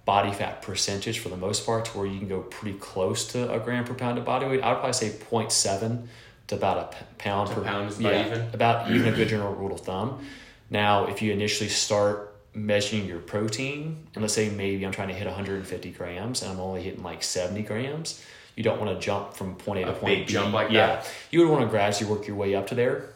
body 0.05 0.33
fat 0.33 0.63
percentage 0.63 1.19
for 1.19 1.29
the 1.29 1.37
most 1.37 1.67
part 1.67 1.85
to 1.87 1.99
where 1.99 2.07
you 2.07 2.19
can 2.19 2.29
go 2.29 2.41
pretty 2.41 2.79
close 2.79 3.27
to 3.33 3.53
a 3.53 3.59
gram 3.59 3.85
per 3.85 3.95
pound 3.95 4.19
of 4.19 4.25
body 4.25 4.47
weight. 4.47 4.63
I 4.63 4.71
would 4.71 4.79
probably 4.79 4.93
say 4.93 5.11
0.7 5.11 6.07
to 6.47 6.55
about 6.55 6.79
a 6.79 6.97
pound 7.19 7.49
To 7.49 7.57
per 7.57 7.63
pound 7.63 7.89
is 7.89 7.99
about 7.99 8.27
even? 8.27 8.49
About 8.55 8.91
even 8.91 9.13
a 9.13 9.17
good 9.17 9.29
general 9.29 9.55
rule 9.55 9.75
of 9.75 9.81
thumb. 9.81 10.25
Now, 10.71 11.07
if 11.07 11.23
you 11.23 11.33
initially 11.33 11.69
start 11.69 12.35
measuring 12.55 13.07
your 13.07 13.19
protein, 13.19 14.07
and 14.15 14.23
let's 14.23 14.35
say 14.35 14.49
maybe 14.49 14.85
I'm 14.87 14.93
trying 14.93 15.09
to 15.09 15.15
hit 15.15 15.27
150 15.27 15.91
grams 15.91 16.43
and 16.43 16.51
I'm 16.51 16.61
only 16.61 16.83
hitting 16.83 17.03
like 17.03 17.23
70 17.23 17.63
grams, 17.63 18.25
you 18.55 18.63
don't 18.63 18.81
want 18.81 18.99
to 18.99 19.05
jump 19.05 19.35
from 19.35 19.57
point 19.57 19.81
A 19.81 19.85
to 19.85 19.91
A 19.91 19.95
point 19.95 20.07
big 20.07 20.27
B. 20.27 20.33
jump 20.33 20.55
like 20.55 20.71
yeah. 20.71 20.87
that? 20.87 21.13
You 21.31 21.41
would 21.41 21.51
want 21.51 21.63
to 21.63 21.69
gradually 21.69 22.11
work 22.11 22.27
your 22.27 22.37
way 22.37 22.55
up 22.55 22.69
to 22.69 22.75
there. 22.75 23.11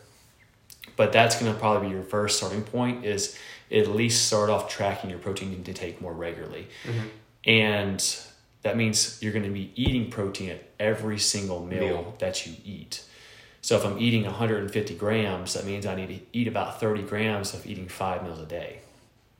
But 0.96 1.12
that's 1.12 1.38
going 1.40 1.52
to 1.52 1.58
probably 1.58 1.88
be 1.88 1.94
your 1.94 2.02
first 2.02 2.38
starting 2.38 2.62
point 2.62 3.04
is 3.04 3.36
at 3.72 3.88
least 3.88 4.26
start 4.26 4.50
off 4.50 4.68
tracking 4.68 5.10
your 5.10 5.18
protein 5.18 5.52
intake 5.52 6.00
more 6.00 6.12
regularly. 6.12 6.66
Mm-hmm. 6.84 7.06
And 7.46 8.18
that 8.62 8.76
means 8.76 9.22
you're 9.22 9.32
going 9.32 9.44
to 9.44 9.50
be 9.50 9.72
eating 9.74 10.10
protein 10.10 10.50
at 10.50 10.64
every 10.78 11.18
single 11.18 11.64
meal, 11.64 11.80
Meal. 11.80 12.14
that 12.18 12.46
you 12.46 12.54
eat. 12.64 13.02
So 13.62 13.76
if 13.76 13.84
I'm 13.84 13.98
eating 13.98 14.24
150 14.24 14.94
grams, 14.96 15.54
that 15.54 15.64
means 15.64 15.86
I 15.86 15.94
need 15.94 16.08
to 16.08 16.18
eat 16.32 16.48
about 16.48 16.80
30 16.80 17.02
grams 17.02 17.54
of 17.54 17.66
eating 17.66 17.88
five 17.88 18.22
meals 18.22 18.40
a 18.40 18.46
day, 18.46 18.80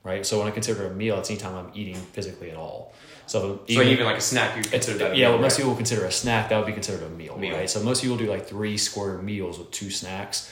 right? 0.05 0.25
So 0.27 0.39
when 0.39 0.47
I 0.47 0.51
consider 0.51 0.87
a 0.87 0.91
meal, 0.95 1.19
it's 1.19 1.31
anytime 1.31 1.55
I'm 1.55 1.71
eating 1.75 1.95
physically 1.97 2.51
at 2.51 2.57
all. 2.57 2.93
So 3.27 3.61
So 3.69 3.81
even 3.83 4.05
like 4.05 4.17
a 4.19 4.21
snack, 4.21 4.57
you 4.57 4.63
consider 4.63 4.99
that 4.99 5.13
a 5.13 5.17
yeah, 5.17 5.29
meal, 5.31 5.39
most 5.39 5.53
right? 5.53 5.59
people 5.65 5.75
consider 5.77 6.05
a 6.05 6.13
snack, 6.13 6.49
that 6.51 6.59
would 6.59 6.67
be 6.67 6.73
considered 6.73 7.05
a 7.05 7.09
meal, 7.11 7.37
Meal. 7.39 7.57
right? 7.57 7.71
So 7.71 7.83
most 7.83 8.03
people 8.03 8.17
do 8.17 8.27
like 8.27 8.47
three 8.47 8.77
square 8.77 9.19
meals 9.19 9.59
with 9.59 9.71
two 9.71 9.91
snacks. 9.91 10.51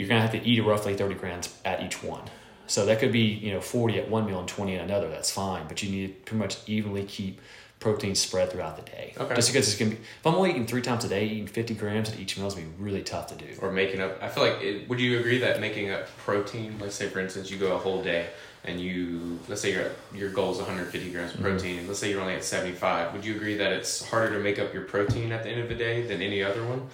You're 0.00 0.08
gonna 0.08 0.22
have 0.22 0.32
to 0.32 0.42
eat 0.48 0.60
roughly 0.60 0.94
30 0.96 1.14
grams 1.16 1.54
at 1.62 1.82
each 1.82 2.02
one. 2.02 2.22
So 2.66 2.86
that 2.86 3.00
could 3.00 3.12
be, 3.12 3.20
you 3.20 3.52
know, 3.52 3.60
40 3.60 3.98
at 3.98 4.08
one 4.08 4.24
meal 4.24 4.38
and 4.38 4.48
20 4.48 4.76
at 4.76 4.84
another. 4.84 5.08
That's 5.10 5.30
fine, 5.30 5.66
but 5.68 5.82
you 5.82 5.90
need 5.90 6.06
to 6.06 6.12
pretty 6.24 6.38
much 6.38 6.56
evenly 6.66 7.04
keep 7.04 7.38
protein 7.80 8.14
spread 8.14 8.50
throughout 8.50 8.76
the 8.76 8.82
day. 8.90 9.12
Okay. 9.18 9.34
Just 9.34 9.52
because 9.52 9.68
it's 9.68 9.78
gonna 9.78 9.90
be, 9.90 9.96
if 9.96 10.26
I'm 10.26 10.34
only 10.36 10.50
eating 10.50 10.66
three 10.66 10.80
times 10.80 11.04
a 11.04 11.08
day, 11.08 11.26
eating 11.26 11.46
50 11.46 11.74
grams 11.74 12.10
at 12.10 12.18
each 12.18 12.38
meal 12.38 12.46
is 12.46 12.54
gonna 12.54 12.66
be 12.66 12.82
really 12.82 13.02
tough 13.02 13.26
to 13.26 13.34
do. 13.34 13.46
or 13.60 13.70
making 13.72 14.00
up. 14.00 14.22
I 14.22 14.28
feel 14.28 14.42
like 14.42 14.62
it, 14.62 14.88
would 14.88 15.00
you 15.00 15.18
agree 15.20 15.38
that 15.38 15.60
making 15.60 15.90
up 15.90 16.06
protein, 16.18 16.78
let's 16.80 16.94
say 16.94 17.08
for 17.08 17.20
instance, 17.20 17.50
you 17.50 17.58
go 17.58 17.74
a 17.74 17.78
whole 17.78 18.02
day 18.02 18.26
and 18.64 18.80
you 18.80 19.38
let's 19.48 19.60
say 19.62 19.72
your 19.72 19.90
your 20.14 20.30
goal 20.30 20.52
is 20.52 20.58
150 20.58 21.10
grams 21.10 21.32
Mm-hmm. 21.32 21.44
of 21.44 21.50
protein, 21.52 21.78
and 21.78 21.88
let's 21.88 21.98
say 22.00 22.10
you're 22.10 22.20
only 22.22 22.34
at 22.34 22.44
75. 22.44 23.12
Would 23.14 23.24
you 23.26 23.34
agree 23.34 23.56
that 23.56 23.72
it's 23.72 24.06
harder 24.08 24.32
to 24.34 24.40
make 24.40 24.58
up 24.58 24.72
your 24.72 24.82
protein 24.84 25.32
at 25.32 25.42
the 25.42 25.50
end 25.50 25.60
of 25.60 25.68
the 25.68 25.74
day 25.74 26.02
than 26.06 26.20
any 26.22 26.42
other 26.42 26.64
one? 26.66 26.88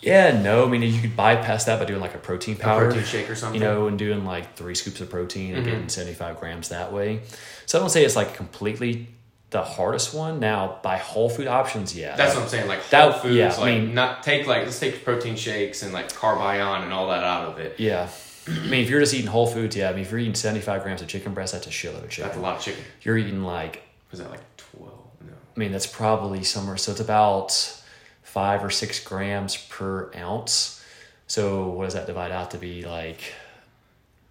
Yeah, 0.00 0.40
no, 0.40 0.64
I 0.64 0.68
mean 0.68 0.82
you 0.82 1.00
could 1.00 1.16
bypass 1.16 1.64
that 1.64 1.78
by 1.78 1.84
doing 1.84 2.00
like 2.00 2.14
a 2.14 2.18
protein 2.18 2.54
A 2.56 2.58
powder. 2.58 2.86
protein 2.86 3.04
shake 3.04 3.28
or 3.30 3.34
something. 3.34 3.60
you 3.60 3.66
know, 3.66 3.88
and 3.88 3.98
doing 3.98 4.24
like 4.24 4.56
three 4.56 4.74
scoops 4.74 5.00
of 5.00 5.10
protein 5.10 5.54
and 5.56 5.66
Mhm. 5.66 5.70
getting 5.70 5.88
75 5.88 6.38
grams 6.40 6.68
that 6.68 6.92
way. 6.92 7.20
So 7.66 7.78
I 7.78 7.80
don't 7.80 7.90
say 7.90 8.04
it's 8.04 8.16
like 8.16 8.34
completely 8.34 9.08
the 9.50 9.62
hardest 9.62 10.12
one. 10.14 10.38
Now, 10.40 10.78
by 10.82 10.98
whole 10.98 11.28
food 11.30 11.46
options, 11.48 11.96
yeah. 11.96 12.14
That's 12.16 12.34
what 12.34 12.44
I'm 12.44 12.48
saying. 12.48 12.68
Like 12.68 12.88
That- 12.90 13.10
whole 13.12 13.20
foods, 13.22 13.34
yeah, 13.36 13.52
I 13.56 13.60
like 13.60 13.64
mean- 13.80 13.94
not 13.94 14.22
take 14.22 14.46
like 14.46 14.64
let's 14.64 14.78
take 14.78 15.04
protein 15.04 15.36
shakes 15.36 15.82
and 15.82 15.92
like 15.92 16.12
carb 16.12 16.38
ion 16.40 16.82
and 16.84 16.92
all 16.92 17.08
that 17.08 17.24
out 17.24 17.48
of 17.48 17.58
it. 17.58 17.74
yeah. 17.78 18.08
I 18.46 18.50
mean, 18.66 18.82
if 18.82 18.88
you're 18.88 19.00
just 19.00 19.12
eating 19.12 19.26
whole 19.26 19.46
foods, 19.46 19.76
yeah. 19.76 19.90
I 19.90 19.92
mean, 19.92 20.02
if 20.02 20.10
you're 20.10 20.20
eating 20.20 20.34
75 20.34 20.82
grams 20.82 21.02
of 21.02 21.08
chicken 21.08 21.34
breast, 21.34 21.52
that's 21.52 21.66
a 21.66 21.70
shitload 21.70 22.04
of 22.04 22.08
chicken. 22.08 22.28
That's 22.28 22.38
a 22.38 22.40
lot 22.40 22.56
of 22.56 22.62
chicken. 22.62 22.82
You're 23.02 23.18
eating 23.18 23.42
like, 23.44 23.82
Was 24.10 24.20
that 24.20 24.30
like 24.30 24.40
12? 24.56 24.90
No. 25.26 25.32
I 25.54 25.58
mean, 25.58 25.70
that's 25.70 25.86
probably 25.86 26.42
somewhere. 26.44 26.78
So 26.78 26.92
it's 26.92 27.00
about 27.00 27.52
five 28.38 28.62
or 28.62 28.70
six 28.70 29.00
grams 29.00 29.56
per 29.56 30.12
ounce. 30.14 30.80
So 31.26 31.70
what 31.70 31.86
does 31.86 31.94
that 31.94 32.06
divide 32.06 32.30
out 32.30 32.52
to 32.52 32.58
be 32.58 32.84
like? 32.84 33.20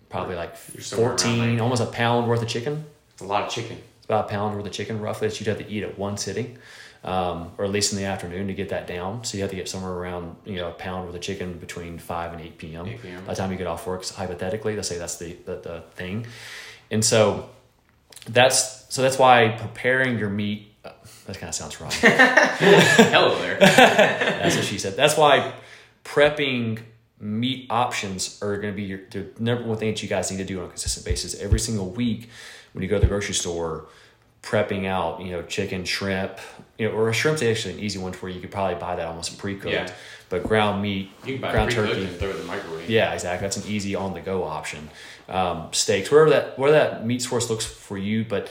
Probably 0.07 0.35
like 0.35 0.55
You're 0.73 0.81
14, 0.81 1.55
like- 1.55 1.61
almost 1.61 1.83
a 1.83 1.87
pound 1.87 2.29
worth 2.29 2.41
of 2.41 2.47
chicken. 2.47 2.85
It's 3.11 3.21
a 3.21 3.25
lot 3.25 3.43
of 3.43 3.49
chicken. 3.51 3.77
It's 3.97 4.05
about 4.05 4.25
a 4.25 4.29
pound 4.29 4.55
worth 4.55 4.65
of 4.65 4.71
chicken 4.71 5.01
roughly 5.01 5.27
that 5.27 5.37
you'd 5.41 5.47
have 5.47 5.57
to 5.57 5.69
eat 5.69 5.83
at 5.83 5.99
one 5.99 6.15
sitting, 6.15 6.57
um, 7.03 7.51
or 7.57 7.65
at 7.65 7.71
least 7.71 7.91
in 7.91 7.99
the 7.99 8.05
afternoon 8.05 8.47
to 8.47 8.53
get 8.53 8.69
that 8.69 8.87
down. 8.87 9.25
So 9.25 9.35
you 9.35 9.43
have 9.43 9.49
to 9.49 9.57
get 9.57 9.67
somewhere 9.67 9.91
around 9.91 10.37
you 10.45 10.55
know 10.55 10.69
a 10.69 10.71
pound 10.71 11.05
worth 11.05 11.15
of 11.15 11.19
chicken 11.19 11.57
between 11.57 11.97
five 11.99 12.31
and 12.31 12.41
eight 12.41 12.57
p.m. 12.57 12.87
8 12.87 13.01
p.m. 13.01 13.25
By 13.25 13.33
the 13.33 13.37
time 13.41 13.51
you 13.51 13.57
get 13.57 13.67
off 13.67 13.85
work, 13.85 14.05
hypothetically, 14.05 14.77
let's 14.77 14.87
say 14.87 14.97
that's 14.97 15.17
the, 15.17 15.33
the 15.45 15.55
the 15.57 15.83
thing, 15.95 16.25
and 16.89 17.03
so 17.03 17.49
that's 18.29 18.85
so 18.87 19.01
that's 19.01 19.19
why 19.19 19.49
preparing 19.59 20.17
your 20.17 20.29
meat. 20.29 20.66
That 21.27 21.37
kind 21.39 21.49
of 21.49 21.55
sounds 21.55 21.79
wrong. 21.81 21.91
Hello 21.93 23.37
there. 23.39 23.59
That's 23.59 24.55
what 24.55 24.65
she 24.65 24.77
said. 24.77 24.95
That's 24.95 25.17
why 25.17 25.53
prepping 26.03 26.79
meat 27.19 27.67
options 27.69 28.41
are 28.41 28.57
going 28.57 28.73
to 28.73 28.75
be 28.77 28.83
your 28.83 28.99
the 29.11 29.27
number 29.39 29.63
one 29.63 29.77
thing 29.77 29.89
that 29.93 30.01
you 30.01 30.07
guys 30.09 30.31
need 30.31 30.37
to 30.37 30.45
do 30.45 30.59
on 30.59 30.65
a 30.65 30.69
consistent 30.69 31.05
basis 31.05 31.39
every 31.41 31.59
single 31.59 31.89
week 31.89 32.29
when 32.73 32.81
you 32.83 32.89
go 32.89 32.95
to 32.95 33.01
the 33.01 33.07
grocery 33.07 33.33
store. 33.33 33.87
Prepping 34.43 34.85
out, 34.85 35.19
you 35.19 35.31
know, 35.31 35.41
chicken, 35.41 35.83
shrimp, 35.83 36.37
you 36.77 36.87
know, 36.87 36.95
or 36.95 37.09
a 37.09 37.13
shrimp's 37.13 37.41
actually 37.41 37.73
an 37.73 37.79
easy 37.81 37.99
one 37.99 38.13
to 38.13 38.19
where 38.19 38.31
you 38.31 38.39
could 38.39 38.51
probably 38.51 38.75
buy 38.79 38.95
that 38.95 39.05
almost 39.05 39.37
pre-cooked. 39.37 39.73
Yeah. 39.73 39.91
But 40.29 40.43
ground 40.43 40.81
meat, 40.81 41.09
You 41.25 41.33
can 41.33 41.41
buy 41.41 41.51
ground 41.51 41.71
turkey, 41.71 42.05
and 42.05 42.15
throw 42.15 42.29
it 42.29 42.35
in 42.35 42.41
the 42.41 42.47
microwave. 42.47 42.89
yeah, 42.89 43.11
exactly. 43.13 43.43
That's 43.45 43.57
an 43.57 43.69
easy 43.69 43.95
on 43.95 44.13
the 44.13 44.21
go 44.21 44.43
option. 44.45 44.89
Um, 45.27 45.67
steaks, 45.73 46.09
wherever 46.11 46.29
that 46.29 46.57
where 46.57 46.71
that 46.71 47.05
meat 47.05 47.21
source 47.23 47.49
looks 47.49 47.65
for 47.65 47.97
you, 47.97 48.23
but 48.23 48.49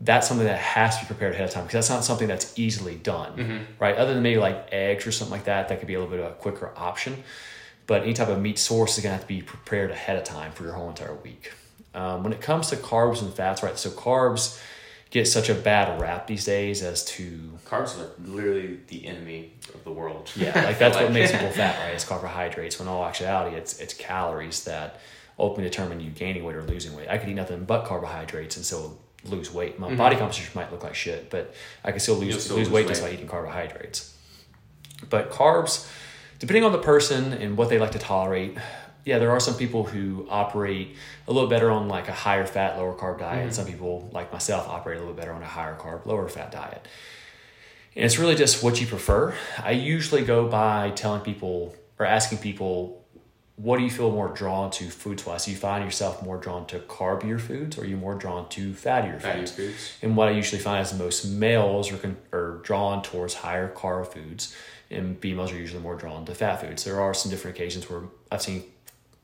that's 0.00 0.26
something 0.28 0.46
that 0.46 0.58
has 0.58 0.96
to 0.98 1.04
be 1.04 1.06
prepared 1.08 1.34
ahead 1.34 1.44
of 1.48 1.50
time 1.54 1.64
because 1.64 1.74
that's 1.86 1.90
not 1.90 2.04
something 2.04 2.26
that's 2.28 2.58
easily 2.58 2.94
done, 2.96 3.36
Mm-hmm. 3.36 3.62
right? 3.78 3.96
Other 3.96 4.14
than 4.14 4.22
maybe 4.22 4.40
like 4.40 4.68
eggs 4.72 5.06
or 5.06 5.12
something 5.12 5.32
like 5.32 5.44
that, 5.44 5.68
that 5.68 5.78
could 5.78 5.88
be 5.88 5.94
a 5.94 6.00
little 6.00 6.10
bit 6.14 6.24
of 6.24 6.30
a 6.32 6.34
quicker 6.34 6.72
option. 6.76 7.22
But 7.86 8.02
any 8.02 8.12
type 8.14 8.28
of 8.28 8.40
meat 8.40 8.58
source 8.58 8.96
is 8.96 9.02
gonna 9.02 9.14
have 9.14 9.22
to 9.22 9.28
be 9.28 9.42
prepared 9.42 9.90
ahead 9.90 10.16
of 10.16 10.24
time 10.24 10.52
for 10.52 10.62
your 10.64 10.72
whole 10.72 10.88
entire 10.88 11.14
week. 11.14 11.52
Um, 11.94 12.22
when 12.22 12.32
it 12.32 12.40
comes 12.40 12.68
to 12.68 12.76
carbs 12.76 13.20
and 13.20 13.34
fats, 13.34 13.62
right? 13.62 13.76
So 13.76 13.90
carbs 13.90 14.58
get 15.10 15.26
such 15.26 15.48
a 15.48 15.54
bad 15.54 16.00
rap 16.00 16.28
these 16.28 16.44
days 16.44 16.82
as 16.84 17.04
to 17.04 17.58
Carbs 17.66 17.98
are 17.98 18.10
literally 18.24 18.78
the 18.86 19.06
enemy 19.08 19.52
of 19.74 19.82
the 19.82 19.90
world. 19.90 20.30
yeah, 20.36 20.64
like 20.64 20.78
that's 20.78 20.96
what 20.96 21.10
makes 21.18 21.32
people 21.32 21.50
fat, 21.50 21.78
right? 21.84 21.92
It's 21.94 22.04
carbohydrates. 22.04 22.78
When 22.78 22.86
all 22.88 23.04
actuality, 23.04 23.56
it's 23.56 23.80
it's 23.80 23.92
calories 23.92 24.64
that 24.64 25.00
ultimately 25.38 25.64
determine 25.68 26.00
you 26.00 26.10
gaining 26.10 26.44
weight 26.44 26.54
or 26.56 26.62
losing 26.62 26.94
weight. 26.94 27.08
I 27.08 27.18
could 27.18 27.28
eat 27.28 27.34
nothing 27.34 27.64
but 27.64 27.84
carbohydrates 27.86 28.56
and 28.56 28.64
still 28.64 28.98
lose 29.24 29.52
weight. 29.52 29.78
My 29.78 29.88
mm-hmm. 29.88 29.96
body 29.96 30.16
composition 30.16 30.52
might 30.54 30.70
look 30.72 30.82
like 30.82 30.94
shit, 30.94 31.30
but 31.30 31.54
I 31.84 31.90
can 31.90 32.00
still 32.00 32.16
lose 32.16 32.44
still 32.44 32.56
lose 32.56 32.68
lose 32.68 32.74
weight 32.74 32.88
just 32.88 33.02
by 33.02 33.10
eating 33.10 33.26
carbohydrates. 33.26 34.16
But 35.08 35.30
carbs, 35.30 35.90
depending 36.38 36.64
on 36.64 36.72
the 36.72 36.78
person 36.78 37.32
and 37.32 37.56
what 37.56 37.68
they 37.68 37.78
like 37.78 37.92
to 37.92 37.98
tolerate, 37.98 38.56
yeah, 39.04 39.18
there 39.18 39.30
are 39.30 39.40
some 39.40 39.54
people 39.54 39.84
who 39.84 40.26
operate 40.28 40.96
a 41.26 41.32
little 41.32 41.48
better 41.48 41.70
on 41.70 41.88
like 41.88 42.08
a 42.08 42.12
higher 42.12 42.46
fat, 42.46 42.76
lower 42.76 42.94
carb 42.94 43.18
diet. 43.18 43.44
And 43.44 43.54
some 43.54 43.66
people, 43.66 44.10
like 44.12 44.32
myself, 44.32 44.68
operate 44.68 44.98
a 44.98 45.00
little 45.00 45.14
better 45.14 45.32
on 45.32 45.42
a 45.42 45.46
higher 45.46 45.76
carb, 45.76 46.06
lower 46.06 46.28
fat 46.28 46.52
diet. 46.52 46.86
And 47.96 48.04
it's 48.04 48.18
really 48.18 48.34
just 48.34 48.62
what 48.62 48.80
you 48.80 48.86
prefer. 48.86 49.34
I 49.58 49.72
usually 49.72 50.24
go 50.24 50.48
by 50.48 50.90
telling 50.90 51.22
people 51.22 51.74
or 51.98 52.06
asking 52.06 52.38
people, 52.38 52.99
what 53.62 53.76
do 53.76 53.84
you 53.84 53.90
feel 53.90 54.10
more 54.10 54.28
drawn 54.28 54.70
to 54.70 54.88
foods 54.88 55.26
wise? 55.26 55.44
Do 55.44 55.50
you 55.50 55.56
find 55.56 55.84
yourself 55.84 56.22
more 56.22 56.38
drawn 56.38 56.66
to 56.68 56.78
carbier 56.78 57.38
foods 57.38 57.76
or 57.76 57.82
are 57.82 57.84
you 57.84 57.96
more 57.96 58.14
drawn 58.14 58.48
to 58.50 58.72
fattier 58.72 59.20
Fatty 59.20 59.40
foods? 59.40 59.52
foods. 59.52 59.92
And 60.00 60.16
what 60.16 60.28
I 60.28 60.30
usually 60.30 60.62
find 60.62 60.80
is 60.84 60.94
most 60.94 61.26
males 61.26 61.92
are, 61.92 61.98
con- 61.98 62.16
are 62.32 62.60
drawn 62.62 63.02
towards 63.02 63.34
higher 63.34 63.70
carb 63.70 64.06
foods, 64.14 64.56
and 64.90 65.18
females 65.20 65.52
are 65.52 65.56
usually 65.56 65.82
more 65.82 65.94
drawn 65.94 66.24
to 66.24 66.34
fat 66.34 66.62
foods. 66.62 66.84
There 66.84 67.00
are 67.00 67.12
some 67.12 67.30
different 67.30 67.54
occasions 67.56 67.90
where 67.90 68.04
I've 68.32 68.40
seen 68.40 68.64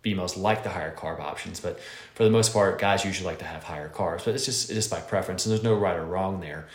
females 0.02 0.36
like 0.36 0.62
the 0.64 0.68
higher 0.70 0.94
carb 0.94 1.18
options, 1.18 1.58
but 1.58 1.80
for 2.14 2.24
the 2.24 2.30
most 2.30 2.52
part, 2.52 2.78
guys 2.78 3.06
usually 3.06 3.26
like 3.26 3.38
to 3.38 3.46
have 3.46 3.64
higher 3.64 3.88
carbs. 3.88 4.26
But 4.26 4.34
it's 4.34 4.44
just 4.44 4.68
it's 4.68 4.74
just 4.74 4.90
by 4.90 5.00
preference, 5.00 5.46
and 5.46 5.52
there's 5.52 5.64
no 5.64 5.74
right 5.74 5.96
or 5.96 6.04
wrong 6.04 6.40
there. 6.40 6.68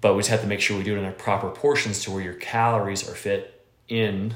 But 0.00 0.14
we 0.14 0.20
just 0.20 0.30
have 0.30 0.42
to 0.42 0.46
make 0.46 0.60
sure 0.60 0.78
we 0.78 0.84
do 0.84 0.94
it 0.94 0.98
in 0.98 1.04
the 1.06 1.10
proper 1.10 1.50
portions 1.50 2.04
to 2.04 2.12
where 2.12 2.22
your 2.22 2.34
calories 2.34 3.08
are 3.08 3.14
fit 3.14 3.64
in 3.88 4.34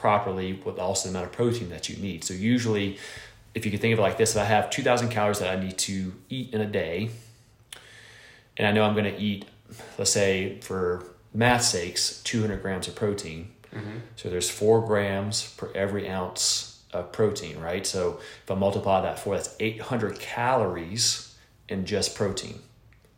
properly 0.00 0.54
with 0.64 0.78
also 0.78 1.08
the 1.08 1.10
amount 1.14 1.26
of 1.26 1.32
protein 1.32 1.68
that 1.68 1.88
you 1.88 1.96
need. 1.96 2.24
So 2.24 2.32
usually, 2.34 2.98
if 3.54 3.64
you 3.64 3.70
can 3.70 3.80
think 3.80 3.92
of 3.92 3.98
it 3.98 4.02
like 4.02 4.16
this, 4.16 4.34
if 4.34 4.40
I 4.42 4.44
have 4.44 4.70
2,000 4.70 5.10
calories 5.10 5.38
that 5.40 5.56
I 5.56 5.60
need 5.62 5.76
to 5.78 6.12
eat 6.28 6.54
in 6.54 6.60
a 6.60 6.66
day, 6.66 7.10
and 8.56 8.66
I 8.66 8.72
know 8.72 8.84
I'm 8.84 8.94
going 8.94 9.12
to 9.12 9.18
eat, 9.20 9.44
let's 9.98 10.10
say 10.12 10.58
for 10.60 11.04
math 11.34 11.62
sakes, 11.64 12.22
200 12.24 12.62
grams 12.62 12.88
of 12.88 12.94
protein. 12.94 13.52
So 14.16 14.28
there's 14.28 14.50
four 14.50 14.84
grams 14.84 15.52
per 15.56 15.70
every 15.76 16.08
ounce 16.08 16.82
of 16.92 17.12
protein, 17.12 17.60
right? 17.60 17.86
So 17.86 18.18
if 18.42 18.50
I 18.50 18.54
multiply 18.56 19.00
that 19.02 19.20
four, 19.20 19.36
that's 19.36 19.54
800 19.60 20.18
calories 20.18 21.36
in 21.68 21.84
just 21.86 22.16
protein. 22.16 22.58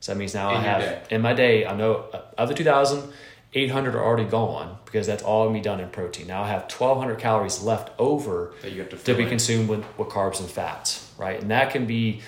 So 0.00 0.12
that 0.12 0.18
means 0.18 0.34
now 0.34 0.50
In 0.50 0.56
I 0.56 0.60
have 0.60 0.80
day. 0.82 1.02
in 1.10 1.22
my 1.22 1.32
day, 1.32 1.64
I 1.64 1.74
know 1.74 2.04
uh, 2.12 2.20
of 2.36 2.48
the 2.50 2.54
2,000, 2.54 3.10
800 3.54 3.94
are 3.94 4.02
already 4.02 4.24
gone 4.28 4.78
because 4.86 5.06
that's 5.06 5.22
all 5.22 5.44
going 5.44 5.54
to 5.54 5.60
be 5.60 5.64
done 5.64 5.80
in 5.80 5.90
protein. 5.90 6.26
Now 6.26 6.42
I 6.42 6.48
have 6.48 6.62
1,200 6.62 7.18
calories 7.18 7.62
left 7.62 7.90
over 7.98 8.54
That 8.62 8.72
you 8.72 8.80
have 8.80 8.90
to 8.90 8.96
to 8.96 9.14
be 9.14 9.24
in. 9.24 9.28
consumed 9.28 9.68
with, 9.68 9.84
with 9.98 10.08
carbs 10.08 10.40
and 10.40 10.48
fats, 10.50 11.10
right? 11.18 11.40
And 11.40 11.50
that 11.50 11.70
can 11.70 11.86
be 11.86 12.22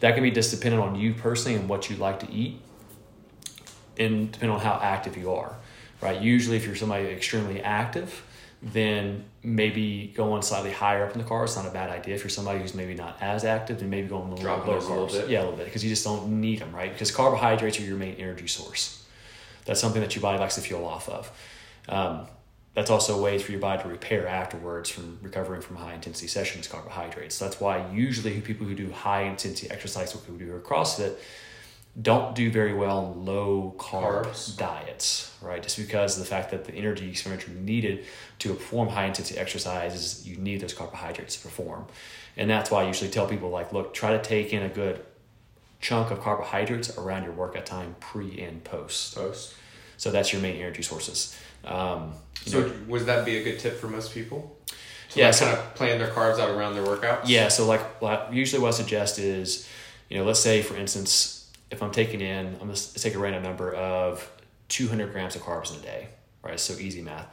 that 0.00 0.14
can 0.14 0.22
be 0.22 0.30
just 0.30 0.50
dependent 0.52 0.82
on 0.82 0.94
you 0.94 1.14
personally 1.14 1.58
and 1.58 1.68
what 1.68 1.90
you 1.90 1.96
like 1.96 2.20
to 2.20 2.30
eat, 2.30 2.60
and 3.98 4.30
depending 4.30 4.54
on 4.54 4.60
how 4.62 4.78
active 4.82 5.16
you 5.16 5.32
are, 5.32 5.56
right? 6.00 6.20
Usually, 6.20 6.56
if 6.56 6.66
you're 6.66 6.76
somebody 6.76 7.06
extremely 7.06 7.62
active, 7.62 8.22
then 8.62 9.24
maybe 9.42 10.12
going 10.14 10.42
slightly 10.42 10.70
higher 10.70 11.04
up 11.04 11.12
in 11.12 11.18
the 11.18 11.24
carbs 11.24 11.46
is 11.50 11.56
not 11.56 11.66
a 11.66 11.70
bad 11.70 11.90
idea. 11.90 12.14
If 12.14 12.22
you're 12.22 12.30
somebody 12.30 12.60
who's 12.60 12.74
maybe 12.74 12.94
not 12.94 13.16
as 13.20 13.44
active, 13.44 13.80
then 13.80 13.90
maybe 13.90 14.08
going 14.08 14.30
a 14.30 14.34
little 14.34 14.44
lower 14.44 14.76
a 14.76 14.80
little 14.80 15.06
bit. 15.06 15.28
Yeah, 15.28 15.40
a 15.40 15.42
little 15.42 15.56
bit 15.56 15.64
because 15.66 15.82
you 15.82 15.90
just 15.90 16.04
don't 16.04 16.40
need 16.40 16.60
them, 16.60 16.74
right? 16.74 16.92
Because 16.92 17.10
carbohydrates 17.10 17.80
are 17.80 17.84
your 17.84 17.96
main 17.96 18.14
energy 18.16 18.46
source. 18.46 19.02
That's 19.66 19.80
something 19.80 20.00
that 20.00 20.14
your 20.14 20.22
body 20.22 20.38
likes 20.38 20.54
to 20.54 20.60
fuel 20.60 20.84
off 20.84 21.08
of. 21.08 21.30
Um, 21.88 22.26
that's 22.74 22.90
also 22.90 23.18
a 23.18 23.22
way 23.22 23.38
for 23.38 23.52
your 23.52 23.60
body 23.60 23.82
to 23.82 23.88
repair 23.88 24.28
afterwards 24.28 24.90
from 24.90 25.18
recovering 25.22 25.62
from 25.62 25.76
high 25.76 25.94
intensity 25.94 26.26
sessions 26.26 26.68
carbohydrates. 26.68 27.34
So 27.34 27.46
that's 27.46 27.58
why 27.58 27.90
usually 27.90 28.38
people 28.42 28.66
who 28.66 28.74
do 28.74 28.90
high 28.90 29.22
intensity 29.22 29.70
exercise, 29.70 30.14
like 30.14 30.24
who 30.24 30.36
do 30.36 30.60
CrossFit, 30.60 31.14
don't 32.00 32.34
do 32.34 32.50
very 32.50 32.74
well 32.74 32.98
on 32.98 33.24
low 33.24 33.74
carb 33.78 34.26
Carbs. 34.26 34.56
diets, 34.58 35.34
right? 35.40 35.62
Just 35.62 35.78
because 35.78 36.18
of 36.18 36.24
the 36.24 36.28
fact 36.28 36.50
that 36.50 36.66
the 36.66 36.74
energy 36.74 37.08
expenditure 37.08 37.50
needed 37.52 38.04
to 38.40 38.50
perform 38.50 38.88
high 38.88 39.06
intensity 39.06 39.40
exercises, 39.40 40.28
you 40.28 40.36
need 40.36 40.60
those 40.60 40.74
carbohydrates 40.74 41.36
to 41.36 41.42
perform. 41.42 41.86
And 42.36 42.50
that's 42.50 42.70
why 42.70 42.82
I 42.82 42.86
usually 42.88 43.10
tell 43.10 43.26
people 43.26 43.48
like, 43.48 43.72
look, 43.72 43.94
try 43.94 44.10
to 44.10 44.22
take 44.22 44.52
in 44.52 44.62
a 44.62 44.68
good 44.68 45.02
chunk 45.86 46.10
of 46.10 46.20
carbohydrates 46.20 46.98
around 46.98 47.22
your 47.22 47.32
workout 47.32 47.64
time 47.64 47.94
pre 48.00 48.40
and 48.40 48.64
post. 48.64 49.14
Post. 49.14 49.54
So 49.96 50.10
that's 50.10 50.32
your 50.32 50.42
main 50.42 50.56
energy 50.56 50.82
sources. 50.82 51.38
Um, 51.64 52.12
So 52.44 52.60
know, 52.60 52.72
would 52.88 53.06
that 53.06 53.24
be 53.24 53.36
a 53.38 53.44
good 53.44 53.58
tip 53.60 53.78
for 53.80 53.86
most 53.88 54.12
people? 54.12 54.56
To 55.10 55.20
Yeah, 55.20 55.26
like 55.26 55.34
so- 55.34 55.46
kind 55.46 55.58
of 55.58 55.74
plan 55.76 55.98
their 56.00 56.08
carbs 56.10 56.40
out 56.40 56.50
around 56.50 56.74
their 56.74 56.82
workouts. 56.84 57.22
yeah. 57.26 57.46
So 57.48 57.66
like, 57.66 57.82
usually 58.32 58.60
what 58.60 58.74
I 58.74 58.76
suggest 58.76 59.18
is, 59.20 59.68
you 60.08 60.18
know, 60.18 60.24
let's 60.24 60.40
say 60.40 60.60
for 60.60 60.76
instance, 60.76 61.46
if 61.70 61.82
I'm 61.82 61.92
taking 61.92 62.20
in, 62.20 62.46
I'm 62.60 62.66
gonna 62.66 62.74
take 62.76 63.14
a 63.14 63.18
random 63.18 63.44
number 63.44 63.72
of 63.72 64.28
200 64.68 65.12
grams 65.12 65.36
of 65.36 65.42
carbs 65.42 65.70
in 65.72 65.78
a 65.78 65.82
day, 65.82 66.08
right? 66.42 66.58
So 66.58 66.74
easy 66.74 67.00
math. 67.02 67.26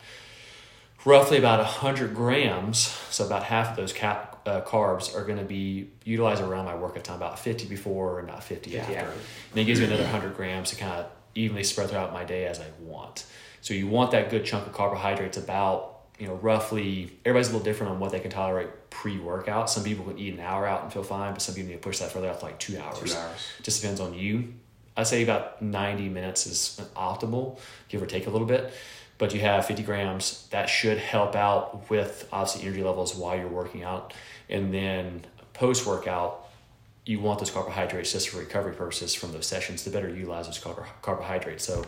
Roughly 1.06 1.38
about 1.40 1.60
100 1.60 2.14
grams, 2.16 2.78
so 3.10 3.26
about 3.26 3.44
half 3.46 3.72
of 3.72 3.76
those 3.78 3.92
cap, 3.94 4.33
uh, 4.46 4.62
carbs 4.62 5.16
are 5.16 5.24
going 5.24 5.40
to 5.40 5.46
be 5.46 5.90
utilized 6.04 6.42
around 6.42 6.66
my 6.66 6.76
workout 6.76 7.04
time, 7.04 7.18
about 7.18 7.40
50 7.40 7.68
before 7.68 8.20
and 8.20 8.30
about 8.30 8.44
50, 8.44 8.72
50 8.72 8.80
after. 8.80 9.10
after. 9.10 9.20
And 9.52 9.60
it 9.60 9.66
gives 9.66 9.80
me 9.80 9.86
another 9.86 10.04
100 10.04 10.36
grams 10.36 10.70
to 10.72 10.76
kind 10.76 10.94
of 10.94 11.06
evenly 11.36 11.64
spread 11.64 11.90
throughout 11.90 12.14
my 12.14 12.24
day 12.24 12.46
as 12.46 12.60
I 12.60 12.68
want. 12.82 13.26
So 13.62 13.74
you 13.74 13.88
want 13.88 14.12
that 14.12 14.30
good 14.30 14.46
chunk 14.46 14.68
of 14.68 14.74
carbohydrates 14.74 15.38
about, 15.38 16.02
you 16.20 16.28
know, 16.28 16.36
roughly, 16.36 17.18
everybody's 17.26 17.50
a 17.50 17.54
little 17.54 17.64
different 17.64 17.94
on 17.94 18.00
what 18.00 18.12
they 18.12 18.20
can 18.20 18.30
tolerate 18.30 18.90
pre-workout. 18.90 19.70
Some 19.70 19.84
people 19.84 20.06
can 20.06 20.20
eat 20.20 20.34
an 20.34 20.42
hour 20.42 20.68
out 20.68 20.84
and 20.84 20.92
feel 20.92 21.04
fine, 21.04 21.32
but 21.32 21.42
some 21.42 21.56
people 21.56 21.70
need 21.70 21.76
to 21.76 21.82
push 21.82 22.00
that 22.00 22.12
further 22.12 22.30
out 22.30 22.40
to 22.40 22.46
like 22.46 22.60
two 22.60 22.78
hours. 22.78 23.00
Two 23.00 23.18
hours. 23.18 23.48
Just 23.62 23.82
depends 23.82 24.00
on 24.00 24.14
you. 24.14 24.54
I'd 24.96 25.08
say 25.08 25.24
about 25.24 25.62
90 25.62 26.10
minutes 26.10 26.46
is 26.46 26.82
optimal, 26.96 27.60
give 27.90 28.02
or 28.02 28.06
take 28.06 28.28
a 28.28 28.30
little 28.30 28.46
bit. 28.46 28.72
But 29.18 29.34
you 29.34 29.42
have 29.42 29.66
50 29.66 29.84
grams, 29.84 30.48
that 30.50 30.70
should 30.70 30.98
help 30.98 31.36
out 31.36 31.90
with 31.90 32.28
obviously 32.32 32.64
energy 32.68 32.84
levels 32.84 33.16
while 33.16 33.38
you're 33.38 33.48
working 33.48 33.84
out. 33.84 34.14
And 34.50 34.74
then 34.74 35.26
post 35.54 35.86
workout, 35.86 36.50
you 37.06 37.20
want 37.20 37.40
those 37.40 37.52
carbohydrates 37.52 38.12
just 38.12 38.30
for 38.30 38.38
recovery 38.38 38.74
purposes 38.74 39.14
from 39.14 39.32
those 39.32 39.46
sessions 39.46 39.84
to 39.84 39.90
better 39.90 40.10
utilize 40.10 40.48
those 40.48 40.60
carb- 40.60 40.86
carbohydrates. 41.02 41.66
So, 41.66 41.86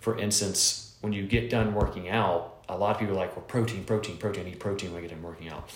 for 0.00 0.18
instance, 0.18 0.94
when 1.00 1.12
you 1.12 1.26
get 1.26 1.50
done 1.50 1.74
working 1.74 2.08
out, 2.08 2.56
a 2.68 2.76
lot 2.76 2.94
of 2.94 3.00
people 3.00 3.14
are 3.14 3.18
like, 3.18 3.36
well, 3.36 3.44
protein, 3.44 3.84
protein, 3.84 4.16
protein, 4.16 4.46
I 4.46 4.50
need 4.50 4.60
protein 4.60 4.92
when 4.92 4.98
I 4.98 5.06
get 5.06 5.10
done 5.10 5.22
working 5.22 5.48
out. 5.48 5.70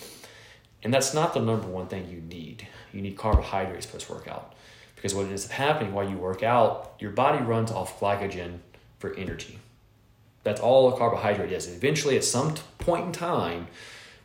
And 0.83 0.93
that's 0.93 1.13
not 1.13 1.33
the 1.33 1.39
number 1.39 1.67
one 1.67 1.87
thing 1.87 2.09
you 2.09 2.21
need. 2.21 2.67
You 2.91 3.01
need 3.01 3.17
carbohydrates 3.17 3.85
post 3.85 4.09
workout. 4.09 4.53
Because 4.95 5.15
what 5.15 5.25
is 5.27 5.49
happening 5.49 5.93
while 5.93 6.07
you 6.07 6.17
work 6.17 6.43
out, 6.43 6.93
your 6.99 7.11
body 7.11 7.43
runs 7.43 7.71
off 7.71 7.99
glycogen 7.99 8.59
for 8.99 9.15
energy. 9.15 9.60
That's 10.43 10.59
all 10.59 10.93
a 10.93 10.97
carbohydrate 10.97 11.51
is. 11.51 11.67
Eventually, 11.67 12.17
at 12.17 12.23
some 12.23 12.55
point 12.79 13.05
in 13.05 13.11
time, 13.11 13.67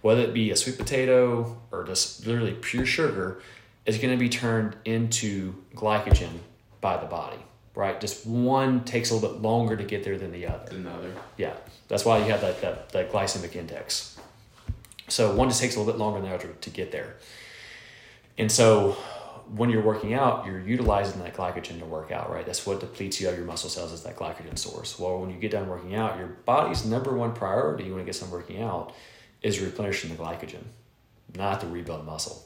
whether 0.03 0.23
it 0.23 0.33
be 0.33 0.51
a 0.51 0.57
sweet 0.57 0.79
potato 0.79 1.61
or 1.71 1.85
just 1.85 2.27
literally 2.27 2.55
pure 2.55 2.87
sugar, 2.87 3.41
is 3.85 3.99
going 3.99 4.13
to 4.13 4.19
be 4.19 4.29
turned 4.29 4.77
into 4.85 5.55
glycogen 5.75 6.31
by 6.81 6.97
the 6.97 7.07
body, 7.07 7.39
right? 7.75 8.01
Just 8.01 8.27
one 8.27 8.85
takes 8.85 9.11
a 9.11 9.15
little 9.15 9.31
bit 9.31 9.43
longer 9.43 9.77
to 9.77 9.85
get 9.85 10.05
there 10.05 10.19
than 10.19 10.33
the 10.33 10.47
other. 10.47 10.77
Another. 10.77 11.13
Yeah, 11.37 11.55
that's 11.89 12.05
why 12.05 12.19
you 12.19 12.25
have 12.25 12.41
that, 12.41 12.61
that, 12.61 12.91
that 12.91 13.13
glycemic 13.13 13.55
index. 13.55 14.19
So 15.09 15.35
one 15.35 15.49
just 15.49 15.61
takes 15.61 15.77
a 15.77 15.79
little 15.79 15.93
bit 15.93 15.99
longer 15.99 16.21
than 16.21 16.31
the 16.31 16.35
other 16.35 16.49
to 16.49 16.71
get 16.71 16.91
there. 16.91 17.17
And 18.39 18.51
so 18.51 18.97
when 19.55 19.71
you're 19.71 19.83
working 19.83 20.15
out, 20.15 20.47
you're 20.47 20.61
utilizing 20.61 21.23
that 21.23 21.35
glycogen 21.35 21.79
to 21.79 21.85
work 21.85 22.11
out, 22.11 22.31
right? 22.31 22.45
That's 22.45 22.67
what 22.67 22.81
depletes 22.81 23.21
you 23.21 23.29
of 23.29 23.37
your 23.37 23.47
muscle 23.47 23.71
cells 23.71 23.93
is 23.93 24.03
that 24.03 24.17
glycogen 24.17 24.59
source. 24.59 24.99
Well, 24.99 25.21
when 25.21 25.31
you 25.31 25.37
get 25.37 25.53
done 25.53 25.69
working 25.69 25.95
out, 25.95 26.19
your 26.19 26.29
body's 26.29 26.85
number 26.85 27.15
one 27.15 27.33
priority 27.33 27.91
when 27.91 28.01
it 28.01 28.07
gets 28.07 28.21
done 28.21 28.31
working 28.31 28.63
out 28.63 28.95
is 29.43 29.61
replenishing 29.61 30.11
the 30.11 30.17
glycogen, 30.17 30.65
not 31.37 31.61
to 31.61 31.67
rebuild 31.67 32.05
muscle. 32.05 32.45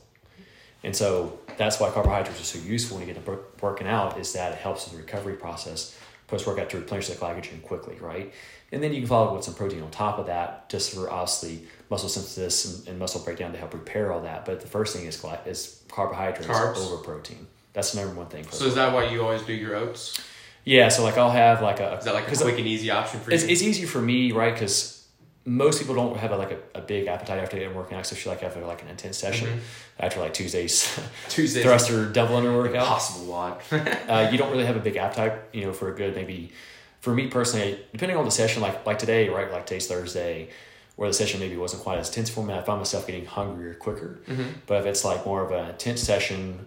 And 0.83 0.95
so 0.95 1.39
that's 1.57 1.79
why 1.79 1.91
carbohydrates 1.91 2.41
are 2.41 2.45
so 2.45 2.59
useful 2.59 2.99
when 2.99 3.07
you 3.07 3.13
get 3.13 3.25
to 3.25 3.39
working 3.61 3.87
out 3.87 4.19
is 4.19 4.33
that 4.33 4.53
it 4.53 4.59
helps 4.59 4.85
with 4.85 4.95
the 4.95 4.99
recovery 4.99 5.35
process 5.35 5.99
post 6.31 6.47
workout 6.47 6.71
to 6.71 6.79
replenish 6.79 7.09
that 7.09 7.19
glycogen 7.19 7.61
quickly, 7.63 7.97
right? 8.01 8.33
And 8.73 8.83
then 8.83 8.93
you 8.93 9.01
can 9.01 9.09
follow 9.09 9.33
it 9.33 9.37
with 9.37 9.45
some 9.45 9.55
protein 9.55 9.83
on 9.83 9.91
top 9.91 10.19
of 10.19 10.27
that, 10.27 10.69
just 10.69 10.95
for 10.95 11.11
obviously 11.11 11.65
muscle 11.91 12.09
synthesis 12.09 12.79
and, 12.79 12.89
and 12.89 12.99
muscle 12.99 13.21
breakdown 13.21 13.51
to 13.53 13.59
help 13.59 13.75
repair 13.75 14.13
all 14.13 14.21
that. 14.23 14.45
But 14.45 14.61
the 14.61 14.69
first 14.69 14.97
thing 14.97 15.07
is 15.07 15.17
gly- 15.17 15.41
is 15.47 15.83
carbohydrates 15.89 16.47
Carbs. 16.47 16.77
over 16.79 17.03
protein. 17.03 17.47
That's 17.73 17.93
the 17.93 18.01
number 18.01 18.15
one 18.17 18.27
thing. 18.29 18.45
So 18.51 18.65
is 18.67 18.77
that 18.77 18.93
why 18.93 19.11
you 19.11 19.23
always 19.23 19.43
do 19.43 19.53
your 19.53 19.75
oats? 19.77 20.21
yeah, 20.65 20.89
so 20.89 21.03
like 21.03 21.17
I'll 21.19 21.31
have 21.31 21.63
like 21.63 21.81
a 21.81 21.97
Is 21.99 22.05
that 22.05 22.15
like 22.15 22.31
a 22.31 22.37
quick 22.37 22.59
and 22.59 22.67
easy 22.67 22.91
option 22.91 23.19
for 23.21 23.31
you? 23.31 23.35
it's, 23.35 23.45
it's 23.45 23.63
easy 23.63 23.87
for 23.87 24.01
me, 24.01 24.31
right? 24.33 24.53
Because 24.55 25.00
most 25.45 25.79
people 25.79 25.95
don't 25.95 26.17
have 26.19 26.33
a, 26.33 26.37
like 26.37 26.51
a, 26.51 26.79
a 26.79 26.83
big 26.83 27.07
appetite 27.07 27.39
after 27.39 27.59
they're 27.59 27.73
working 27.73 27.97
out, 27.97 28.03
especially 28.03 28.31
like 28.31 28.43
after 28.43 28.61
like 28.61 28.83
an 28.83 28.89
intense 28.89 29.17
session. 29.17 29.49
Mm-hmm. 29.49 29.59
After 29.99 30.21
like 30.21 30.35
Tuesdays, 30.35 30.99
Tuesdays. 31.29 31.63
thrust 31.63 31.91
or 31.91 32.11
double 32.11 32.37
under 32.37 32.53
workout. 32.53 32.87
Possible 32.87 33.27
lot. 33.27 33.63
uh, 33.73 34.29
you 34.31 34.39
don't 34.39 34.51
really 34.51 34.67
have 34.67 34.77
a 34.77 34.81
big 34.81 34.97
appetite, 34.97 35.33
you 35.53 35.63
know, 35.63 35.73
for 35.73 35.93
a 35.93 35.97
good 35.97 36.15
maybe. 36.15 36.53
For 37.01 37.15
me 37.15 37.29
personally, 37.29 37.81
depending 37.93 38.19
on 38.19 38.27
the 38.27 38.31
session, 38.31 38.61
like 38.61 38.85
like 38.85 38.99
today, 38.99 39.29
right? 39.31 39.51
Like 39.51 39.67
today's 39.67 39.87
Thursday, 39.87 40.51
where 40.97 41.09
the 41.09 41.15
session 41.15 41.41
maybe 41.41 41.57
wasn't 41.57 41.83
quite 41.83 41.99
as 41.99 42.09
intense 42.09 42.29
for 42.29 42.45
me, 42.45 42.53
I 42.53 42.61
found 42.61 42.81
myself 42.81 43.07
getting 43.07 43.25
hungrier 43.25 43.75
quicker. 43.75 44.19
But 44.67 44.81
if 44.81 44.87
it's 44.87 45.05
like 45.05 45.25
more 45.25 45.43
of 45.43 45.51
an 45.51 45.71
intense 45.71 46.03
session 46.03 46.67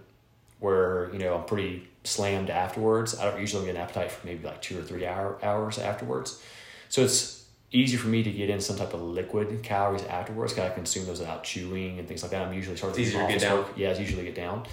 where 0.59 1.11
you 1.13 1.19
know 1.19 1.35
I'm 1.35 1.45
pretty 1.45 1.87
slammed 2.03 2.49
afterwards, 2.49 3.17
I 3.19 3.29
don't 3.29 3.39
usually 3.39 3.65
get 3.65 3.75
an 3.75 3.81
appetite 3.81 4.11
for 4.11 4.25
maybe 4.25 4.45
like 4.45 4.61
two 4.61 4.79
or 4.79 4.81
three 4.81 5.05
hour, 5.05 5.37
hours 5.43 5.77
afterwards. 5.77 6.41
So 6.89 7.03
it's 7.03 7.42
easier 7.73 7.99
for 7.99 8.07
me 8.07 8.23
to 8.23 8.31
get 8.31 8.49
in 8.49 8.61
some 8.61 8.77
type 8.77 8.93
of 8.93 9.01
liquid 9.01 9.61
calories 9.63 10.03
afterwards 10.05 10.53
because 10.53 10.71
I 10.71 10.73
consume 10.73 11.05
those 11.05 11.19
without 11.19 11.43
chewing 11.43 11.99
and 11.99 12.07
things 12.07 12.21
like 12.21 12.31
that. 12.31 12.45
I'm 12.47 12.53
usually 12.53 12.77
starting 12.77 12.99
It's 13.01 13.09
easier 13.09 13.25
to 13.25 13.31
get 13.33 13.41
down. 13.41 13.57
work. 13.57 13.73
Yeah, 13.75 13.89
it's 13.89 13.99
usually 13.99 14.23
get 14.23 14.35
down. 14.35 14.65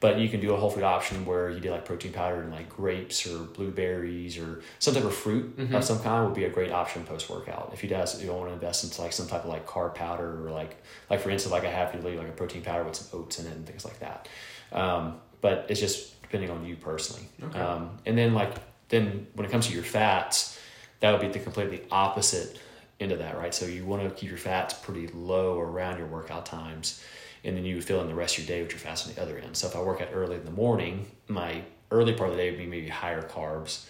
But 0.00 0.18
you 0.18 0.30
can 0.30 0.40
do 0.40 0.54
a 0.54 0.56
whole 0.56 0.70
food 0.70 0.82
option 0.82 1.26
where 1.26 1.50
you 1.50 1.60
do 1.60 1.70
like 1.70 1.84
protein 1.84 2.12
powder 2.12 2.40
and 2.40 2.50
like 2.50 2.70
grapes 2.70 3.26
or 3.26 3.38
blueberries 3.44 4.38
or 4.38 4.62
some 4.78 4.94
type 4.94 5.04
of 5.04 5.14
fruit 5.14 5.56
Mm-hmm. 5.58 5.74
of 5.74 5.84
some 5.84 6.00
kind 6.00 6.24
would 6.24 6.34
be 6.34 6.44
a 6.44 6.50
great 6.50 6.72
option 6.72 7.04
post 7.04 7.28
workout. 7.28 7.70
If 7.74 7.82
you 7.82 7.88
does 7.90 8.18
you 8.20 8.26
don't 8.26 8.38
want 8.38 8.48
to 8.48 8.54
invest 8.54 8.82
into 8.84 9.00
like 9.02 9.12
some 9.12 9.28
type 9.28 9.44
of 9.44 9.50
like 9.50 9.66
carb 9.66 9.94
powder 9.94 10.46
or 10.46 10.50
like 10.50 10.76
like 11.10 11.20
for 11.20 11.28
instance 11.30 11.52
like 11.52 11.64
I 11.64 11.70
have 11.70 11.94
usually 11.94 12.16
like 12.16 12.28
a 12.28 12.32
protein 12.32 12.62
powder 12.62 12.82
with 12.84 12.96
some 12.96 13.20
oats 13.20 13.38
in 13.38 13.46
it 13.46 13.54
and 13.54 13.66
things 13.66 13.84
like 13.84 13.98
that. 14.00 14.28
Um, 14.72 15.20
but 15.42 15.66
it's 15.68 15.80
just 15.80 16.20
depending 16.22 16.50
on 16.50 16.64
you 16.64 16.76
personally. 16.76 17.28
Okay. 17.42 17.58
Um, 17.60 17.98
and 18.06 18.16
then 18.16 18.32
like 18.32 18.54
then 18.88 19.26
when 19.34 19.44
it 19.46 19.52
comes 19.52 19.66
to 19.68 19.74
your 19.74 19.82
fats, 19.84 20.58
that 21.00 21.12
would 21.12 21.20
be 21.20 21.28
the 21.28 21.42
completely 21.42 21.82
opposite 21.90 22.58
end 23.00 23.12
of 23.12 23.18
that, 23.18 23.36
right? 23.36 23.54
So 23.54 23.66
you 23.66 23.84
want 23.84 24.02
to 24.02 24.10
keep 24.10 24.28
your 24.28 24.38
fats 24.38 24.74
pretty 24.74 25.08
low 25.08 25.58
around 25.58 25.98
your 25.98 26.06
workout 26.06 26.46
times, 26.46 27.02
and 27.44 27.56
then 27.56 27.64
you 27.64 27.76
would 27.76 27.84
fill 27.84 28.00
in 28.02 28.08
the 28.08 28.14
rest 28.14 28.38
of 28.38 28.46
your 28.46 28.56
day 28.56 28.62
with 28.62 28.72
your 28.72 28.78
fats 28.78 29.06
on 29.06 29.14
the 29.14 29.20
other 29.20 29.38
end. 29.38 29.56
So 29.56 29.66
if 29.66 29.74
I 29.74 29.80
work 29.80 30.00
out 30.00 30.08
early 30.12 30.36
in 30.36 30.44
the 30.44 30.50
morning, 30.50 31.06
my 31.26 31.62
early 31.90 32.12
part 32.12 32.30
of 32.30 32.36
the 32.36 32.42
day 32.42 32.50
would 32.50 32.58
be 32.58 32.66
maybe 32.66 32.88
higher 32.88 33.22
carbs, 33.22 33.86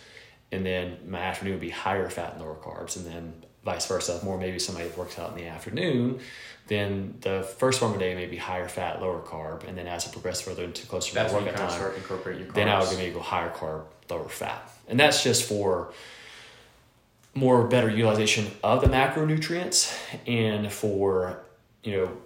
and 0.53 0.65
then 0.65 0.99
my 1.07 1.21
afternoon 1.21 1.55
would 1.55 1.61
be 1.61 1.71
higher 1.71 2.09
fat 2.09 2.35
and 2.35 2.43
lower 2.43 2.55
carbs, 2.55 2.97
and 2.97 3.05
then 3.05 3.45
vice 3.65 3.87
versa. 3.87 4.21
More 4.25 4.39
maybe 4.39 4.59
somebody 4.59 4.89
that 4.89 4.97
works 4.97 5.19
out 5.19 5.31
in 5.33 5.37
the 5.37 5.47
afternoon, 5.47 6.21
then 6.69 7.17
the 7.21 7.43
first 7.59 7.81
part 7.81 7.93
of 7.93 7.99
the 7.99 8.05
day 8.05 8.15
may 8.15 8.27
be 8.27 8.37
higher 8.37 8.69
fat, 8.69 9.03
lower 9.03 9.21
carb, 9.21 9.67
and 9.69 9.77
then 9.77 9.87
as 9.89 10.07
it 10.07 10.13
progresses 10.13 10.43
further 10.43 10.63
into 10.65 10.87
closer 10.87 11.13
to 11.15 11.35
workout 11.35 11.57
time, 11.57 11.71
start 11.71 11.97
your 11.97 12.05
carbs. 12.05 12.55
then 12.55 12.69
I 12.69 12.79
would 12.79 12.97
maybe 12.97 13.13
go 13.13 13.21
higher 13.21 13.51
carb, 13.51 13.83
lower 14.09 14.29
fat. 14.29 14.71
And 14.89 14.99
that's 14.99 15.23
just 15.25 15.45
for 15.45 15.93
more 17.35 17.65
better 17.67 17.89
utilization 17.89 18.51
of 18.63 18.81
the 18.81 18.89
macronutrients 18.89 19.97
and 20.27 20.71
for, 20.73 21.41
you 21.83 21.93
know, 21.97 22.17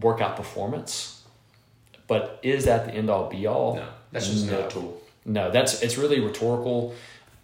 workout 0.00 0.36
performance. 0.36 1.22
But 2.06 2.40
is 2.42 2.64
that 2.64 2.86
the 2.86 2.92
end 2.92 3.10
all 3.10 3.28
be 3.28 3.46
all? 3.46 3.76
No, 3.76 3.88
that's 4.10 4.28
just 4.28 4.46
No. 4.46 4.54
another 4.54 4.70
tool. 4.70 5.02
No, 5.24 5.50
that's 5.50 5.82
it's 5.82 5.96
really 5.98 6.20
rhetorical. 6.20 6.94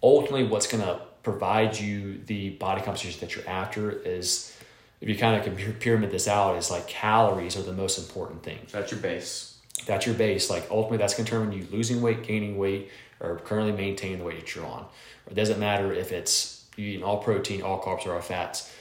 Ultimately, 0.03 0.47
what's 0.47 0.67
going 0.67 0.83
to 0.83 0.99
provide 1.23 1.79
you 1.79 2.19
the 2.25 2.49
body 2.51 2.81
composition 2.81 3.19
that 3.21 3.35
you're 3.35 3.47
after 3.47 3.91
is, 3.91 4.55
if 5.01 5.07
you 5.07 5.15
kind 5.17 5.35
of 5.37 5.43
can 5.43 5.73
pyramid 5.75 6.11
this 6.11 6.27
out, 6.27 6.57
is 6.57 6.69
like 6.71 6.87
calories 6.87 7.55
are 7.55 7.61
the 7.61 7.73
most 7.73 7.97
important 7.97 8.43
thing. 8.43 8.59
That's 8.71 8.91
your 8.91 8.99
base. 8.99 9.57
That's 9.85 10.05
your 10.05 10.15
base. 10.15 10.49
Like 10.49 10.67
ultimately, 10.69 10.97
that's 10.97 11.13
going 11.13 11.25
to 11.25 11.31
determine 11.31 11.57
you 11.57 11.67
losing 11.71 12.01
weight, 12.01 12.23
gaining 12.23 12.57
weight, 12.57 12.89
or 13.19 13.37
currently 13.37 13.71
maintaining 13.73 14.19
the 14.19 14.23
weight 14.25 14.39
that 14.39 14.55
you're 14.55 14.65
on. 14.65 14.85
It 15.29 15.35
doesn't 15.35 15.59
matter 15.59 15.93
if 15.93 16.11
it's 16.11 16.58
you 16.79 16.89
eating 16.91 17.03
all 17.03 17.17
protein, 17.17 17.61
all 17.61 17.81
carbs, 17.81 18.05
or 18.05 18.15
all 18.15 18.21
fats. 18.21 18.73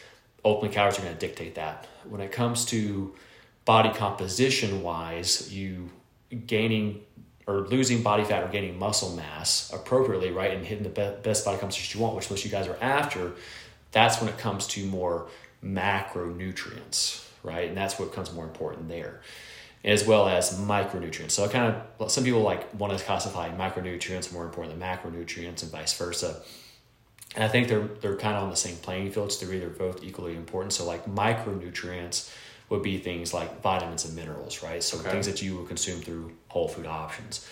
Ultimately, 0.44 0.74
calories 0.74 0.98
are 0.98 1.02
going 1.02 1.14
to 1.14 1.18
dictate 1.18 1.56
that. 1.56 1.86
When 2.08 2.20
it 2.20 2.30
comes 2.30 2.64
to 2.66 3.14
body 3.64 3.90
composition 3.90 4.82
wise, 4.82 5.52
you 5.52 5.90
gaining 6.46 7.00
or 7.46 7.60
losing 7.60 8.02
body 8.02 8.24
fat 8.24 8.44
or 8.44 8.48
gaining 8.48 8.78
muscle 8.78 9.16
mass 9.16 9.72
appropriately, 9.72 10.30
right, 10.30 10.52
and 10.52 10.64
hitting 10.64 10.84
the 10.84 10.90
be- 10.90 11.22
best 11.22 11.44
body 11.44 11.58
composition 11.58 11.98
you 11.98 12.04
want, 12.04 12.14
which 12.14 12.30
most 12.30 12.44
you 12.44 12.50
guys 12.50 12.68
are 12.68 12.76
after, 12.80 13.32
that's 13.90 14.20
when 14.20 14.28
it 14.28 14.36
comes 14.38 14.66
to 14.66 14.84
more 14.84 15.28
macronutrients, 15.64 17.26
right? 17.42 17.68
And 17.68 17.76
that's 17.76 17.98
what 17.98 18.10
becomes 18.10 18.32
more 18.32 18.44
important 18.44 18.88
there, 18.88 19.22
as 19.82 20.06
well 20.06 20.28
as 20.28 20.60
micronutrients. 20.60 21.32
So, 21.32 21.44
I 21.44 21.48
kind 21.48 21.74
of 21.98 22.12
some 22.12 22.22
people 22.22 22.42
like 22.42 22.72
want 22.78 22.96
to 22.96 23.02
classify 23.02 23.48
micronutrients 23.56 24.32
more 24.32 24.44
important 24.44 24.78
than 24.78 24.86
macronutrients, 24.86 25.62
and 25.62 25.72
vice 25.72 25.96
versa. 25.96 26.42
And 27.34 27.44
I 27.44 27.48
think 27.48 27.68
they're 27.68 27.88
they're 28.00 28.16
kind 28.16 28.36
of 28.36 28.44
on 28.44 28.50
the 28.50 28.56
same 28.56 28.76
playing 28.76 29.10
field. 29.12 29.32
So 29.32 29.46
they're 29.46 29.54
either 29.54 29.68
both 29.68 30.02
equally 30.02 30.34
important. 30.36 30.72
So 30.72 30.84
like 30.86 31.06
micronutrients 31.06 32.32
would 32.68 32.82
be 32.82 32.98
things 32.98 33.32
like 33.32 33.62
vitamins 33.62 34.04
and 34.04 34.14
minerals, 34.14 34.62
right? 34.62 34.82
So 34.82 34.98
Okay. 34.98 35.10
things 35.10 35.26
that 35.26 35.40
you 35.42 35.56
would 35.56 35.68
consume 35.68 36.00
through 36.00 36.32
whole 36.48 36.68
food 36.68 36.86
options. 36.86 37.46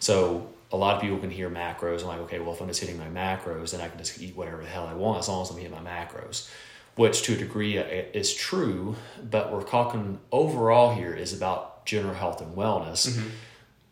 So 0.00 0.48
a 0.70 0.76
lot 0.76 0.96
of 0.96 1.02
people 1.02 1.18
can 1.18 1.30
hear 1.30 1.50
macros 1.50 1.98
and 1.98 2.08
like, 2.08 2.20
okay, 2.20 2.38
well 2.38 2.52
if 2.54 2.60
I'm 2.60 2.68
just 2.68 2.80
hitting 2.80 2.98
my 2.98 3.08
macros, 3.08 3.72
then 3.72 3.80
I 3.80 3.88
can 3.88 3.98
just 3.98 4.20
eat 4.20 4.34
whatever 4.36 4.62
the 4.62 4.68
hell 4.68 4.86
I 4.86 4.94
want 4.94 5.18
as 5.18 5.28
long 5.28 5.42
as 5.42 5.50
I'm 5.50 5.58
hitting 5.58 5.72
my 5.72 5.90
macros. 5.90 6.50
Which 6.94 7.22
to 7.22 7.34
a 7.34 7.36
degree 7.36 7.78
uh, 7.78 7.84
is 8.12 8.34
true, 8.34 8.96
but 9.30 9.50
we're 9.52 9.62
talking 9.62 10.18
overall 10.30 10.94
here 10.94 11.14
is 11.14 11.32
about 11.32 11.86
general 11.86 12.14
health 12.14 12.40
and 12.42 12.54
wellness 12.54 13.18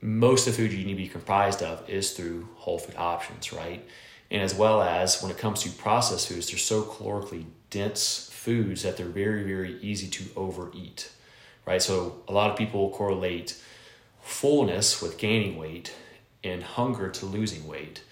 most 0.03 0.47
of 0.47 0.57
the 0.57 0.63
food 0.63 0.73
you 0.73 0.85
need 0.85 0.93
to 0.93 0.97
be 0.97 1.09
comprised 1.09 1.63
of 1.63 1.89
is 1.89 2.13
through 2.13 2.49
whole 2.57 2.79
food 2.79 2.95
options, 2.97 3.53
right? 3.53 3.87
And 4.31 4.43
as 4.43 4.55
well 4.55 4.81
as 4.81 5.23
when 5.23 5.31
it 5.31 5.39
comes 5.39 5.63
to 5.63 5.71
processed 5.71 6.29
foods, 6.29 6.49
they're 6.49 6.59
so 6.59 6.83
calorically 6.83 7.47
dense 7.71 8.31
foods 8.33 8.83
that 8.83 8.97
they're 8.97 9.07
very, 9.07 9.43
very 9.43 9.79
easy 9.81 10.09
to 10.09 10.25
overeat, 10.37 11.11
right? 11.67 11.83
So 11.83 12.23
a 12.29 12.33
lot 12.33 12.51
of 12.51 12.57
people 12.57 12.91
correlate 12.91 13.61
fullness 14.23 15.03
with 15.03 15.19
gaining 15.19 15.57
weight 15.57 15.95
and 16.45 16.63
hunger 16.63 17.09
to 17.11 17.27
losing 17.27 17.67
weight. 17.67 18.03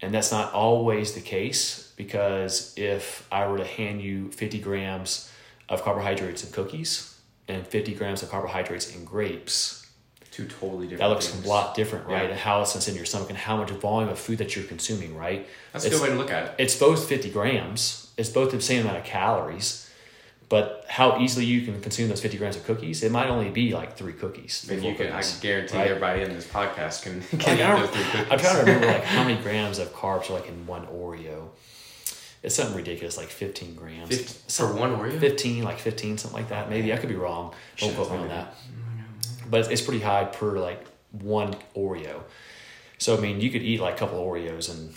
And 0.00 0.14
that's 0.14 0.30
not 0.30 0.52
always 0.52 1.14
the 1.14 1.20
case 1.20 1.92
because 1.96 2.72
if 2.76 3.26
I 3.32 3.46
were 3.48 3.58
to 3.58 3.64
hand 3.64 4.00
you 4.00 4.30
50 4.30 4.60
grams 4.60 5.30
of 5.68 5.82
carbohydrates 5.82 6.44
in 6.44 6.52
cookies 6.52 7.18
and 7.48 7.66
50 7.66 7.94
grams 7.94 8.22
of 8.22 8.30
carbohydrates 8.30 8.94
in 8.94 9.04
grapes, 9.04 9.77
Two 10.38 10.46
totally 10.46 10.86
different. 10.86 11.00
that 11.00 11.06
looks 11.06 11.26
things. 11.26 11.44
a 11.44 11.48
lot 11.48 11.74
different, 11.74 12.06
right? 12.06 12.22
Yeah. 12.22 12.28
And 12.30 12.38
how 12.38 12.60
it's 12.62 12.86
in 12.88 12.94
your 12.94 13.04
stomach 13.04 13.28
and 13.28 13.36
how 13.36 13.56
much 13.56 13.70
volume 13.70 14.08
of 14.08 14.20
food 14.20 14.38
that 14.38 14.54
you're 14.54 14.64
consuming, 14.64 15.16
right? 15.16 15.48
That's 15.72 15.84
a 15.84 15.88
It's- 15.88 16.00
good 16.00 16.08
way 16.08 16.14
to 16.14 16.20
look 16.20 16.30
at 16.30 16.44
it. 16.44 16.54
It's 16.58 16.76
both 16.76 17.08
50 17.08 17.28
grams, 17.30 18.06
it's 18.16 18.28
both 18.28 18.52
the 18.52 18.60
same 18.60 18.82
amount 18.82 18.98
of 18.98 19.04
calories, 19.04 19.90
but 20.48 20.84
how 20.88 21.18
easily 21.18 21.44
you 21.44 21.62
can 21.62 21.80
consume 21.80 22.08
those 22.08 22.20
50 22.20 22.38
grams 22.38 22.54
of 22.54 22.64
cookies, 22.64 23.02
it 23.02 23.10
might 23.10 23.26
only 23.26 23.50
be 23.50 23.72
like 23.74 23.96
three 23.96 24.12
cookies. 24.12 24.60
Three, 24.64 24.76
you 24.78 24.94
can, 24.94 25.10
I 25.12 25.22
guarantee 25.40 25.76
right? 25.76 25.88
everybody 25.88 26.22
in 26.22 26.32
this 26.32 26.46
podcast 26.46 27.02
can, 27.02 27.20
can 27.40 27.58
Like, 27.58 27.58
eat 27.58 27.80
those 27.80 27.90
three 27.90 28.04
cookies. 28.12 28.26
I'm 28.32 28.38
trying 28.38 28.54
to 28.54 28.60
remember 28.60 28.86
like 28.86 29.02
how 29.02 29.24
many 29.24 29.42
grams 29.42 29.80
of 29.80 29.92
carbs 29.92 30.30
are 30.30 30.34
like 30.34 30.46
in 30.48 30.68
one 30.68 30.86
Oreo. 30.86 31.48
It's 32.44 32.54
something 32.54 32.76
ridiculous, 32.76 33.16
like 33.16 33.26
15 33.30 33.74
grams. 33.74 34.08
50 34.16 34.52
for 34.52 34.72
one 34.72 34.96
Oreo? 34.96 35.18
15, 35.18 35.64
like 35.64 35.80
15, 35.80 36.16
something 36.18 36.38
like 36.38 36.50
that. 36.50 36.70
Maybe 36.70 36.92
I 36.92 36.96
could 36.96 37.08
be 37.08 37.16
wrong. 37.16 37.52
Don't 37.78 37.92
quote 37.96 38.12
me 38.12 38.18
on 38.18 38.28
that. 38.28 38.54
But 39.50 39.60
it's, 39.60 39.68
it's 39.68 39.82
pretty 39.82 40.00
high 40.00 40.24
per 40.24 40.58
like 40.58 40.84
one 41.12 41.56
Oreo. 41.76 42.22
So 42.98 43.16
I 43.16 43.20
mean, 43.20 43.40
you 43.40 43.50
could 43.50 43.62
eat 43.62 43.80
like 43.80 43.94
a 43.94 43.98
couple 43.98 44.18
Oreos 44.18 44.70
and 44.70 44.94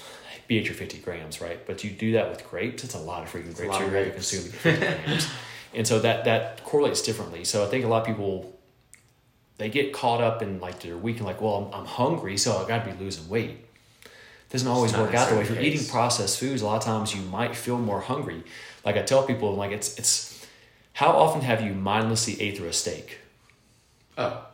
be 0.48 0.60
at 0.60 0.66
your 0.66 0.74
50 0.74 0.98
grams, 1.00 1.40
right? 1.40 1.66
But 1.66 1.84
you 1.84 1.92
do 1.92 2.14
that 2.14 2.30
with 2.30 2.50
grapes, 2.50 2.84
it's 2.84 2.96
a 2.96 3.00
lot 3.00 3.24
of 3.24 3.30
freaking 3.30 3.56
grapes 3.56 3.80
you're 3.80 3.90
going 3.90 4.06
to 4.06 4.12
consume 4.12 4.44
to 4.44 4.50
50 4.50 4.80
grams. 5.06 5.30
And 5.74 5.88
so 5.88 6.00
that 6.00 6.26
that 6.26 6.64
correlates 6.66 7.02
differently. 7.02 7.46
So 7.46 7.64
I 7.64 7.68
think 7.68 7.86
a 7.86 7.88
lot 7.88 8.02
of 8.02 8.08
people 8.08 8.60
they 9.58 9.70
get 9.70 9.94
caught 9.94 10.22
up 10.22 10.42
in 10.42 10.60
like 10.60 10.80
their 10.80 10.98
week 10.98 11.18
and 11.18 11.26
like, 11.26 11.40
well, 11.40 11.72
I'm, 11.72 11.82
I'm 11.82 11.86
hungry, 11.86 12.36
so 12.36 12.58
I 12.58 12.68
got 12.68 12.84
to 12.84 12.92
be 12.92 13.04
losing 13.04 13.30
weight. 13.30 13.66
Doesn't 14.50 14.68
always 14.68 14.92
work 14.92 15.14
out 15.14 15.30
that 15.30 15.36
way. 15.36 15.44
If 15.44 15.50
you're 15.50 15.62
eating 15.62 15.88
processed 15.88 16.40
foods, 16.40 16.62
a 16.62 16.66
lot 16.66 16.76
of 16.76 16.84
times 16.84 17.16
you 17.16 17.22
might 17.22 17.56
feel 17.56 17.78
more 17.78 18.02
hungry. 18.02 18.44
Like 18.84 18.98
I 18.98 19.04
tell 19.04 19.24
people, 19.24 19.56
like 19.56 19.72
it's 19.72 19.98
it's 19.98 20.46
how 20.94 21.12
often 21.12 21.42
have 21.42 21.62
you 21.62 21.74
mindlessly 21.74 22.42
ate 22.42 22.58
through 22.58 22.68
a 22.68 22.74
steak? 22.74 23.20
Oh, 24.18 24.46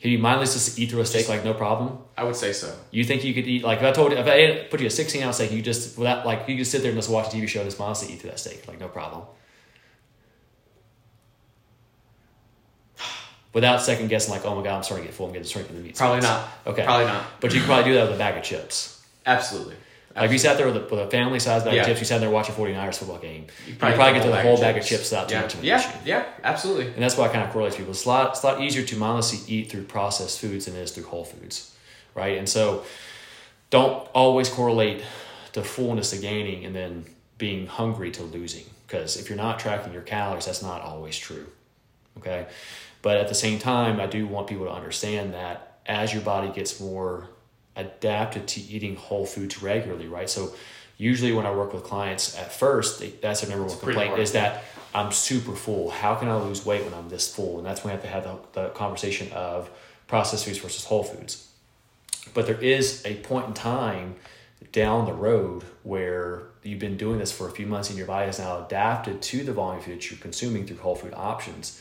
Can 0.00 0.10
you 0.12 0.18
mindlessly 0.18 0.58
just 0.58 0.78
eat 0.78 0.90
through 0.90 1.00
a 1.00 1.06
steak 1.06 1.28
like 1.28 1.44
no 1.44 1.52
problem? 1.54 1.98
I 2.16 2.24
would 2.24 2.36
say 2.36 2.52
so. 2.52 2.74
You 2.90 3.04
think 3.04 3.24
you 3.24 3.34
could 3.34 3.46
eat 3.46 3.64
like 3.64 3.78
if 3.78 3.84
I 3.84 3.92
told 3.92 4.12
you 4.12 4.18
if 4.18 4.26
I 4.26 4.32
ate, 4.34 4.70
put 4.70 4.80
you 4.80 4.86
a 4.86 4.90
sixteen 4.90 5.22
ounce 5.22 5.36
steak, 5.36 5.50
you 5.52 5.60
just 5.62 5.98
without 5.98 6.24
like 6.24 6.48
you 6.48 6.56
could 6.56 6.66
sit 6.66 6.82
there 6.82 6.90
and 6.90 6.98
just 6.98 7.10
watch 7.10 7.32
a 7.32 7.36
TV 7.36 7.48
show 7.48 7.60
and 7.60 7.66
just 7.68 7.78
mindlessly 7.78 8.14
eat 8.14 8.20
through 8.20 8.30
that 8.30 8.38
steak 8.40 8.66
like 8.68 8.78
no 8.80 8.88
problem. 8.88 9.24
Without 13.52 13.80
second 13.82 14.08
guessing, 14.08 14.32
like, 14.32 14.44
oh 14.44 14.54
my 14.54 14.62
god, 14.62 14.76
I'm 14.76 14.82
starting 14.82 15.06
to 15.06 15.10
get 15.10 15.16
full. 15.16 15.26
I'm 15.26 15.32
getting 15.32 15.48
starting 15.48 15.68
to 15.68 15.74
get 15.74 15.80
the 15.80 15.86
meat. 15.88 15.96
Probably 15.96 16.20
spots. 16.20 16.48
not. 16.66 16.72
Okay. 16.74 16.84
Probably 16.84 17.06
not. 17.06 17.24
But 17.40 17.52
you 17.54 17.60
could 17.60 17.66
probably 17.66 17.84
do 17.84 17.94
that 17.94 18.04
with 18.06 18.14
a 18.14 18.18
bag 18.18 18.36
of 18.36 18.42
chips. 18.44 19.04
Absolutely. 19.26 19.74
Like 20.16 20.26
if 20.26 20.32
you 20.32 20.38
sat 20.38 20.56
there 20.56 20.66
with 20.66 20.76
a, 20.76 20.80
with 20.80 21.00
a 21.00 21.10
family 21.10 21.38
size 21.38 21.62
bag 21.62 21.74
Yeah. 21.74 21.82
of 21.82 21.86
chips, 21.86 22.00
you 22.00 22.06
sat 22.06 22.20
there 22.20 22.30
watching 22.30 22.54
49ers 22.54 22.96
football 22.98 23.18
game, 23.18 23.46
you 23.66 23.74
probably 23.76 23.96
probably, 23.96 24.18
get 24.18 24.24
to 24.24 24.30
the 24.30 24.42
whole 24.42 24.58
bag 24.58 24.76
of 24.76 24.82
of 24.82 24.88
chips 24.88 25.10
without 25.10 25.28
too 25.28 25.36
much 25.40 25.54
of 25.54 25.60
an 25.60 25.66
yeah. 25.66 25.78
issue. 25.78 25.98
Yeah. 26.04 26.24
Absolutely. 26.42 26.86
And 26.86 27.02
that's 27.02 27.16
why 27.16 27.26
I 27.26 27.28
kind 27.28 27.44
of 27.44 27.50
correlates 27.52 27.76
people. 27.76 27.92
It's 27.92 28.04
a 28.04 28.08
lot, 28.08 28.30
it's 28.30 28.42
a 28.42 28.46
lot 28.46 28.60
easier 28.60 28.84
to 28.84 28.96
mindlessly 28.96 29.40
eat 29.54 29.70
through 29.70 29.84
processed 29.84 30.40
foods 30.40 30.64
than 30.66 30.74
it 30.74 30.80
is 30.80 30.90
through 30.90 31.04
whole 31.04 31.24
foods, 31.24 31.74
right? 32.14 32.36
And 32.36 32.48
so 32.48 32.84
don't 33.70 34.08
always 34.14 34.48
correlate 34.48 35.02
the 35.52 35.62
fullness 35.62 36.10
to 36.10 36.18
gaining 36.18 36.64
and 36.64 36.74
then 36.74 37.04
being 37.36 37.66
hungry 37.66 38.10
to 38.12 38.22
losing. 38.22 38.64
Because 38.86 39.16
if 39.16 39.28
you're 39.28 39.38
not 39.38 39.58
tracking 39.58 39.92
your 39.92 40.02
calories, 40.02 40.46
that's 40.46 40.62
not 40.62 40.82
always 40.82 41.16
true. 41.16 41.46
Okay. 42.18 42.46
But 43.02 43.18
at 43.18 43.28
the 43.28 43.34
same 43.34 43.58
time, 43.58 44.00
I 44.00 44.06
do 44.06 44.26
want 44.26 44.48
people 44.48 44.64
to 44.64 44.72
understand 44.72 45.34
that 45.34 45.78
as 45.86 46.12
your 46.12 46.22
body 46.22 46.48
gets 46.48 46.80
more 46.80 47.28
adapted 47.78 48.46
to 48.48 48.60
eating 48.60 48.96
whole 48.96 49.24
foods 49.24 49.62
regularly, 49.62 50.08
right? 50.08 50.28
So 50.28 50.52
Usually, 50.98 51.32
when 51.32 51.46
I 51.46 51.52
work 51.52 51.72
with 51.72 51.84
clients 51.84 52.36
at 52.36 52.52
first, 52.52 52.98
they, 52.98 53.10
that's 53.10 53.40
their 53.40 53.50
number 53.50 53.66
one 53.66 53.78
complaint 53.78 54.18
is 54.18 54.32
that 54.32 54.64
I'm 54.92 55.12
super 55.12 55.54
full. 55.54 55.90
How 55.90 56.16
can 56.16 56.28
I 56.28 56.36
lose 56.36 56.66
weight 56.66 56.84
when 56.84 56.92
I'm 56.92 57.08
this 57.08 57.32
full? 57.32 57.58
And 57.58 57.64
that's 57.64 57.84
when 57.84 57.92
we 57.92 58.00
have 58.00 58.02
to 58.02 58.08
have 58.08 58.24
the, 58.24 58.62
the 58.62 58.68
conversation 58.70 59.32
of 59.32 59.70
processed 60.08 60.44
foods 60.44 60.58
versus 60.58 60.84
whole 60.84 61.04
foods. 61.04 61.48
But 62.34 62.46
there 62.46 62.60
is 62.60 63.06
a 63.06 63.14
point 63.14 63.46
in 63.46 63.54
time 63.54 64.16
down 64.72 65.06
the 65.06 65.12
road 65.12 65.62
where 65.84 66.42
you've 66.64 66.80
been 66.80 66.96
doing 66.96 67.20
this 67.20 67.30
for 67.30 67.48
a 67.48 67.52
few 67.52 67.66
months 67.66 67.90
and 67.90 67.96
your 67.96 68.08
body 68.08 68.26
has 68.26 68.40
now 68.40 68.64
adapted 68.64 69.22
to 69.22 69.44
the 69.44 69.52
volume 69.52 69.78
of 69.78 69.84
food 69.84 69.98
that 69.98 70.10
you're 70.10 70.18
consuming 70.18 70.66
through 70.66 70.78
whole 70.78 70.96
food 70.96 71.14
options. 71.14 71.80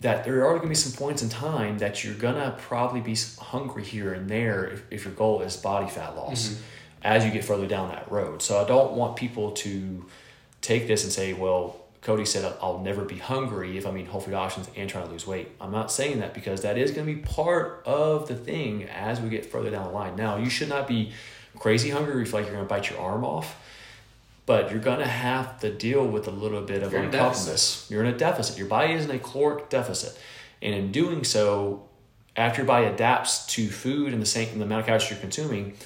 That 0.00 0.24
there 0.24 0.46
are 0.46 0.50
going 0.50 0.62
to 0.62 0.68
be 0.68 0.74
some 0.74 0.92
points 0.92 1.22
in 1.22 1.28
time 1.28 1.78
that 1.78 2.04
you're 2.04 2.14
going 2.14 2.36
to 2.36 2.52
probably 2.58 3.00
be 3.00 3.16
hungry 3.38 3.84
here 3.84 4.14
and 4.14 4.30
there 4.30 4.64
if, 4.64 4.82
if 4.90 5.04
your 5.04 5.14
goal 5.14 5.42
is 5.42 5.56
body 5.56 5.90
fat 5.90 6.16
loss 6.16 6.48
mm-hmm. 6.48 6.62
as 7.02 7.24
you 7.24 7.30
get 7.30 7.44
further 7.44 7.66
down 7.66 7.90
that 7.90 8.10
road. 8.10 8.40
So 8.40 8.62
I 8.62 8.66
don't 8.66 8.92
want 8.92 9.16
people 9.16 9.52
to 9.52 10.06
take 10.62 10.86
this 10.86 11.04
and 11.04 11.12
say, 11.12 11.34
well, 11.34 11.76
Cody 12.02 12.24
said 12.24 12.50
I'll 12.62 12.78
never 12.78 13.04
be 13.04 13.18
hungry 13.18 13.76
if 13.76 13.86
I'm 13.86 13.96
eating 13.96 14.10
whole 14.10 14.22
food 14.22 14.34
options 14.34 14.70
and 14.74 14.88
trying 14.88 15.04
to 15.04 15.10
lose 15.10 15.26
weight. 15.26 15.50
I'm 15.60 15.70
not 15.70 15.92
saying 15.92 16.20
that 16.20 16.32
because 16.32 16.62
that 16.62 16.78
is 16.78 16.92
going 16.92 17.06
to 17.06 17.14
be 17.14 17.20
part 17.20 17.82
of 17.84 18.26
the 18.26 18.34
thing 18.34 18.84
as 18.84 19.20
we 19.20 19.28
get 19.28 19.44
further 19.44 19.70
down 19.70 19.84
the 19.84 19.92
line. 19.92 20.16
Now, 20.16 20.36
you 20.38 20.48
should 20.48 20.70
not 20.70 20.88
be 20.88 21.12
crazy 21.58 21.90
hungry 21.90 22.14
if 22.14 22.18
you 22.20 22.24
feel 22.24 22.40
like 22.40 22.46
you're 22.46 22.56
going 22.56 22.66
to 22.66 22.68
bite 22.68 22.88
your 22.88 23.00
arm 23.00 23.24
off, 23.24 23.56
but 24.46 24.70
you're 24.70 24.80
going 24.80 24.98
to 24.98 25.06
have 25.06 25.60
to 25.60 25.72
deal 25.72 26.06
with 26.06 26.26
a 26.26 26.30
little 26.30 26.62
bit 26.62 26.82
of 26.82 26.92
You're 26.92 27.02
uncomfortableness. 27.02 27.86
You're 27.90 28.04
in 28.04 28.12
a 28.12 28.16
deficit. 28.16 28.58
Your 28.58 28.66
body 28.66 28.92
is 28.92 29.04
in 29.04 29.10
a 29.10 29.18
caloric 29.18 29.68
deficit. 29.68 30.18
And 30.62 30.74
in 30.74 30.92
doing 30.92 31.24
so, 31.24 31.88
after 32.36 32.62
your 32.62 32.66
body 32.66 32.86
adapts 32.86 33.46
to 33.46 33.68
food 33.68 34.12
and 34.12 34.20
the 34.20 34.26
same 34.26 34.48
and 34.50 34.60
the 34.60 34.64
amount 34.64 34.80
of 34.80 34.86
calories 34.86 35.10
you're 35.10 35.18
consuming, 35.18 35.76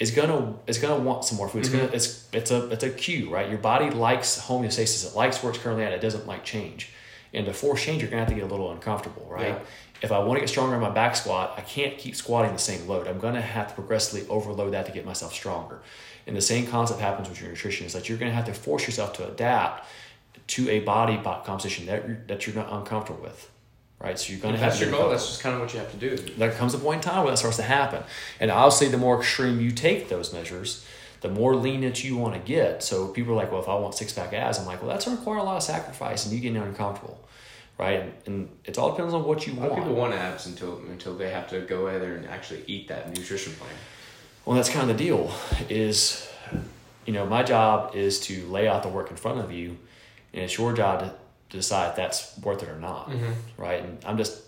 is 0.00 0.10
gonna 0.10 0.54
it's 0.66 0.78
gonna 0.78 0.98
want 0.98 1.24
some 1.24 1.36
more 1.36 1.48
food. 1.48 1.60
It's 1.60 1.68
gonna 1.68 1.90
it's 1.92 2.26
it's 2.32 2.50
a 2.50 2.68
it's 2.70 2.82
a 2.82 2.90
cue, 2.90 3.30
right? 3.30 3.48
Your 3.48 3.58
body 3.58 3.90
likes 3.90 4.40
homeostasis. 4.40 5.06
It 5.06 5.14
likes 5.14 5.42
where 5.42 5.52
it's 5.52 5.62
currently 5.62 5.84
at. 5.84 5.92
It 5.92 6.00
doesn't 6.00 6.26
like 6.26 6.42
change. 6.42 6.90
And 7.32 7.46
to 7.46 7.52
force 7.52 7.84
change, 7.84 8.00
you're 8.00 8.10
gonna 8.10 8.22
have 8.22 8.30
to 8.30 8.34
get 8.34 8.44
a 8.44 8.46
little 8.46 8.72
uncomfortable, 8.72 9.26
right? 9.30 9.48
Yeah. 9.48 9.58
If 10.02 10.10
I 10.10 10.18
want 10.20 10.38
to 10.38 10.40
get 10.40 10.48
stronger 10.48 10.74
in 10.74 10.80
my 10.80 10.90
back 10.90 11.14
squat, 11.14 11.52
I 11.58 11.60
can't 11.60 11.98
keep 11.98 12.16
squatting 12.16 12.52
the 12.52 12.58
same 12.58 12.88
load. 12.88 13.06
I'm 13.06 13.20
gonna 13.20 13.42
have 13.42 13.68
to 13.68 13.74
progressively 13.74 14.26
overload 14.28 14.72
that 14.72 14.86
to 14.86 14.92
get 14.92 15.04
myself 15.04 15.34
stronger. 15.34 15.82
And 16.26 16.36
the 16.36 16.40
same 16.42 16.66
concept 16.66 17.00
happens 17.00 17.28
with 17.28 17.40
your 17.40 17.50
nutrition. 17.50 17.86
Is 17.86 17.92
that 17.94 18.08
you're 18.08 18.18
gonna 18.18 18.32
have 18.32 18.46
to 18.46 18.54
force 18.54 18.86
yourself 18.86 19.12
to 19.14 19.26
adapt 19.28 19.86
to 20.48 20.68
a 20.68 20.80
body 20.80 21.16
composition 21.22 21.86
that 21.86 22.06
you're, 22.06 22.18
that 22.26 22.46
you're 22.46 22.56
not 22.56 22.72
uncomfortable 22.72 23.22
with, 23.22 23.50
right? 24.00 24.18
So 24.18 24.32
you're 24.32 24.40
gonna 24.42 24.54
If 24.54 24.60
have 24.60 24.70
that's 24.70 24.80
to 24.80 24.86
your 24.88 24.98
goal, 24.98 25.10
that's 25.10 25.26
just 25.28 25.42
kind 25.42 25.54
of 25.54 25.60
what 25.60 25.72
you 25.72 25.78
have 25.80 25.90
to 25.92 25.96
do. 25.96 26.16
there 26.36 26.50
comes 26.52 26.74
a 26.74 26.78
point 26.78 27.04
in 27.04 27.10
time 27.10 27.22
where 27.24 27.32
that 27.32 27.36
starts 27.38 27.56
to 27.58 27.62
happen. 27.62 28.02
And 28.40 28.50
obviously, 28.50 28.88
the 28.88 28.98
more 28.98 29.18
extreme 29.20 29.60
you 29.60 29.70
take 29.70 30.08
those 30.08 30.32
measures, 30.32 30.84
the 31.20 31.28
more 31.28 31.54
lean 31.54 31.82
that 31.82 32.02
you 32.02 32.16
want 32.16 32.34
to 32.34 32.40
get. 32.40 32.82
So 32.82 33.08
people 33.08 33.32
are 33.32 33.36
like, 33.36 33.52
well, 33.52 33.60
if 33.62 33.68
I 33.68 33.74
want 33.74 33.94
six 33.94 34.12
pack 34.12 34.32
abs, 34.32 34.58
I'm 34.58 34.66
like, 34.66 34.80
well, 34.80 34.90
that's 34.90 35.04
going 35.04 35.16
to 35.16 35.20
require 35.20 35.38
a 35.38 35.42
lot 35.42 35.56
of 35.58 35.62
sacrifice 35.62 36.24
and 36.24 36.34
you 36.34 36.40
getting 36.40 36.56
uncomfortable, 36.56 37.20
right? 37.78 38.00
And, 38.00 38.12
and 38.26 38.48
it 38.64 38.78
all 38.78 38.90
depends 38.92 39.12
on 39.12 39.24
what 39.24 39.46
you 39.46 39.52
A 39.52 39.54
lot 39.54 39.64
of 39.66 39.70
want. 39.72 39.82
people 39.82 39.94
want 39.96 40.14
abs 40.14 40.46
until 40.46 40.78
until 40.90 41.14
they 41.16 41.30
have 41.30 41.48
to 41.50 41.60
go 41.60 41.88
out 41.88 42.00
there 42.00 42.16
and 42.16 42.26
actually 42.26 42.64
eat 42.66 42.88
that 42.88 43.08
nutrition 43.14 43.52
plan. 43.52 43.70
Well, 44.44 44.56
that's 44.56 44.70
kind 44.70 44.90
of 44.90 44.96
the 44.96 45.04
deal. 45.04 45.32
Is 45.68 46.28
you 47.06 47.12
know, 47.12 47.26
my 47.26 47.42
job 47.42 47.94
is 47.94 48.20
to 48.20 48.46
lay 48.46 48.68
out 48.68 48.82
the 48.82 48.88
work 48.88 49.10
in 49.10 49.16
front 49.16 49.40
of 49.40 49.52
you, 49.52 49.78
and 50.32 50.44
it's 50.44 50.56
your 50.56 50.72
job 50.72 51.00
to 51.00 51.14
decide 51.48 51.90
if 51.90 51.96
that's 51.96 52.38
worth 52.38 52.62
it 52.62 52.68
or 52.68 52.78
not, 52.78 53.10
mm-hmm. 53.10 53.32
right? 53.56 53.82
And 53.82 53.98
I'm 54.04 54.16
just 54.16 54.42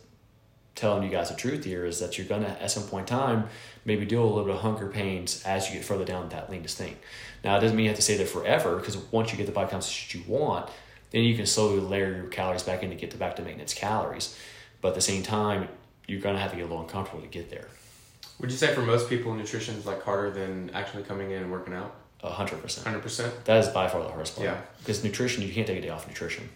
telling 0.75 1.03
you 1.03 1.11
guys 1.11 1.29
the 1.29 1.37
truth 1.37 1.65
here 1.65 1.85
is 1.85 2.01
that 2.01 2.17
you're 2.17 2.27
gonna 2.27 2.57
at 2.61 2.71
some 2.71 2.85
point 2.85 3.09
in 3.11 3.17
time 3.17 3.45
maybe 3.85 4.07
deal 4.07 4.23
a 4.23 4.25
little 4.25 4.45
bit 4.45 4.55
of 4.55 4.61
hunger 4.63 4.89
pains 4.89 5.43
as 5.45 5.69
you 5.69 5.77
get 5.77 5.85
further 5.85 6.05
down 6.05 6.29
that 6.31 6.51
leanest 6.51 6.79
thing. 6.79 6.97
Now 7.45 7.57
it 7.57 7.61
doesn't 7.61 7.77
mean 7.77 7.85
you 7.85 7.91
have 7.91 7.97
to 7.97 8.03
stay 8.03 8.17
there 8.17 8.27
forever 8.27 8.77
because 8.77 8.97
once 8.97 9.31
you 9.31 9.37
get 9.37 9.47
the 9.47 9.53
body 9.53 9.71
composition 9.71 10.23
you 10.23 10.33
want, 10.33 10.71
then 11.11 11.25
you 11.25 11.37
can 11.37 11.45
slowly 11.45 11.81
layer 11.81 12.15
your 12.15 12.27
calories 12.27 12.63
back 12.63 12.83
in 12.83 12.91
to 12.91 12.97
get 12.97 13.11
to 13.11 13.19
back 13.19 13.37
to 13.37 13.43
maintenance 13.43 13.75
calories. 13.75 14.39
But 14.81 14.89
at 14.89 14.95
the 14.95 15.03
same 15.03 15.23
time, 15.23 15.69
you're 16.07 16.21
gonna 16.21 16.39
have 16.39 16.53
to 16.53 16.57
get 16.57 16.63
a 16.63 16.69
little 16.69 16.83
uncomfortable 16.83 17.21
to 17.23 17.29
get 17.29 17.51
there. 17.51 17.69
Would 18.41 18.51
you 18.51 18.57
say 18.57 18.75
for 18.75 18.83
most 18.83 19.09
people, 19.09 19.33
nutrition 19.35 19.77
is 19.77 19.87
like 19.87 20.03
harder 20.03 20.31
than 20.31 20.71
actually 20.75 21.05
coming 21.05 21.31
in 21.31 21.43
and 21.43 21.53
working 21.53 21.75
out? 21.75 21.95
A 22.23 22.31
hundred 22.31 22.63
percent. 22.63 22.87
Hundred 22.87 23.03
percent. 23.03 23.45
That 23.45 23.59
is 23.59 23.69
by 23.69 23.89
far 23.89 24.03
the 24.03 24.09
hardest 24.09 24.37
part. 24.37 24.47
Yeah. 24.47 24.61
Because 24.79 25.03
nutrition, 25.05 25.43
you 25.43 25.53
can't 25.53 25.67
take 25.67 25.79
a 25.79 25.83
day 25.83 25.89
off 25.89 26.07
nutrition. 26.07 26.49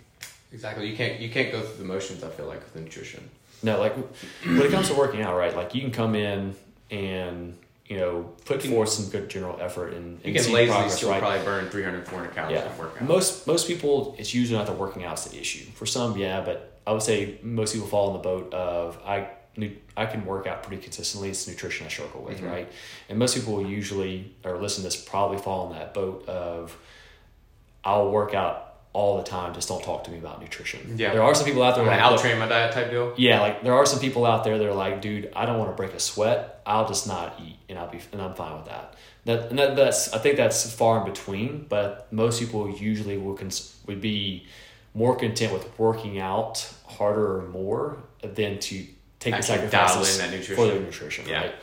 Exactly. 0.53 0.89
You 0.89 0.97
can't 0.97 1.21
you 1.21 1.29
can't 1.29 1.51
go 1.53 1.61
through 1.61 1.79
the 1.79 1.85
motions. 1.85 2.23
I 2.23 2.29
feel 2.31 2.47
like 2.47 2.61
with 2.61 2.73
the 2.75 2.81
nutrition. 2.81 3.29
No, 3.63 3.79
like 3.81 3.95
when 3.97 4.63
it 4.63 4.71
comes 4.71 4.89
to 4.89 4.95
working 4.95 5.23
out, 5.23 5.37
right? 5.37 5.55
Like 5.57 5.75
you 5.75 5.81
can 5.81 5.91
come 5.91 6.15
in 6.15 6.55
and 6.91 7.57
you 7.87 7.99
know 7.99 8.31
put 8.45 8.65
You 8.65 8.71
forth 8.71 8.91
some 8.91 9.09
good 9.11 9.29
general 9.29 9.59
effort 9.61 9.93
and, 9.95 10.21
You 10.25 10.35
and 10.35 10.37
can 10.37 10.53
lazily 10.53 10.67
progress, 10.67 10.97
still 10.97 11.11
right? 11.11 11.21
probably 11.21 11.45
burn 11.45 11.69
300, 11.69 12.07
400 12.09 12.35
calories 12.35 12.57
yeah. 12.59 12.79
workout. 12.79 13.03
Most 13.09 13.47
most 13.47 13.67
people, 13.67 14.15
it's 14.19 14.35
usually 14.35 14.59
not 14.59 14.67
the 14.67 14.73
working 14.73 15.05
out's 15.05 15.25
the 15.25 15.41
issue. 15.41 15.65
For 15.73 15.87
some, 15.87 16.17
yeah, 16.17 16.41
but 16.43 16.79
I 16.87 16.93
would 16.93 17.03
say 17.03 17.39
most 17.43 17.73
people 17.75 17.89
fall 17.89 18.09
in 18.09 18.13
the 18.13 18.23
boat 18.23 18.55
of 18.55 18.99
I 19.05 19.29
I 19.97 20.07
can 20.07 20.27
work 20.27 20.47
out 20.47 20.63
pretty 20.63 20.83
consistently. 20.83 21.31
It's 21.31 21.49
nutrition 21.49 21.87
I 21.87 21.91
struggle 21.91 22.23
with, 22.23 22.41
Mhm. 22.41 22.51
right? 22.51 22.73
And 23.09 23.19
most 23.19 23.35
people 23.35 23.65
usually 23.67 24.33
or 24.45 24.59
listen 24.61 24.83
to 24.83 24.89
this 24.89 24.97
probably 24.97 25.39
fall 25.39 25.71
in 25.71 25.79
that 25.79 25.95
boat 25.95 26.29
of 26.29 26.77
I'll 27.85 28.11
work 28.11 28.35
out 28.35 28.63
all 28.93 29.17
the 29.19 29.23
time. 29.23 29.55
Just 29.55 29.69
don't 29.69 29.83
talk 29.83 30.05
to 30.05 30.11
me 30.11 30.19
about 30.19 30.41
nutrition. 30.41 30.95
Yeah. 30.97 31.13
there 31.13 31.23
are 31.23 31.35
some 31.35 31.45
people 31.45 31.63
out 31.63 31.75
there 31.75 31.85
I'm 31.85 31.89
like 31.91 31.99
gonna 31.99 32.11
"Look, 32.11 32.19
out 32.21 32.23
train 32.25 32.39
my 32.39 32.49
diet 32.49 32.73
type 32.73 32.91
deal. 32.91 33.13
yeah, 33.17 33.41
like 33.41 33.63
there 33.63 33.75
are 33.75 33.87
some 33.87 34.01
people 34.01 34.25
out 34.27 34.43
there 34.45 34.59
that 34.59 34.67
are 34.67 34.75
like, 34.75 35.01
dude, 35.01 35.31
I 35.37 35.47
don't 35.47 35.59
want 35.59 35.71
to 35.71 35.77
break 35.77 35.93
a 35.93 36.01
sweat. 36.01 36.63
I'll 36.67 36.89
just 36.89 37.07
not 37.07 37.39
eat, 37.45 37.57
and 37.69 37.79
I'll 37.79 37.89
be, 37.91 38.01
and 38.13 38.21
I'm 38.21 38.35
fine 38.35 38.57
with 38.57 38.67
that. 38.67 38.95
That, 39.27 39.51
and 39.51 39.59
that 39.59 39.77
that's, 39.77 40.13
I 40.13 40.19
think 40.19 40.37
that's 40.37 40.73
far 40.73 40.99
in 41.01 41.05
between. 41.13 41.67
But 41.69 42.11
most 42.13 42.41
people 42.41 42.69
usually 42.71 43.19
will 43.19 43.35
cons- 43.37 43.77
would 43.87 44.01
be 44.01 44.47
more 44.95 45.15
content 45.15 45.53
with 45.53 45.79
working 45.79 46.19
out 46.19 46.67
harder 46.87 47.39
or 47.39 47.43
more 47.43 47.99
than 48.23 48.59
to 48.61 48.85
the 49.31 49.37
Actually 49.37 49.69
dial 49.69 49.89
sacrifices 49.89 50.19
in 50.19 50.25
that 50.25 50.31
nutrition. 50.37 50.57
for 50.57 50.67
their 50.67 50.81
nutrition, 50.81 51.29
Yeah. 51.29 51.41
right? 51.41 51.55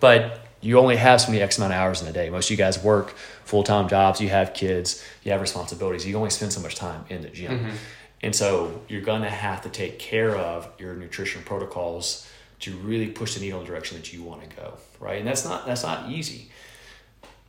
But 0.00 0.40
you 0.60 0.78
only 0.78 0.96
have 0.96 1.20
so 1.20 1.30
many 1.30 1.42
X 1.42 1.58
amount 1.58 1.72
of 1.72 1.78
hours 1.78 2.00
in 2.02 2.08
a 2.08 2.12
day. 2.12 2.30
Most 2.30 2.46
of 2.46 2.50
you 2.52 2.56
guys 2.56 2.82
work 2.82 3.10
full 3.44 3.62
time 3.62 3.88
jobs. 3.88 4.20
You 4.20 4.28
have 4.30 4.54
kids. 4.54 5.02
You 5.22 5.32
have 5.32 5.40
responsibilities. 5.40 6.06
You 6.06 6.16
only 6.16 6.30
spend 6.30 6.52
so 6.52 6.60
much 6.60 6.74
time 6.76 7.04
in 7.08 7.22
the 7.22 7.28
gym. 7.28 7.58
Mm-hmm. 7.58 7.76
And 8.22 8.34
so 8.34 8.80
you're 8.88 9.02
going 9.02 9.22
to 9.22 9.28
have 9.30 9.60
to 9.62 9.68
take 9.68 9.98
care 9.98 10.34
of 10.34 10.68
your 10.78 10.94
nutrition 10.94 11.42
protocols 11.42 12.26
to 12.60 12.74
really 12.78 13.08
push 13.08 13.34
the 13.34 13.40
needle 13.40 13.60
in 13.60 13.66
the 13.66 13.70
direction 13.70 13.98
that 13.98 14.10
you 14.12 14.22
want 14.22 14.48
to 14.48 14.56
go, 14.56 14.74
right? 15.00 15.18
And 15.18 15.26
that's 15.28 15.44
not 15.44 15.66
that's 15.66 15.82
not 15.82 16.10
easy. 16.10 16.50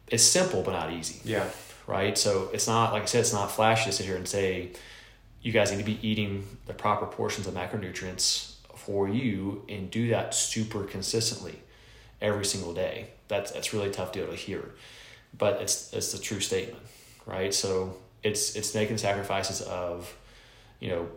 It's 0.07 0.23
simple 0.23 0.61
but 0.61 0.71
not 0.71 0.91
easy, 0.91 1.21
Yeah. 1.23 1.45
right? 1.87 2.17
So 2.17 2.49
it's 2.53 2.67
not 2.67 2.91
like 2.91 3.03
I 3.03 3.05
said, 3.05 3.21
it's 3.21 3.31
not 3.33 3.49
flashy 3.51 3.85
to 3.85 3.91
sit 3.93 4.05
here 4.05 4.17
and 4.17 4.27
say 4.27 4.71
you 5.41 5.53
guys 5.53 5.71
need 5.71 5.77
to 5.77 5.83
be 5.85 5.99
eating 6.05 6.45
the 6.65 6.73
proper 6.73 7.05
portions 7.05 7.47
of 7.47 7.53
macronutrients 7.53 8.54
for 8.85 9.09
you 9.09 9.63
and 9.67 9.89
do 9.89 10.09
that 10.09 10.35
super 10.35 10.83
consistently 10.83 11.59
every 12.21 12.45
single 12.45 12.73
day. 12.73 13.09
That's 13.27 13.51
that's 13.51 13.73
really 13.73 13.89
tough 13.89 14.11
deal 14.11 14.27
to 14.27 14.35
hear, 14.35 14.71
but 15.37 15.61
it's 15.61 15.91
it's 15.93 16.11
the 16.11 16.19
true 16.19 16.39
statement, 16.39 16.83
right? 17.25 17.53
So 17.53 17.97
it's 18.23 18.55
it's 18.55 18.75
making 18.75 18.97
sacrifices 18.97 19.61
of, 19.61 20.15
you 20.79 20.89
know. 20.89 21.07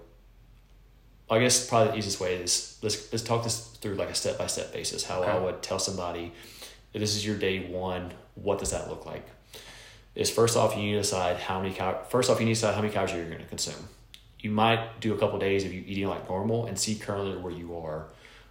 I 1.30 1.38
guess 1.40 1.68
probably 1.68 1.92
the 1.92 1.98
easiest 1.98 2.20
way 2.20 2.36
is 2.36 2.78
let's 2.82 3.12
let's 3.12 3.22
talk 3.22 3.44
this 3.44 3.58
through 3.82 3.96
like 3.96 4.08
a 4.08 4.14
step 4.14 4.38
by 4.38 4.46
step 4.46 4.72
basis. 4.72 5.04
How 5.04 5.22
I 5.22 5.38
would 5.38 5.62
tell 5.62 5.78
somebody, 5.78 6.32
this 6.94 7.14
is 7.14 7.26
your 7.26 7.36
day 7.36 7.66
one. 7.68 8.12
What 8.34 8.58
does 8.58 8.70
that 8.70 8.88
look 8.88 9.04
like? 9.04 9.26
Is 10.14 10.30
first 10.30 10.56
off 10.56 10.74
you 10.74 10.82
need 10.82 10.92
to 10.92 10.98
decide 10.98 11.36
how 11.36 11.60
many 11.60 11.74
cal- 11.74 12.02
first 12.04 12.30
off 12.30 12.40
you 12.40 12.46
need 12.46 12.54
to 12.54 12.60
decide 12.60 12.74
how 12.74 12.80
many 12.80 12.92
calories 12.92 13.14
you're 13.14 13.26
going 13.26 13.38
to 13.38 13.44
consume. 13.44 13.88
You 14.40 14.50
might 14.50 15.00
do 15.00 15.14
a 15.14 15.18
couple 15.18 15.38
days 15.38 15.64
of 15.64 15.72
you 15.72 15.82
eating 15.86 16.06
like 16.06 16.28
normal 16.28 16.66
and 16.66 16.78
see 16.78 16.94
currently 16.94 17.36
where 17.36 17.52
you 17.52 17.76
are 17.78 18.06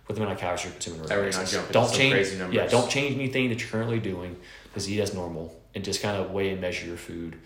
with 0.07 0.17
the 0.17 0.21
amount 0.23 0.35
of 0.35 0.39
calories 0.41 0.63
you're 0.63 0.73
consuming. 0.73 0.99
on 1.01 1.05
a 1.05 1.09
That 1.09 1.15
way 1.19 1.25
regular 1.25 1.31
you're 1.31 1.39
not 1.39 1.43
basis. 1.45 1.57
jumping 1.57 1.73
Don't 1.73 1.93
change. 1.93 2.13
crazy 2.13 2.37
numbers. 2.37 2.55
Yeah, 2.55 2.67
don't 2.67 2.89
change 2.89 3.15
anything 3.15 3.49
that 3.49 3.59
you're 3.61 3.69
currently 3.69 3.99
doing. 3.99 4.37
Just 4.73 4.89
eat 4.89 4.99
as 5.01 5.13
normal 5.13 5.59
and 5.75 5.83
just 5.83 6.01
kind 6.01 6.17
of 6.17 6.31
weigh 6.31 6.49
and 6.51 6.61
measure 6.61 6.85
your 6.87 6.97
food 6.97 7.37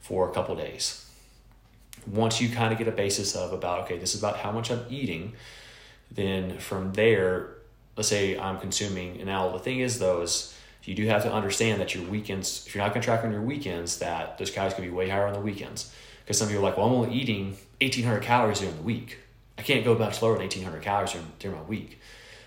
for 0.00 0.28
a 0.30 0.32
couple 0.32 0.54
days. 0.56 1.04
Once 2.06 2.40
you 2.40 2.48
kind 2.48 2.72
of 2.72 2.78
get 2.78 2.88
a 2.88 2.92
basis 2.92 3.34
of 3.34 3.52
about 3.52 3.80
okay, 3.84 3.98
this 3.98 4.14
is 4.14 4.20
about 4.20 4.38
how 4.38 4.50
much 4.52 4.70
I'm 4.70 4.84
eating, 4.88 5.34
then 6.10 6.58
from 6.58 6.92
there, 6.92 7.50
let's 7.96 8.08
say 8.08 8.38
I'm 8.38 8.58
consuming. 8.58 9.16
And 9.16 9.26
now 9.26 9.50
the 9.50 9.58
thing 9.58 9.80
is 9.80 9.98
though 9.98 10.22
is 10.22 10.54
you 10.84 10.94
do 10.94 11.04
have 11.06 11.22
to 11.24 11.32
understand 11.32 11.80
that 11.80 11.94
your 11.94 12.04
weekends, 12.04 12.64
if 12.66 12.74
you're 12.74 12.82
not 12.82 12.92
going 12.94 13.02
to 13.02 13.04
track 13.04 13.24
on 13.24 13.30
your 13.32 13.42
weekends, 13.42 13.98
that 13.98 14.38
those 14.38 14.50
calories 14.50 14.74
can 14.74 14.84
be 14.84 14.90
way 14.90 15.08
higher 15.08 15.26
on 15.26 15.34
the 15.34 15.40
weekends. 15.40 15.92
Because 16.24 16.38
some 16.38 16.48
people 16.48 16.62
are 16.64 16.68
like, 16.68 16.78
well, 16.78 16.86
I'm 16.86 16.92
only 16.94 17.14
eating 17.14 17.56
1,800 17.80 18.22
calories 18.22 18.60
during 18.60 18.76
the 18.76 18.82
week. 18.82 19.18
I 19.56 19.62
can't 19.62 19.84
go 19.84 19.96
much 19.96 20.22
lower 20.22 20.32
than 20.32 20.42
1,800 20.42 20.82
calories 20.82 21.12
during, 21.12 21.26
during 21.38 21.56
my 21.58 21.62
week. 21.64 22.00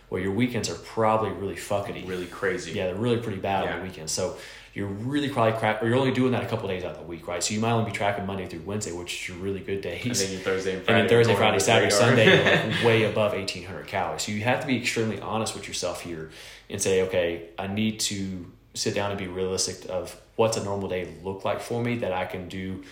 Well, 0.10 0.22
your 0.22 0.34
weekends 0.34 0.70
are 0.70 0.76
probably 0.76 1.32
really 1.32 1.56
fuckety. 1.56 2.08
Really 2.08 2.26
crazy. 2.26 2.74
Yeah, 2.74 2.88
they're 2.88 2.96
really 2.96 3.18
pretty 3.18 3.40
bad 3.40 3.66
on 3.68 3.80
the 3.80 3.86
weekends. 3.86 4.12
So 4.12 4.36
you're 4.74 4.88
really 4.88 5.30
probably 5.30 5.58
crack, 5.58 5.82
or 5.82 5.88
you're 5.88 5.98
only 5.98 6.12
doing 6.12 6.34
that 6.34 6.44
a 6.44 6.48
couple 6.48 6.68
days 6.68 6.84
out 6.84 6.92
of 6.92 6.98
the 6.98 7.04
week, 7.08 7.28
right? 7.28 7.42
So 7.42 7.54
you 7.54 7.62
might 7.62 7.72
only 7.72 7.90
be 7.92 7.96
tracking 7.96 8.26
Monday 8.26 8.46
through 8.46 8.62
Wednesday, 8.62 8.92
which 8.92 9.14
is 9.14 9.30
your 9.30 9.38
really 9.38 9.62
good 9.62 9.82
days. 9.82 10.06
And 10.06 10.16
then 10.16 10.32
your 10.32 10.42
Thursday 10.42 10.72
and 10.72 10.80
And 10.80 10.86
Friday. 10.86 11.00
then 11.02 11.10
Thursday, 11.10 11.36
Friday, 11.36 11.60
Saturday, 11.60 11.90
Sunday, 11.92 12.68
like 12.68 12.84
way 12.86 13.04
above 13.04 13.32
1,800 13.32 13.88
calories. 13.88 14.24
So 14.24 14.34
you 14.34 14.42
have 14.42 14.60
to 14.62 14.68
be 14.68 14.78
extremely 14.78 15.20
honest 15.22 15.56
with 15.56 15.66
yourself 15.68 16.02
here 16.02 16.30
and 16.70 16.82
say, 16.82 17.04
okay, 17.04 17.50
I 17.58 17.68
need 17.68 18.02
to 18.02 18.52
sit 18.74 18.94
down 18.96 19.12
and 19.12 19.20
be 19.20 19.28
realistic 19.28 19.90
of 19.90 20.20
what's 20.36 20.58
a 20.58 20.64
normal 20.64 20.90
day 20.90 21.14
look 21.24 21.46
like 21.46 21.62
for 21.62 21.82
me 21.82 21.98
that 22.00 22.12
I 22.12 22.26
can 22.26 22.48
do 22.50 22.84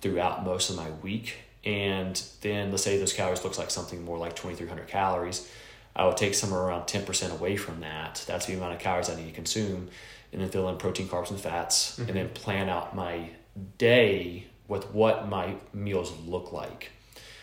throughout 0.00 0.44
most 0.44 0.70
of 0.70 0.76
my 0.76 0.90
week. 1.02 1.36
And 1.64 2.22
then 2.40 2.70
let's 2.70 2.82
say 2.82 2.98
those 2.98 3.12
calories 3.12 3.44
looks 3.44 3.58
like 3.58 3.70
something 3.70 4.04
more 4.04 4.18
like 4.18 4.36
2,300 4.36 4.86
calories. 4.86 5.48
I 5.96 6.06
would 6.06 6.16
take 6.16 6.34
somewhere 6.34 6.60
around 6.60 6.82
10% 6.82 7.32
away 7.32 7.56
from 7.56 7.80
that. 7.80 8.24
That's 8.26 8.46
the 8.46 8.54
amount 8.54 8.74
of 8.74 8.78
calories 8.78 9.10
I 9.10 9.16
need 9.16 9.26
to 9.26 9.32
consume. 9.32 9.88
And 10.32 10.40
then 10.40 10.50
fill 10.50 10.68
in 10.68 10.76
protein, 10.76 11.08
carbs, 11.08 11.30
and 11.30 11.40
fats. 11.40 11.92
Mm-hmm. 11.92 12.08
And 12.08 12.16
then 12.16 12.28
plan 12.30 12.68
out 12.68 12.94
my 12.94 13.30
day 13.78 14.46
with 14.68 14.90
what 14.92 15.28
my 15.28 15.56
meals 15.72 16.12
look 16.26 16.52
like. 16.52 16.92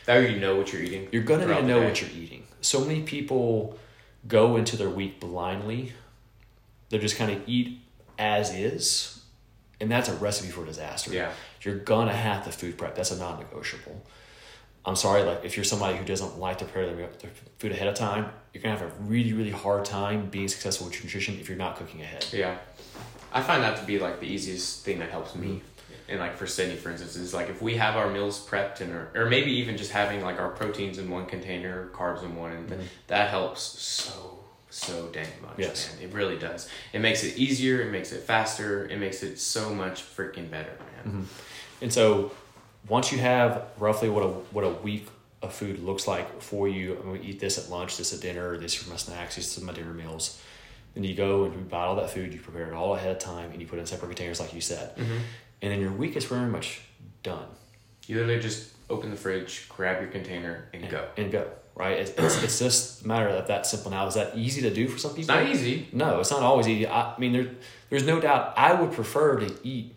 That 0.06 0.20
way 0.20 0.34
you 0.34 0.40
know 0.40 0.56
what 0.56 0.72
you're 0.72 0.84
eating. 0.84 1.10
You're 1.12 1.24
going 1.24 1.46
to 1.48 1.62
know 1.64 1.82
what 1.82 2.00
you're 2.02 2.12
eating. 2.12 2.46
So 2.62 2.82
many 2.82 3.02
people 3.02 3.78
go 4.28 4.56
into 4.56 4.78
their 4.78 4.90
week 4.90 5.20
blindly. 5.20 5.94
They 6.90 7.00
just 7.00 7.18
kind 7.18 7.32
of 7.32 7.42
eat 7.48 7.82
as 8.18 8.54
is. 8.54 9.24
And 9.80 9.92
that's 9.92 10.10
a 10.10 10.16
recipe 10.16 10.50
for 10.50 10.66
disaster. 10.66 11.12
Yeah. 11.12 11.32
You're 11.62 11.80
to 12.08 12.14
have 12.14 12.46
to 12.46 12.52
food 12.52 12.78
prep. 12.78 12.96
That's 12.96 13.12
a 13.12 13.18
non 13.18 13.40
negotiable. 13.40 14.02
I'm 14.86 14.96
sorry, 14.96 15.24
like 15.24 15.44
if 15.44 15.58
you're 15.58 15.64
somebody 15.64 15.98
who 15.98 16.06
doesn't 16.06 16.38
like 16.38 16.60
to 16.60 16.66
prepare 16.66 16.94
their, 16.94 17.10
food 17.58 17.72
ahead 17.72 17.88
of 17.88 17.96
time, 17.96 18.30
you're 18.54 18.62
to 18.76 18.84
have 18.84 18.92
a 18.92 19.04
really, 19.04 19.34
really 19.34 19.52
hard 19.52 19.84
time 19.84 20.30
being 20.30 20.48
successful 20.48 20.86
with 20.86 20.96
your 20.96 21.06
nutrition 21.06 21.40
if 21.40 21.50
you're 21.50 21.58
not 21.58 21.76
cooking 21.76 22.02
ahead. 22.02 22.26
Yeah. 22.32 22.58
I 23.34 23.42
find 23.42 23.64
that 23.64 23.78
to 23.78 23.84
be 23.86 23.98
like 23.98 24.20
the 24.20 24.28
easiest 24.28 24.86
thing 24.86 25.00
that 25.00 25.10
helps 25.10 25.36
me. 25.36 25.48
Mm-hmm. 25.48 25.62
And 26.08 26.20
like 26.20 26.38
for 26.38 26.46
Sydney, 26.46 26.76
for 26.76 26.92
instance, 26.92 27.16
is 27.16 27.34
like 27.34 27.50
if 27.50 27.64
we 27.64 27.76
have 27.78 27.96
our 27.96 28.12
meals 28.12 28.46
prepped 28.48 28.80
and 28.80 28.92
or, 28.92 29.10
or 29.16 29.26
maybe 29.26 29.52
even 29.54 29.76
just 29.76 29.92
having 29.92 30.22
like 30.22 30.40
our 30.40 30.50
proteins 30.50 31.00
in 31.00 31.10
one 31.10 31.26
container, 31.26 31.90
carbs 31.94 32.24
in 32.24 32.36
one, 32.36 32.52
and 32.52 32.90
that 33.08 33.30
helps 33.30 33.62
so 33.62 34.45
so 34.76 35.08
dang 35.14 35.28
much. 35.42 35.54
Yes. 35.58 35.94
man. 35.94 36.10
it 36.10 36.14
really 36.14 36.38
does. 36.38 36.68
It 36.92 37.00
makes 37.00 37.24
it 37.24 37.38
easier. 37.38 37.82
It 37.82 37.92
makes 37.92 38.12
it 38.12 38.24
faster. 38.24 38.86
It 38.86 39.00
makes 39.00 39.24
it 39.24 39.40
so 39.40 39.74
much 39.74 40.04
freaking 40.04 40.52
better, 40.52 40.74
man. 40.80 41.06
Mm-hmm. 41.06 41.24
And 41.82 41.94
so 41.94 42.32
once 42.90 43.10
you 43.12 43.20
have 43.20 43.68
roughly 43.78 44.10
what 44.10 44.24
a 44.24 44.28
what 44.28 44.66
a 44.66 44.70
week 44.70 45.08
of 45.42 45.54
food 45.54 45.80
looks 45.80 46.10
like 46.10 46.42
for 46.42 46.68
you, 46.68 46.98
I'm 46.98 47.14
gonna 47.14 47.24
eat 47.24 47.40
this 47.40 47.58
at 47.58 47.70
lunch, 47.70 47.96
this 47.96 48.14
at 48.14 48.20
dinner, 48.20 48.58
this 48.58 48.74
for 48.74 48.90
my 48.90 48.98
snacks, 48.98 49.38
these 49.38 49.58
are 49.58 49.64
my 49.64 49.72
dinner 49.72 49.94
meals. 49.94 50.42
Then 50.94 51.06
you 51.06 51.16
go 51.16 51.46
and 51.46 51.54
you 51.54 51.60
buy 51.62 51.86
all 51.86 51.96
that 51.96 52.10
food, 52.10 52.34
you 52.34 52.40
prepare 52.42 52.68
it 52.68 52.74
all 52.74 52.96
ahead 52.96 53.12
of 53.12 53.20
time, 53.20 53.52
and 53.52 53.62
you 53.62 53.68
put 53.68 53.78
it 53.78 53.82
in 53.82 53.86
separate 53.86 54.10
containers 54.10 54.42
like 54.42 54.54
you 54.54 54.62
said. 54.62 54.96
Mm-hmm. 54.98 55.18
And 55.62 55.72
then 55.72 55.80
your 55.80 55.92
week 55.92 56.18
is 56.18 56.26
very 56.26 56.50
much 56.50 56.82
done. 57.24 57.48
You 58.08 58.18
literally 58.18 58.42
just 58.42 58.74
open 58.90 59.10
the 59.10 59.16
fridge, 59.16 59.70
grab 59.70 60.02
your 60.02 60.12
container, 60.12 60.68
and 60.74 60.90
go. 60.90 61.08
And 61.18 61.32
go. 61.32 61.50
Right? 61.76 61.98
It's, 61.98 62.12
it's, 62.12 62.42
it's 62.44 62.60
just 62.60 63.04
a 63.04 63.08
matter 63.08 63.28
of 63.28 63.48
that 63.48 63.66
simple 63.68 63.92
now. 63.92 64.08
Is 64.08 64.14
that 64.14 64.38
easy 64.38 64.62
to 64.62 64.74
do 64.74 64.88
for 64.88 64.98
some 64.98 65.12
It's 65.12 65.20
people? 65.28 65.36
not 65.36 65.46
easy. 65.48 65.88
No, 65.92 66.22
it's 66.22 66.32
not 66.32 66.42
always 66.42 66.68
easy. 66.70 66.88
I, 66.88 67.14
I 67.14 67.20
mean, 67.20 67.34
there, 67.34 67.48
there's 67.90 68.06
no 68.06 68.22
doubt 68.22 68.54
I 68.56 68.74
would 68.74 68.94
prefer 68.94 69.40
to 69.42 69.54
eat 69.62 69.94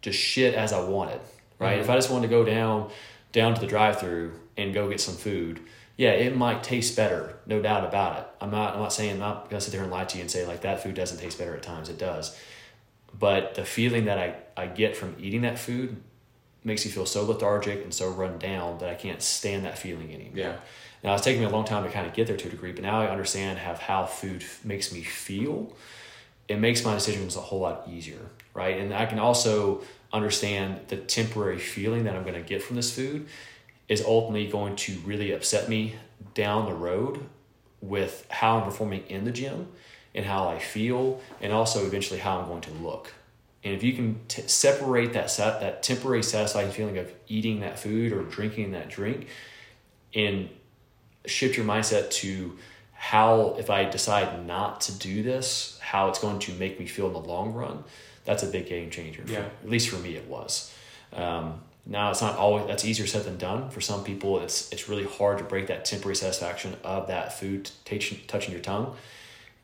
just 0.00 0.18
shit 0.18 0.54
as 0.54 0.72
I 0.72 0.80
wanted, 0.82 1.20
right? 1.58 1.76
Mhm. 1.78 1.82
If 1.82 1.90
I 1.90 1.94
just 1.96 2.10
wanted 2.10 2.28
to 2.28 2.30
go 2.30 2.44
down 2.44 2.90
down 3.32 3.54
to 3.54 3.60
the 3.60 3.66
drive-through 3.66 4.32
and 4.56 4.72
go 4.72 4.88
get 4.88 4.98
some 5.00 5.14
food, 5.14 5.60
yeah, 5.98 6.12
it 6.12 6.34
might 6.34 6.62
taste 6.64 6.96
better, 6.96 7.36
no 7.46 7.60
doubt 7.60 7.84
about 7.84 8.18
it. 8.18 8.26
I'm 8.40 8.50
not 8.50 8.74
I'm 8.74 8.80
not 8.80 8.92
saying 8.94 9.12
I'm 9.12 9.18
not 9.18 9.50
gonna 9.50 9.60
sit 9.60 9.72
there 9.72 9.82
and 9.82 9.90
lie 9.90 10.04
to 10.06 10.16
you 10.16 10.22
and 10.22 10.30
say 10.30 10.46
like 10.46 10.62
that 10.62 10.82
food 10.82 10.94
doesn't 10.94 11.18
taste 11.18 11.36
better 11.38 11.54
at 11.54 11.62
times. 11.62 11.90
It 11.90 11.98
does, 11.98 12.34
but 13.18 13.54
the 13.56 13.64
feeling 13.66 14.06
that 14.06 14.18
I 14.18 14.36
I 14.56 14.66
get 14.66 14.96
from 14.96 15.14
eating 15.20 15.42
that 15.42 15.58
food 15.58 15.96
makes 16.64 16.84
me 16.86 16.90
feel 16.90 17.04
so 17.06 17.24
lethargic 17.24 17.82
and 17.82 17.92
so 17.92 18.08
run 18.10 18.38
down 18.38 18.78
that 18.78 18.88
I 18.88 18.94
can't 18.94 19.20
stand 19.22 19.64
that 19.66 19.78
feeling 19.78 20.12
anymore. 20.14 20.32
Yeah. 20.34 20.56
Now 21.02 21.14
it's 21.14 21.24
taken 21.24 21.40
me 21.40 21.46
a 21.46 21.50
long 21.50 21.64
time 21.64 21.84
to 21.84 21.90
kind 21.90 22.06
of 22.06 22.12
get 22.12 22.26
there 22.26 22.36
to 22.36 22.48
a 22.48 22.50
degree, 22.50 22.72
but 22.72 22.82
now 22.82 23.00
I 23.00 23.08
understand 23.08 23.58
have 23.58 23.78
how 23.78 24.04
food 24.04 24.44
makes 24.64 24.92
me 24.92 25.02
feel. 25.02 25.72
It 26.48 26.58
makes 26.58 26.84
my 26.84 26.94
decisions 26.94 27.36
a 27.36 27.40
whole 27.40 27.60
lot 27.60 27.88
easier, 27.88 28.20
right? 28.54 28.78
And 28.78 28.92
I 28.92 29.06
can 29.06 29.18
also 29.18 29.82
understand 30.12 30.80
the 30.88 30.96
temporary 30.96 31.58
feeling 31.58 32.04
that 32.04 32.16
I'm 32.16 32.22
going 32.22 32.34
to 32.34 32.40
get 32.40 32.62
from 32.62 32.76
this 32.76 32.94
food 32.94 33.26
is 33.88 34.04
ultimately 34.04 34.48
going 34.48 34.76
to 34.76 34.98
really 35.04 35.32
upset 35.32 35.68
me 35.68 35.94
down 36.34 36.66
the 36.66 36.74
road 36.74 37.24
with 37.80 38.26
how 38.28 38.58
I'm 38.58 38.64
performing 38.64 39.04
in 39.08 39.24
the 39.24 39.32
gym 39.32 39.68
and 40.14 40.26
how 40.26 40.48
I 40.48 40.58
feel, 40.58 41.20
and 41.40 41.52
also 41.52 41.86
eventually 41.86 42.18
how 42.18 42.40
I'm 42.40 42.48
going 42.48 42.62
to 42.62 42.72
look. 42.72 43.14
And 43.62 43.74
if 43.74 43.82
you 43.82 43.92
can 43.92 44.20
t- 44.26 44.42
separate 44.46 45.12
that 45.12 45.30
sat- 45.30 45.60
that 45.60 45.82
temporary 45.82 46.22
satisfying 46.22 46.70
feeling 46.70 46.98
of 46.98 47.12
eating 47.28 47.60
that 47.60 47.78
food 47.78 48.12
or 48.12 48.22
drinking 48.24 48.72
that 48.72 48.88
drink, 48.88 49.28
and 50.14 50.48
shift 51.26 51.56
your 51.56 51.66
mindset 51.66 52.10
to 52.10 52.56
how 52.92 53.56
if 53.58 53.70
I 53.70 53.84
decide 53.84 54.46
not 54.46 54.82
to 54.82 54.92
do 54.98 55.22
this, 55.22 55.78
how 55.80 56.08
it's 56.08 56.18
going 56.18 56.38
to 56.40 56.52
make 56.52 56.78
me 56.78 56.86
feel 56.86 57.06
in 57.06 57.12
the 57.14 57.18
long 57.20 57.52
run. 57.54 57.84
That's 58.24 58.42
a 58.42 58.46
big 58.46 58.66
game 58.66 58.90
changer. 58.90 59.22
For- 59.24 59.32
Yeah. 59.32 59.46
at 59.62 59.68
least 59.68 59.88
for 59.88 59.96
me, 59.96 60.16
it 60.16 60.26
was. 60.26 60.72
Um, 61.12 61.62
now 61.86 62.10
it's 62.10 62.20
not 62.20 62.36
always 62.36 62.66
that's 62.66 62.84
easier 62.84 63.06
said 63.06 63.24
than 63.24 63.38
done. 63.38 63.70
For 63.70 63.80
some 63.80 64.04
people, 64.04 64.40
it's 64.40 64.70
it's 64.70 64.88
really 64.88 65.04
hard 65.06 65.38
to 65.38 65.44
break 65.44 65.66
that 65.68 65.84
temporary 65.86 66.14
satisfaction 66.14 66.76
of 66.84 67.06
that 67.08 67.38
food 67.38 67.70
touching 67.84 68.18
touching 68.26 68.52
your 68.52 68.60
tongue. 68.62 68.94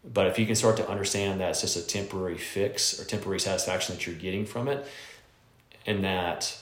But 0.03 0.27
if 0.29 0.39
you 0.39 0.47
can 0.47 0.55
start 0.55 0.77
to 0.79 0.89
understand 0.89 1.41
that 1.41 1.51
it's 1.51 1.61
just 1.61 1.77
a 1.77 1.87
temporary 1.87 2.39
fix 2.39 2.99
or 3.01 3.05
temporary 3.05 3.41
satisfaction 3.41 3.95
that 3.97 4.07
you're 4.07 4.15
getting 4.17 4.47
from 4.47 4.69
it, 4.69 4.87
and 5.85 6.05
that, 6.05 6.57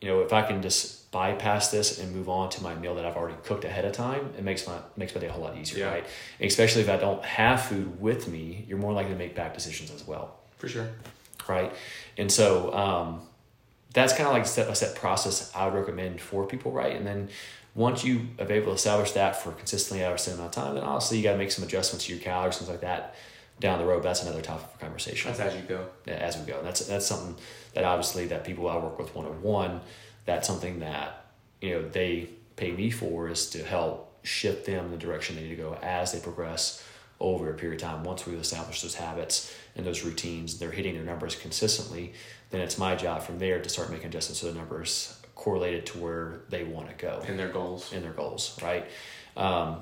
you 0.00 0.08
know, 0.08 0.20
if 0.20 0.32
I 0.32 0.42
can 0.42 0.62
just 0.62 1.03
bypass 1.14 1.70
this 1.70 1.98
and 2.00 2.14
move 2.14 2.28
on 2.28 2.50
to 2.50 2.62
my 2.62 2.74
meal 2.74 2.94
that 2.96 3.06
I've 3.06 3.16
already 3.16 3.36
cooked 3.44 3.64
ahead 3.64 3.84
of 3.84 3.92
time, 3.92 4.32
it 4.36 4.42
makes 4.44 4.66
my 4.66 4.76
makes 4.96 5.14
my 5.14 5.20
day 5.20 5.28
a 5.28 5.32
whole 5.32 5.44
lot 5.44 5.56
easier, 5.56 5.78
Yeah. 5.84 5.90
right? 5.94 6.06
Especially 6.40 6.82
if 6.82 6.88
I 6.90 6.96
don't 6.96 7.24
have 7.24 7.62
food 7.62 8.00
with 8.00 8.26
me, 8.28 8.64
you're 8.68 8.78
more 8.86 8.92
likely 8.92 9.12
to 9.12 9.18
make 9.18 9.34
bad 9.34 9.52
decisions 9.54 9.90
as 9.92 10.02
well 10.06 10.36
For 10.58 10.68
sure. 10.68 10.88
right? 11.48 11.72
And 12.18 12.30
so 12.30 12.74
um, 12.74 13.22
that's 13.92 14.12
kind 14.12 14.26
of 14.26 14.32
like 14.32 14.42
a 14.42 14.46
step 14.54 14.66
by 14.68 14.74
step 14.74 14.96
process 14.96 15.52
I 15.54 15.64
would 15.66 15.74
recommend 15.74 16.20
for 16.20 16.46
people, 16.46 16.72
right? 16.72 16.94
And 16.96 17.06
then 17.06 17.28
once 17.76 18.04
you 18.04 18.26
have 18.40 18.50
able 18.50 18.66
to 18.66 18.72
establish 18.72 19.12
that 19.12 19.36
for 19.40 19.52
consistently 19.52 20.04
over 20.04 20.16
a 20.16 20.18
certain 20.18 20.40
amount 20.40 20.56
of 20.56 20.62
time, 20.64 20.74
then 20.74 20.84
obviously 20.84 21.18
you 21.18 21.22
got 21.24 21.32
to 21.32 21.38
make 21.38 21.52
some 21.52 21.64
adjustments 21.64 22.06
to 22.06 22.12
your 22.14 22.22
calories, 22.22 22.56
things 22.58 22.68
like 22.70 22.80
that 22.82 23.14
down 23.60 23.78
the 23.78 23.84
road. 23.84 24.02
That's 24.02 24.22
another 24.22 24.42
topic 24.42 24.66
for 24.72 24.78
conversation 24.80 25.30
That's 25.32 25.54
as 25.54 25.54
you 25.60 25.62
go. 25.68 25.86
yeah, 26.06 26.14
as 26.14 26.36
we 26.36 26.44
go. 26.44 26.58
And 26.58 26.66
that's 26.66 26.80
that's 26.86 27.06
something 27.06 27.36
that 27.74 27.84
obviously 27.84 28.26
that 28.26 28.44
people 28.44 28.68
I 28.68 28.76
work 28.76 28.98
with 28.98 29.14
one 29.14 29.26
on 29.26 29.42
one, 29.42 29.80
that's 30.24 30.46
something 30.46 30.80
that 30.80 31.26
you 31.60 31.70
know 31.70 31.88
they 31.88 32.28
pay 32.56 32.70
me 32.72 32.90
for 32.90 33.28
is 33.28 33.50
to 33.50 33.62
help 33.64 34.12
shift 34.24 34.66
them 34.66 34.86
in 34.86 34.90
the 34.90 34.96
direction 34.96 35.36
they 35.36 35.42
need 35.42 35.50
to 35.50 35.56
go 35.56 35.76
as 35.82 36.12
they 36.12 36.20
progress 36.20 36.82
over 37.20 37.50
a 37.50 37.54
period 37.54 37.80
of 37.80 37.88
time. 37.88 38.04
Once 38.04 38.26
we've 38.26 38.38
established 38.38 38.82
those 38.82 38.94
habits 38.96 39.54
and 39.76 39.86
those 39.86 40.02
routines, 40.04 40.58
they're 40.58 40.70
hitting 40.70 40.94
their 40.94 41.04
numbers 41.04 41.36
consistently. 41.36 42.12
Then 42.50 42.60
it's 42.60 42.78
my 42.78 42.96
job 42.96 43.22
from 43.22 43.38
there 43.38 43.60
to 43.60 43.68
start 43.68 43.90
making 43.90 44.06
adjustments 44.06 44.40
so 44.40 44.50
the 44.50 44.58
numbers 44.58 45.18
correlated 45.34 45.86
to 45.86 45.98
where 45.98 46.40
they 46.48 46.64
want 46.64 46.88
to 46.88 46.94
go 46.94 47.22
And 47.26 47.38
their 47.38 47.48
goals. 47.48 47.92
in 47.92 48.02
their 48.02 48.12
goals, 48.12 48.58
right? 48.62 48.86
Um, 49.36 49.78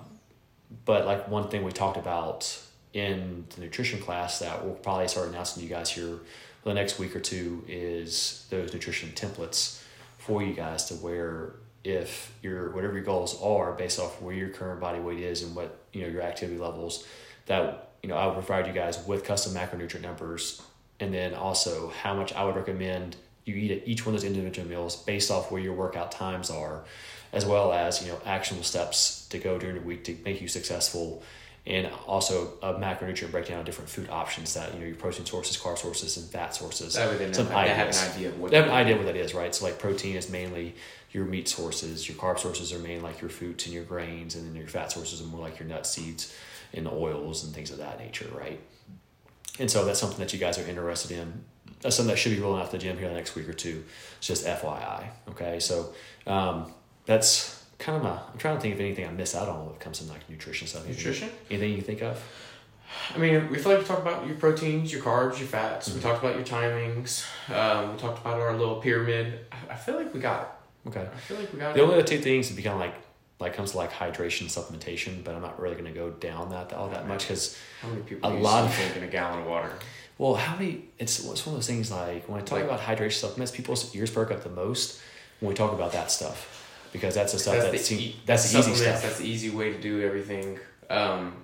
but 0.84 1.06
like 1.06 1.28
one 1.28 1.48
thing 1.48 1.64
we 1.64 1.72
talked 1.72 1.96
about 1.98 2.58
in 2.92 3.46
the 3.54 3.60
nutrition 3.62 4.00
class 4.00 4.38
that 4.40 4.64
we'll 4.64 4.74
probably 4.74 5.08
start 5.08 5.28
announcing 5.28 5.62
to 5.62 5.68
you 5.68 5.74
guys 5.74 5.90
here 5.90 6.18
for 6.62 6.68
the 6.68 6.74
next 6.74 6.98
week 6.98 7.14
or 7.16 7.20
two 7.20 7.64
is 7.68 8.46
those 8.50 8.72
nutrition 8.72 9.10
templates 9.10 9.81
for 10.26 10.42
you 10.42 10.54
guys 10.54 10.84
to 10.86 10.94
where 10.94 11.54
if 11.84 12.32
your 12.42 12.70
whatever 12.70 12.94
your 12.94 13.02
goals 13.02 13.40
are 13.42 13.72
based 13.72 13.98
off 13.98 14.20
where 14.22 14.34
your 14.34 14.48
current 14.48 14.80
body 14.80 15.00
weight 15.00 15.18
is 15.18 15.42
and 15.42 15.54
what 15.54 15.78
you 15.92 16.02
know 16.02 16.08
your 16.08 16.22
activity 16.22 16.58
levels 16.58 17.06
that 17.46 17.92
you 18.02 18.08
know 18.08 18.16
I 18.16 18.26
would 18.26 18.34
provide 18.34 18.66
you 18.66 18.72
guys 18.72 19.04
with 19.06 19.24
custom 19.24 19.54
macronutrient 19.54 20.02
numbers. 20.02 20.62
And 21.00 21.12
then 21.12 21.34
also 21.34 21.88
how 21.88 22.14
much 22.14 22.32
I 22.32 22.44
would 22.44 22.54
recommend 22.54 23.16
you 23.44 23.56
eat 23.56 23.70
at 23.72 23.88
each 23.88 24.06
one 24.06 24.14
of 24.14 24.20
those 24.20 24.30
individual 24.30 24.68
meals 24.68 24.96
based 24.96 25.30
off 25.30 25.50
where 25.50 25.60
your 25.60 25.74
workout 25.74 26.12
times 26.12 26.48
are, 26.48 26.84
as 27.32 27.44
well 27.44 27.72
as 27.72 28.02
you 28.02 28.12
know 28.12 28.20
actionable 28.24 28.64
steps 28.64 29.26
to 29.28 29.38
go 29.38 29.58
during 29.58 29.76
the 29.76 29.82
week 29.82 30.04
to 30.04 30.16
make 30.24 30.40
you 30.40 30.46
successful, 30.46 31.22
and 31.64 31.88
also 32.08 32.54
a 32.62 32.74
macronutrient 32.74 33.30
breakdown 33.30 33.60
of 33.60 33.64
different 33.66 33.88
food 33.88 34.10
options 34.10 34.54
that 34.54 34.74
you 34.74 34.80
know 34.80 34.86
your 34.86 34.96
protein 34.96 35.24
sources, 35.24 35.56
carb 35.56 35.78
sources, 35.78 36.16
and 36.16 36.28
fat 36.28 36.54
sources. 36.54 36.94
That 36.94 37.34
Some 37.34 37.46
have 37.46 37.56
ideas. 37.56 38.02
an 38.02 38.12
idea 38.12 38.28
of 38.30 38.40
what 38.40 38.50
They 38.50 38.56
have 38.56 38.66
an 38.66 38.72
idea 38.72 38.96
what 38.96 39.06
that 39.06 39.16
is, 39.16 39.32
right? 39.34 39.54
So 39.54 39.64
like 39.66 39.78
protein 39.78 40.16
is 40.16 40.28
mainly 40.28 40.74
your 41.12 41.24
meat 41.24 41.46
sources, 41.48 42.08
your 42.08 42.16
carb 42.16 42.38
sources 42.38 42.72
are 42.72 42.78
mainly 42.78 43.00
like 43.00 43.20
your 43.20 43.30
fruits 43.30 43.66
and 43.66 43.74
your 43.74 43.84
grains, 43.84 44.34
and 44.34 44.46
then 44.46 44.56
your 44.56 44.66
fat 44.66 44.90
sources 44.90 45.20
are 45.20 45.26
more 45.26 45.40
like 45.40 45.58
your 45.60 45.68
nuts, 45.68 45.90
seeds, 45.90 46.34
and 46.74 46.88
oils 46.88 47.44
and 47.44 47.54
things 47.54 47.70
of 47.70 47.78
that 47.78 47.98
nature, 48.00 48.28
right? 48.36 48.60
And 49.58 49.70
so 49.70 49.84
that's 49.84 50.00
something 50.00 50.18
that 50.18 50.32
you 50.32 50.38
guys 50.38 50.58
are 50.58 50.66
interested 50.66 51.12
in. 51.12 51.44
That's 51.80 51.96
something 51.96 52.10
that 52.12 52.18
should 52.18 52.34
be 52.34 52.40
rolling 52.40 52.62
out 52.62 52.70
the 52.70 52.78
gym 52.78 52.96
here 52.96 53.06
in 53.06 53.12
the 53.12 53.18
next 53.18 53.34
week 53.34 53.48
or 53.48 53.52
two. 53.52 53.84
It's 54.18 54.26
just 54.26 54.46
FYI. 54.46 55.08
Okay, 55.30 55.60
so 55.60 55.92
um, 56.26 56.72
that's 57.06 57.61
kind 57.82 57.96
of 57.96 58.02
my. 58.02 58.10
I'm 58.10 58.38
trying 58.38 58.56
to 58.56 58.60
think 58.62 58.74
of 58.74 58.80
anything 58.80 59.06
I 59.06 59.10
miss 59.10 59.34
out 59.34 59.48
on 59.48 59.66
when 59.66 59.74
it 59.74 59.80
comes 59.80 59.98
to 60.00 60.04
like 60.10 60.28
nutrition 60.30 60.66
stuff. 60.68 60.86
Nutrition? 60.86 61.28
Anything 61.50 61.72
you 61.74 61.82
think 61.82 62.02
of? 62.02 62.22
I 63.14 63.18
mean, 63.18 63.48
we 63.50 63.58
feel 63.58 63.72
like 63.72 63.80
we 63.80 63.86
talked 63.86 64.02
about 64.02 64.26
your 64.26 64.36
proteins, 64.36 64.92
your 64.92 65.02
carbs, 65.02 65.38
your 65.38 65.48
fats. 65.48 65.88
Mhm. 65.88 65.94
We 65.96 66.00
talked 66.00 66.22
about 66.22 66.36
your 66.36 66.44
timings. 66.44 67.24
Um, 67.50 67.92
we 67.92 67.98
talked 67.98 68.20
about 68.20 68.38
our 68.38 68.54
little 68.56 68.76
pyramid. 68.76 69.46
I, 69.50 69.72
I 69.72 69.76
feel 69.76 69.96
like 69.96 70.12
we 70.14 70.20
got 70.20 70.58
Okay. 70.86 71.00
I 71.14 71.18
feel 71.20 71.38
like 71.38 71.52
we 71.52 71.58
got 71.60 71.74
The 71.74 71.80
it. 71.80 71.82
only 71.84 71.94
other 71.94 72.04
two 72.06 72.18
things 72.18 72.48
would 72.48 72.56
be 72.56 72.62
kind 72.62 72.74
of 72.74 72.80
like 72.80 72.94
like 73.40 73.54
comes 73.54 73.72
to 73.72 73.76
like 73.78 73.90
hydration 73.92 74.46
supplementation, 74.46 75.24
but 75.24 75.34
I'm 75.34 75.42
not 75.42 75.60
really 75.60 75.74
going 75.74 75.92
to 75.92 75.98
go 75.98 76.10
down 76.10 76.50
that 76.50 76.72
all 76.72 76.88
that 76.90 77.08
much 77.08 77.24
because 77.24 77.58
How 77.80 77.88
many 77.88 78.02
people 78.02 78.30
a 78.30 78.34
lot 78.34 78.64
of- 78.64 78.74
drinking 78.76 79.02
a 79.02 79.08
gallon 79.08 79.40
of 79.40 79.46
water? 79.46 79.72
Well, 80.18 80.34
how 80.34 80.54
many? 80.56 80.84
It's 80.98 81.18
it's 81.18 81.26
one 81.46 81.54
of 81.54 81.58
those 81.60 81.66
things 81.66 81.90
like 81.90 82.28
when 82.28 82.40
I 82.40 82.44
talk 82.44 82.58
Like- 82.58 82.64
about 82.66 82.80
hydration 82.80 83.12
supplements, 83.24 83.50
people's 83.50 83.94
ears 83.96 84.10
perk 84.10 84.30
up 84.30 84.42
the 84.44 84.50
most 84.50 85.00
when 85.40 85.48
we 85.48 85.54
talk 85.56 85.72
about 85.72 85.90
that 85.92 86.10
stuff 86.12 86.61
because 86.92 87.14
that's 87.14 87.32
the 87.32 87.38
stuff 87.38 87.54
that's, 87.56 87.70
that's 87.70 87.88
the, 87.88 87.96
e- 87.96 88.16
that's 88.26 88.52
the 88.52 88.58
easy 88.58 88.74
stuff. 88.74 89.02
That's 89.02 89.18
the 89.18 89.26
easy 89.26 89.50
way 89.50 89.72
to 89.72 89.80
do 89.80 90.02
everything. 90.02 90.58
Um, 90.90 91.36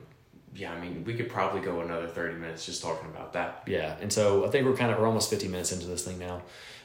yeah, 0.55 0.73
I 0.73 0.81
mean, 0.81 1.05
we 1.05 1.15
could 1.15 1.29
probably 1.29 1.61
go 1.61 1.81
another 1.81 2.07
thirty 2.07 2.35
minutes 2.35 2.67
just 2.67 2.83
talking 2.83 3.09
about 3.09 3.33
that. 3.33 3.63
Yeah, 3.67 3.97
and 4.01 4.13
so 4.13 4.47
I 4.47 4.51
think 4.51 4.67
we're 4.67 4.77
kind 4.77 4.91
of 4.91 4.99
we're 4.99 5.07
almost 5.07 5.31
fifty 5.31 5.49
minutes 5.49 5.73
into 5.73 5.87
this 5.87 6.05
thing 6.05 6.19
now, 6.19 6.43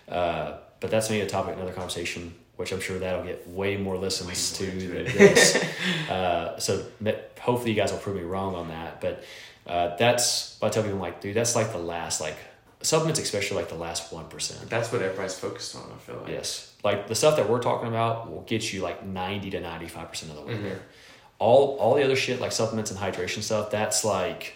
uh, 0.09 0.57
but 0.79 0.91
that's 0.91 1.09
maybe 1.09 1.21
a 1.21 1.29
topic 1.29 1.55
another 1.55 1.73
conversation, 1.73 2.33
which 2.55 2.71
I'm 2.71 2.79
sure 2.79 2.99
that'll 2.99 3.25
get 3.25 3.47
way 3.47 3.77
more 3.77 3.97
listens 3.97 4.59
Way 4.59 4.67
to 4.67 4.73
more 4.73 4.95
into 4.95 5.03
than 5.03 5.17
this. 5.17 5.63
uh, 6.09 6.59
so 6.59 6.85
hopefully 7.39 7.71
you 7.71 7.75
guys 7.75 7.91
will 7.91 7.99
prove 7.99 8.15
me 8.15 8.23
wrong 8.23 8.55
on 8.55 8.69
that, 8.69 9.01
but 9.01 9.23
uh, 9.67 9.95
that's 9.97 10.57
I 10.61 10.69
tell 10.69 10.83
people 10.83 10.97
I'm 10.97 11.01
like, 11.01 11.21
dude, 11.21 11.35
that's 11.35 11.55
like 11.55 11.71
the 11.71 11.77
last 11.79 12.21
like 12.21 12.37
supplements, 12.81 13.19
especially 13.19 13.57
like 13.57 13.69
the 13.69 13.75
last 13.75 14.13
one 14.13 14.25
percent. 14.25 14.69
That's 14.69 14.91
what 14.91 15.01
everybody's 15.01 15.35
focused 15.35 15.75
on. 15.75 15.83
I 15.93 15.97
feel 15.99 16.17
like. 16.17 16.29
Yes, 16.29 16.72
like 16.83 17.07
the 17.07 17.15
stuff 17.15 17.37
that 17.37 17.49
we're 17.49 17.61
talking 17.61 17.87
about 17.87 18.29
will 18.29 18.41
get 18.41 18.71
you 18.73 18.81
like 18.81 19.05
ninety 19.05 19.49
to 19.51 19.59
ninety 19.59 19.87
five 19.87 20.09
percent 20.09 20.31
of 20.31 20.37
the 20.37 20.43
way 20.45 20.53
Mhm. 20.55 20.63
there. 20.63 20.81
All 21.39 21.77
all 21.79 21.95
the 21.95 22.03
other 22.03 22.15
shit 22.15 22.39
like 22.41 22.51
supplements 22.51 22.91
and 22.91 22.99
hydration 22.99 23.41
stuff, 23.41 23.69
that's 23.71 24.03
like 24.05 24.55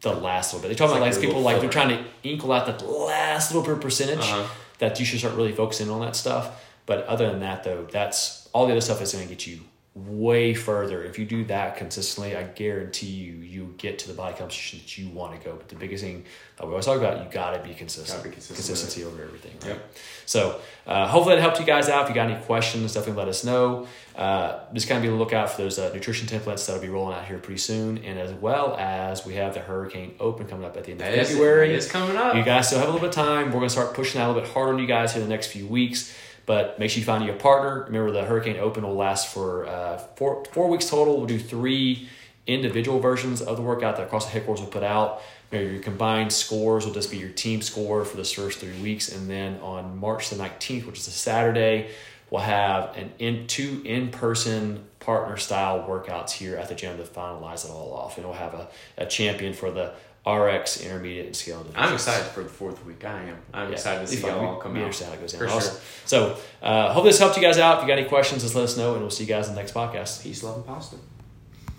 the 0.00 0.12
last 0.12 0.52
little 0.52 0.62
bit. 0.68 0.68
They 0.68 0.74
talk 0.78 0.90
about 0.90 1.00
like 1.00 1.12
like 1.12 1.20
people 1.22 1.40
like 1.40 1.60
they're 1.60 1.70
trying 1.70 1.88
to 1.96 2.04
inkle 2.22 2.52
out 2.52 2.66
that 2.66 2.86
last 2.86 3.54
little 3.54 3.74
bit 3.74 3.80
percentage 3.82 4.18
Uh-huh. 4.18 4.44
that 4.78 4.98
you 5.00 5.06
should 5.06 5.18
start 5.18 5.34
really 5.34 5.52
focusing 5.52 5.88
on 5.90 6.00
that 6.00 6.16
stuff. 6.16 6.62
But 6.86 7.06
other 7.06 7.30
than 7.30 7.40
that, 7.40 7.64
though, 7.64 7.86
that's 7.90 8.46
all 8.52 8.66
the 8.66 8.72
other 8.72 8.82
stuff 8.82 9.00
is 9.00 9.12
going 9.12 9.24
to 9.26 9.28
get 9.34 9.46
you 9.46 9.60
way 9.94 10.54
further. 10.54 11.04
If 11.04 11.20
you 11.20 11.24
do 11.24 11.44
that 11.44 11.76
consistently, 11.76 12.36
I 12.36 12.42
guarantee 12.42 13.06
you, 13.06 13.34
you 13.34 13.74
get 13.78 14.00
to 14.00 14.08
the 14.08 14.14
body 14.14 14.36
composition 14.36 14.80
that 14.80 14.98
you 14.98 15.08
want 15.08 15.40
to 15.40 15.48
go. 15.48 15.54
But 15.54 15.68
the 15.68 15.76
biggest 15.76 16.02
thing 16.02 16.24
that 16.56 16.64
we 16.64 16.70
always 16.70 16.84
talk 16.84 16.98
about, 16.98 17.24
you 17.24 17.30
got 17.30 17.52
to 17.52 17.62
be 17.66 17.74
consistent. 17.74 18.08
Gotta 18.08 18.28
be 18.28 18.32
consistent 18.32 18.56
Consistency 18.56 19.04
over 19.04 19.22
everything. 19.22 19.52
Right? 19.60 19.76
Yep. 19.76 19.94
So 20.26 20.60
uh, 20.88 21.06
hopefully 21.06 21.36
that 21.36 21.42
helped 21.42 21.60
you 21.60 21.66
guys 21.66 21.88
out. 21.88 22.02
If 22.02 22.08
you 22.08 22.14
got 22.16 22.28
any 22.28 22.42
questions, 22.44 22.94
definitely 22.94 23.20
let 23.20 23.28
us 23.28 23.44
know. 23.44 23.86
Uh, 24.16 24.60
just 24.72 24.88
kind 24.88 24.96
of 24.96 25.02
be 25.02 25.08
on 25.08 25.14
the 25.14 25.20
lookout 25.22 25.50
for 25.50 25.62
those 25.62 25.78
uh, 25.78 25.92
nutrition 25.94 26.26
templates 26.26 26.66
that'll 26.66 26.82
be 26.82 26.88
rolling 26.88 27.16
out 27.16 27.24
here 27.24 27.38
pretty 27.38 27.58
soon, 27.58 27.98
and 27.98 28.18
as 28.18 28.32
well 28.32 28.76
as 28.76 29.24
we 29.24 29.34
have 29.34 29.54
the 29.54 29.60
Hurricane 29.60 30.14
Open 30.18 30.46
coming 30.48 30.64
up 30.64 30.76
at 30.76 30.84
the 30.84 30.90
end 30.90 31.02
of 31.02 31.06
That 31.06 31.26
February. 31.26 31.72
It's 31.72 31.88
coming 31.88 32.16
up. 32.16 32.34
You 32.34 32.42
guys 32.42 32.66
still 32.66 32.80
have 32.80 32.88
a 32.88 32.92
little 32.92 33.08
bit 33.08 33.16
of 33.16 33.24
time. 33.24 33.46
We're 33.46 33.60
going 33.60 33.68
to 33.68 33.70
start 33.70 33.94
pushing 33.94 34.18
that 34.18 34.26
a 34.26 34.28
little 34.28 34.42
bit 34.42 34.50
harder 34.50 34.72
on 34.72 34.78
you 34.80 34.86
guys 34.86 35.12
here 35.12 35.22
in 35.22 35.28
the 35.28 35.32
next 35.32 35.48
few 35.48 35.68
weeks. 35.68 36.12
But 36.46 36.78
make 36.78 36.90
sure 36.90 37.00
you 37.00 37.06
find 37.06 37.24
your 37.24 37.36
partner. 37.36 37.84
Remember, 37.84 38.10
the 38.10 38.24
Hurricane 38.24 38.58
Open 38.58 38.82
will 38.84 38.94
last 38.94 39.32
for 39.32 39.66
uh, 39.66 39.98
four, 40.16 40.44
four 40.52 40.68
weeks 40.68 40.88
total. 40.88 41.16
We'll 41.16 41.26
do 41.26 41.38
three 41.38 42.08
individual 42.46 43.00
versions 43.00 43.40
of 43.40 43.56
the 43.56 43.62
workout 43.62 43.96
that 43.96 44.04
across 44.04 44.26
the 44.26 44.32
headquarters 44.32 44.62
will 44.62 44.70
put 44.70 44.82
out. 44.82 45.22
Maybe 45.50 45.72
your 45.72 45.82
combined 45.82 46.32
scores 46.32 46.84
will 46.84 46.92
just 46.92 47.10
be 47.10 47.16
your 47.16 47.30
team 47.30 47.62
score 47.62 48.04
for 48.04 48.16
this 48.16 48.32
first 48.32 48.58
three 48.58 48.78
weeks. 48.82 49.10
And 49.10 49.30
then 49.30 49.58
on 49.60 49.98
March 49.98 50.30
the 50.30 50.36
19th, 50.36 50.86
which 50.86 50.98
is 50.98 51.08
a 51.08 51.12
Saturday, 51.12 51.90
we'll 52.30 52.42
have 52.42 52.96
an 52.96 53.12
in 53.18 53.46
two 53.46 53.80
in-person 53.84 54.84
partner 55.00 55.36
style 55.36 55.86
workouts 55.88 56.32
here 56.32 56.56
at 56.56 56.68
the 56.68 56.74
gym 56.74 56.96
to 56.98 57.04
finalize 57.04 57.64
it 57.64 57.70
all 57.70 57.94
off. 57.94 58.16
And 58.18 58.26
we'll 58.26 58.36
have 58.36 58.54
a, 58.54 58.68
a 58.98 59.06
champion 59.06 59.54
for 59.54 59.70
the 59.70 59.94
RX 60.26 60.80
intermediate 60.80 61.26
and 61.26 61.36
scale 61.36 61.58
divisions. 61.58 61.76
I'm 61.78 61.92
excited 61.94 62.24
for 62.26 62.42
the 62.42 62.48
fourth 62.48 62.84
week. 62.86 63.04
I 63.04 63.24
am. 63.24 63.36
I'm 63.52 63.68
Yeah, 63.68 63.74
excited 63.74 64.00
to 64.00 64.06
see 64.06 64.26
y'all 64.26 64.40
all 64.46 64.56
come 64.56 64.72
out. 64.76 64.82
understand 64.82 65.10
how 65.12 65.18
it 65.18 65.20
goes 65.20 65.32
down. 65.32 65.40
For 65.40 65.48
Awesome. 65.54 65.74
sure. 65.74 65.80
So, 66.06 66.36
uh, 66.62 66.92
hope 66.92 67.04
this 67.04 67.18
helped 67.18 67.36
you 67.36 67.42
guys 67.42 67.58
out. 67.58 67.76
If 67.78 67.82
you 67.82 67.88
got 67.88 67.98
any 67.98 68.08
questions, 68.08 68.42
just 68.42 68.54
let 68.54 68.64
us 68.64 68.76
know, 68.76 68.92
and 68.92 69.02
we'll 69.02 69.10
see 69.10 69.24
you 69.24 69.28
guys 69.28 69.48
in 69.48 69.54
the 69.54 69.60
next 69.60 69.74
podcast. 69.74 70.22
Peace, 70.22 70.42
love, 70.42 70.56
and 70.56 70.66
pasta. 70.66 70.96